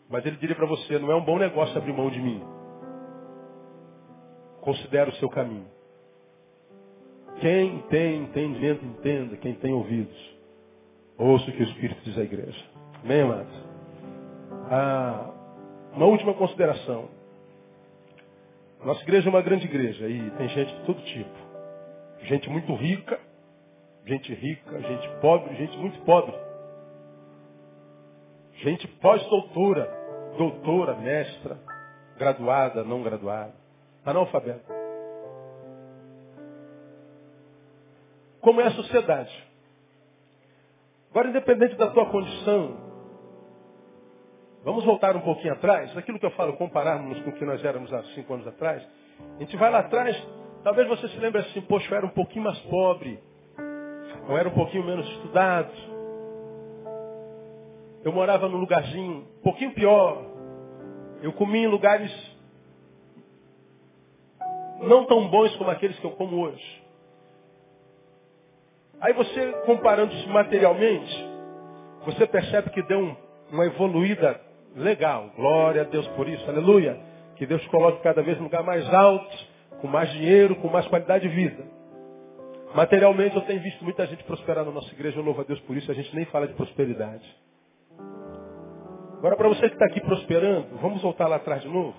Mas 0.09 0.25
ele 0.25 0.35
diria 0.37 0.55
para 0.55 0.65
você, 0.65 0.97
não 0.97 1.11
é 1.11 1.15
um 1.15 1.23
bom 1.23 1.37
negócio 1.37 1.77
abrir 1.77 1.93
mão 1.93 2.09
de 2.09 2.19
mim. 2.19 2.43
Considere 4.61 5.11
o 5.11 5.15
seu 5.17 5.29
caminho. 5.29 5.67
Quem 7.39 7.83
tem 7.83 8.23
entendimento, 8.23 8.83
entenda. 8.83 9.37
Quem 9.37 9.53
tem 9.53 9.73
ouvidos, 9.73 10.35
ouça 11.19 11.47
o 11.47 11.53
que 11.53 11.61
o 11.61 11.67
Espírito 11.67 12.01
diz 12.03 12.17
à 12.17 12.21
igreja. 12.21 12.65
Amém, 13.03 13.21
amados? 13.21 13.53
Ah, 14.71 15.31
uma 15.93 16.07
última 16.07 16.33
consideração. 16.33 17.09
Nossa 18.83 19.03
igreja 19.03 19.27
é 19.27 19.29
uma 19.29 19.41
grande 19.41 19.65
igreja 19.65 20.07
e 20.09 20.31
tem 20.31 20.49
gente 20.49 20.73
de 20.73 20.85
todo 20.85 20.99
tipo. 21.03 21.43
Gente 22.23 22.49
muito 22.49 22.73
rica, 22.73 23.19
gente 24.05 24.33
rica, 24.33 24.81
gente 24.81 25.09
pobre, 25.21 25.55
gente 25.55 25.77
muito 25.77 25.99
pobre. 26.01 26.35
Gente 28.55 28.87
pós-doutora, 28.99 29.89
doutora, 30.37 30.95
mestra, 30.95 31.57
graduada, 32.17 32.83
não 32.83 33.01
graduada, 33.03 33.53
analfabeta. 34.05 34.73
Como 38.41 38.59
é 38.61 38.67
a 38.67 38.71
sociedade? 38.71 39.31
Agora, 41.09 41.29
independente 41.29 41.75
da 41.75 41.91
tua 41.91 42.05
condição, 42.07 42.75
vamos 44.63 44.83
voltar 44.83 45.15
um 45.15 45.21
pouquinho 45.21 45.53
atrás, 45.53 45.95
aquilo 45.95 46.19
que 46.19 46.25
eu 46.25 46.31
falo, 46.31 46.57
compararmos 46.57 47.21
com 47.21 47.29
o 47.29 47.33
que 47.33 47.45
nós 47.45 47.63
éramos 47.63 47.93
há 47.93 48.03
cinco 48.15 48.33
anos 48.33 48.47
atrás. 48.47 48.85
A 49.37 49.39
gente 49.39 49.55
vai 49.55 49.71
lá 49.71 49.79
atrás, 49.79 50.15
talvez 50.63 50.87
você 50.87 51.07
se 51.07 51.17
lembre 51.17 51.41
assim, 51.41 51.61
poxa, 51.61 51.89
eu 51.89 51.97
era 51.97 52.05
um 52.05 52.09
pouquinho 52.09 52.43
mais 52.43 52.59
pobre, 52.61 53.19
eu 54.27 54.37
era 54.37 54.49
um 54.49 54.53
pouquinho 54.53 54.85
menos 54.85 55.07
estudado, 55.09 55.71
eu 58.03 58.11
morava 58.11 58.49
num 58.49 58.57
lugarzinho 58.57 59.25
um 59.39 59.41
pouquinho 59.41 59.73
pior, 59.73 60.23
eu 61.21 61.31
comia 61.33 61.63
em 61.63 61.67
lugares 61.67 62.11
não 64.81 65.05
tão 65.05 65.27
bons 65.27 65.55
como 65.55 65.69
aqueles 65.69 65.97
que 65.99 66.05
eu 66.05 66.11
como 66.11 66.41
hoje. 66.41 66.83
Aí 68.99 69.13
você, 69.13 69.51
comparando-se 69.65 70.27
materialmente, 70.27 71.29
você 72.05 72.25
percebe 72.25 72.69
que 72.69 72.81
deu 72.83 72.99
um, 72.99 73.15
uma 73.51 73.65
evoluída 73.65 74.39
legal. 74.75 75.29
Glória 75.35 75.81
a 75.81 75.85
Deus 75.85 76.07
por 76.09 76.27
isso, 76.27 76.49
aleluia. 76.49 76.97
Que 77.35 77.45
Deus 77.45 77.65
coloque 77.67 78.01
cada 78.01 78.21
vez 78.21 78.39
um 78.39 78.43
lugar 78.43 78.63
mais 78.63 78.87
alto, 78.93 79.37
com 79.81 79.87
mais 79.87 80.09
dinheiro, 80.11 80.55
com 80.57 80.67
mais 80.67 80.87
qualidade 80.87 81.27
de 81.27 81.35
vida. 81.35 81.65
Materialmente 82.75 83.35
eu 83.35 83.41
tenho 83.43 83.61
visto 83.61 83.83
muita 83.83 84.05
gente 84.07 84.23
prosperar 84.23 84.65
na 84.65 84.71
nossa 84.71 84.91
igreja, 84.93 85.19
eu 85.19 85.23
louvo 85.23 85.41
a 85.41 85.43
Deus 85.43 85.59
por 85.61 85.77
isso, 85.77 85.91
a 85.91 85.93
gente 85.93 86.13
nem 86.15 86.25
fala 86.25 86.47
de 86.47 86.53
prosperidade. 86.55 87.23
Agora 89.17 89.35
para 89.35 89.47
você 89.47 89.69
que 89.69 89.75
está 89.75 89.85
aqui 89.85 90.01
prosperando, 90.01 90.77
vamos 90.81 91.01
voltar 91.01 91.27
lá 91.27 91.35
atrás 91.35 91.61
de 91.61 91.69
novo. 91.69 91.95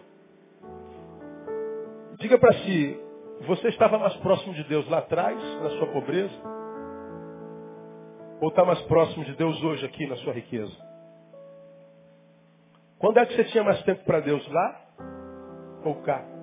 Diga 2.18 2.39
para 2.39 2.53
si, 2.55 3.01
você 3.47 3.68
estava 3.68 3.99
mais 3.99 4.14
próximo 4.16 4.53
de 4.55 4.64
Deus 4.64 4.89
lá 4.89 4.99
atrás, 4.99 5.39
na 5.62 5.70
sua 5.70 5.87
pobreza? 5.89 6.35
Ou 8.41 8.49
está 8.49 8.64
mais 8.64 8.81
próximo 8.83 9.25
de 9.25 9.35
Deus 9.37 9.62
hoje 9.62 9.87
aqui 9.87 10.07
na 10.07 10.16
sua 10.16 10.33
riqueza? 10.33 10.75
Quando 12.99 13.18
é 13.18 13.27
que 13.27 13.35
você 13.35 13.45
tinha 13.45 13.62
mais 13.62 13.83
tempo 13.85 14.05
para 14.05 14.20
Deus? 14.20 14.47
Lá 14.49 14.81
ou 15.85 15.97
cá? 16.03 16.34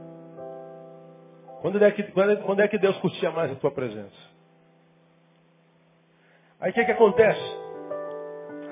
Quando 1.61 1.83
é, 1.83 1.91
que, 1.91 2.01
é, 2.01 2.35
quando 2.37 2.59
é 2.59 2.67
que 2.67 2.77
Deus 2.77 2.97
curtia 2.97 3.31
mais 3.31 3.51
a 3.51 3.55
tua 3.55 3.71
presença? 3.71 4.31
Aí 6.59 6.71
o 6.71 6.73
que, 6.73 6.85
que 6.85 6.91
acontece? 6.91 7.57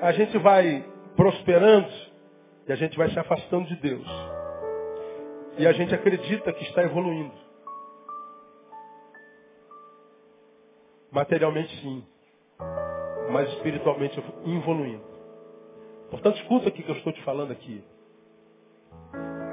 A 0.02 0.12
gente 0.12 0.36
vai 0.38 0.84
prosperando 1.16 1.90
e 2.66 2.72
a 2.72 2.76
gente 2.76 2.96
vai 2.96 3.10
se 3.10 3.18
afastando 3.18 3.66
de 3.68 3.76
Deus. 3.76 4.06
E 5.58 5.66
a 5.66 5.72
gente 5.72 5.94
acredita 5.94 6.52
que 6.52 6.64
está 6.64 6.82
evoluindo. 6.82 7.34
Materialmente 11.10 11.74
sim 11.80 12.04
mas 13.30 13.48
espiritualmente 13.50 14.22
evoluindo. 14.44 15.04
Portanto, 16.10 16.36
escuta 16.38 16.68
aqui 16.68 16.82
que 16.82 16.90
eu 16.90 16.96
estou 16.96 17.12
te 17.12 17.22
falando 17.22 17.52
aqui. 17.52 17.82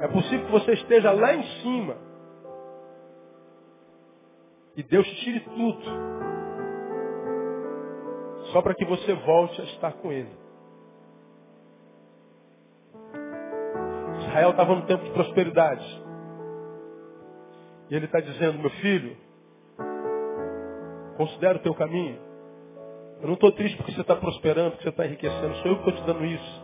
É 0.02 0.08
possível 0.08 0.46
que 0.46 0.52
você 0.52 0.72
esteja 0.72 1.12
lá 1.12 1.34
em 1.34 1.42
cima 1.62 1.96
e 4.78 4.82
Deus 4.84 5.04
tire 5.08 5.40
tudo, 5.40 5.82
só 8.52 8.62
para 8.62 8.76
que 8.76 8.84
você 8.84 9.12
volte 9.12 9.60
a 9.60 9.64
estar 9.64 9.92
com 9.94 10.12
Ele. 10.12 10.30
Israel 14.20 14.50
estava 14.50 14.76
num 14.76 14.86
tempo 14.86 15.02
de 15.02 15.10
prosperidade. 15.10 16.02
E 17.90 17.96
ele 17.96 18.04
está 18.04 18.20
dizendo, 18.20 18.58
meu 18.60 18.70
filho, 18.70 19.16
considera 21.16 21.58
o 21.58 21.62
teu 21.62 21.74
caminho. 21.74 22.20
Eu 23.20 23.26
não 23.26 23.34
estou 23.34 23.50
triste 23.50 23.76
porque 23.78 23.90
você 23.90 24.02
está 24.02 24.14
prosperando, 24.14 24.70
porque 24.72 24.84
você 24.84 24.90
está 24.90 25.06
enriquecendo. 25.06 25.56
Sou 25.56 25.72
eu 25.72 25.82
que 25.82 25.88
estou 25.88 26.04
te 26.04 26.06
dando 26.06 26.24
isso. 26.24 26.62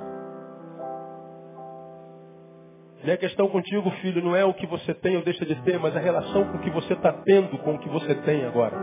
Minha 3.05 3.18
questão 3.18 3.46
contigo, 3.48 3.90
filho, 4.00 4.24
não 4.24 4.34
é 4.34 4.46
o 4.46 4.55
que 4.55 4.66
você 4.66 4.94
tem 4.94 5.14
ou 5.14 5.22
deixa 5.22 5.44
de 5.44 5.55
ter, 5.57 5.78
mas 5.78 5.94
a 5.94 6.00
relação 6.00 6.46
com 6.46 6.57
o 6.57 6.61
que 6.61 6.70
você 6.70 6.94
está 6.94 7.12
tendo 7.12 7.59
com 7.59 7.74
o 7.74 7.78
que 7.78 7.88
você 7.90 8.14
tem 8.22 8.46
agora. 8.46 8.74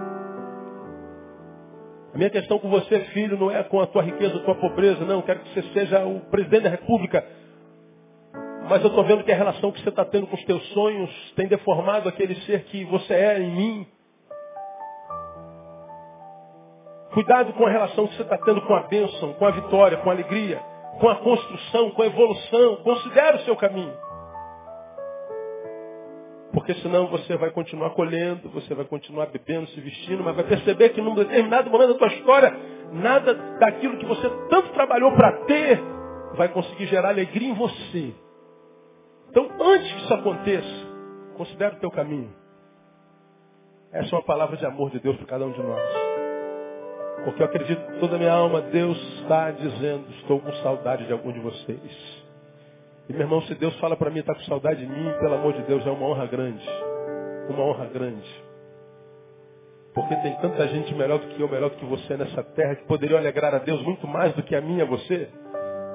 A 2.14 2.18
minha 2.18 2.30
questão 2.30 2.60
com 2.60 2.70
você, 2.70 3.00
filho, 3.06 3.36
não 3.36 3.50
é 3.50 3.64
com 3.64 3.82
a 3.82 3.88
tua 3.88 4.04
riqueza, 4.04 4.38
a 4.38 4.44
tua 4.44 4.54
pobreza, 4.54 5.04
não. 5.06 5.16
Eu 5.16 5.24
quero 5.24 5.40
que 5.40 5.52
você 5.52 5.64
seja 5.74 6.06
o 6.06 6.20
presidente 6.30 6.64
da 6.64 6.70
república. 6.70 7.26
Mas 8.70 8.84
eu 8.84 8.90
estou 8.90 9.04
vendo 9.06 9.24
que 9.24 9.32
a 9.32 9.36
relação 9.36 9.72
que 9.72 9.82
você 9.82 9.90
está 9.90 10.06
tendo 10.06 10.28
com 10.28 10.36
os 10.36 10.44
teus 10.44 10.64
sonhos 10.70 11.34
tem 11.36 11.48
deformado 11.48 12.08
aquele 12.08 12.36
ser 12.42 12.66
que 12.66 12.86
você 12.86 13.16
é 13.16 13.40
em 13.40 13.56
mim. 13.56 13.88
Cuidado 17.12 17.54
com 17.54 17.66
a 17.66 17.72
relação 17.72 18.06
que 18.06 18.16
você 18.18 18.22
está 18.22 18.38
tendo 18.38 18.62
com 18.62 18.76
a 18.76 18.84
bênção, 18.84 19.34
com 19.34 19.48
a 19.48 19.52
vitória, 19.52 19.98
com 19.98 20.12
a 20.12 20.14
alegria, 20.14 20.60
com 21.00 21.10
a 21.10 21.16
construção, 21.16 21.90
com 21.90 22.04
a 22.04 22.06
evolução. 22.06 22.76
Considere 22.84 23.38
o 23.38 23.46
seu 23.46 23.56
caminho. 23.56 24.11
Porque 26.54 26.74
senão 26.76 27.08
você 27.08 27.38
vai 27.38 27.50
continuar 27.52 27.92
colhendo, 27.92 28.50
você 28.50 28.74
vai 28.76 28.86
continuar 28.86 29.28
bebendo, 29.28 29.68
se 29.68 29.80
vestindo, 29.80 30.24
mas 30.24 30.36
vai 30.36 30.44
perceber 30.44 30.90
que 30.90 31.02
num 31.02 31.16
determinado 31.16 31.70
momento 31.70 31.94
da 31.94 32.00
tua 32.00 32.08
história, 32.10 32.54
nada 32.92 33.34
daquilo 33.60 33.98
que 33.98 34.06
você 34.06 34.30
tanto 34.50 34.70
trabalhou 34.74 35.14
para 35.14 35.32
ter 35.46 35.82
vai 36.36 36.50
conseguir 36.50 36.88
gerar 36.88 37.10
alegria 37.10 37.50
em 37.50 37.54
você. 37.54 38.14
Então, 39.30 39.50
antes 39.62 39.92
que 39.94 40.00
isso 40.02 40.14
aconteça, 40.14 40.88
considere 41.38 41.76
o 41.76 41.80
teu 41.80 41.92
caminho. 41.92 42.34
Essa 43.94 44.14
é 44.14 44.18
uma 44.18 44.24
palavra 44.24 44.58
de 44.58 44.66
amor 44.66 44.90
de 44.90 45.00
Deus 45.00 45.16
para 45.18 45.26
cada 45.26 45.46
um 45.46 45.52
de 45.52 45.62
nós. 45.62 45.82
Porque 47.24 47.42
eu 47.42 47.46
acredito 47.46 48.00
toda 48.00 48.16
a 48.16 48.20
minha 48.20 48.34
alma, 48.34 48.62
Deus 48.62 48.98
está 49.20 49.52
dizendo, 49.52 50.10
estou 50.20 50.40
com 50.40 50.52
saudade 50.56 51.06
de 51.06 51.14
algum 51.14 51.32
de 51.32 51.40
vocês. 51.40 52.21
E 53.12 53.14
meu 53.14 53.24
irmão, 53.24 53.42
se 53.42 53.54
Deus 53.56 53.78
fala 53.82 53.98
para 53.98 54.10
mim, 54.10 54.20
está 54.20 54.34
com 54.34 54.40
saudade 54.44 54.80
de 54.80 54.88
mim, 54.88 55.12
pelo 55.20 55.34
amor 55.34 55.52
de 55.52 55.62
Deus, 55.64 55.86
é 55.86 55.92
uma 55.92 56.08
honra 56.08 56.26
grande. 56.28 56.66
Uma 57.50 57.62
honra 57.66 57.86
grande. 57.88 58.44
Porque 59.94 60.16
tem 60.16 60.34
tanta 60.38 60.66
gente 60.70 60.96
melhor 60.96 61.20
do 61.20 61.28
que 61.28 61.42
eu, 61.42 61.50
melhor 61.50 61.72
do 61.72 61.76
que 61.76 61.86
você 61.88 62.16
nessa 62.16 62.42
terra, 62.42 62.76
que 62.76 62.86
poderia 62.86 63.18
alegrar 63.18 63.54
a 63.54 63.58
Deus 63.58 63.84
muito 63.84 64.08
mais 64.08 64.34
do 64.34 64.42
que 64.42 64.56
a 64.56 64.62
mim 64.62 64.78
e 64.78 64.82
a 64.82 64.86
você. 64.86 65.28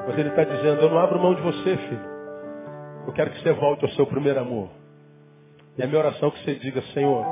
Mas 0.07 0.19
Ele 0.19 0.29
está 0.29 0.45
dizendo, 0.45 0.83
eu 0.83 0.91
não 0.91 0.99
abro 0.99 1.19
mão 1.19 1.35
de 1.35 1.41
você, 1.41 1.77
filho. 1.79 2.17
Eu 3.07 3.13
quero 3.15 3.31
que 3.31 3.41
você 3.41 3.53
volte 3.55 3.87
ao 3.87 3.91
seu 3.93 4.07
primeiro 4.07 4.41
amor. 4.41 4.69
E 5.79 5.83
a 5.83 5.87
minha 5.87 5.99
oração 5.99 6.29
é 6.29 6.33
que 6.33 6.45
você 6.45 6.55
diga, 6.57 6.83
Senhor, 6.93 7.25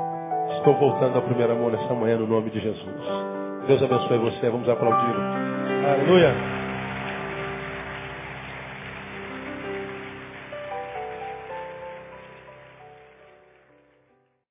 estou 0.57 0.73
voltando 0.79 1.15
ao 1.15 1.21
primeiro 1.21 1.53
amor 1.53 1.71
nessa 1.71 1.93
manhã 1.93 2.17
no 2.17 2.25
nome 2.25 2.49
de 2.49 2.59
Jesus. 2.59 3.03
Deus 3.67 3.83
abençoe 3.83 4.17
você. 4.17 4.49
Vamos 4.49 4.67
aplaudir. 4.67 5.15
Aleluia. 5.91 6.54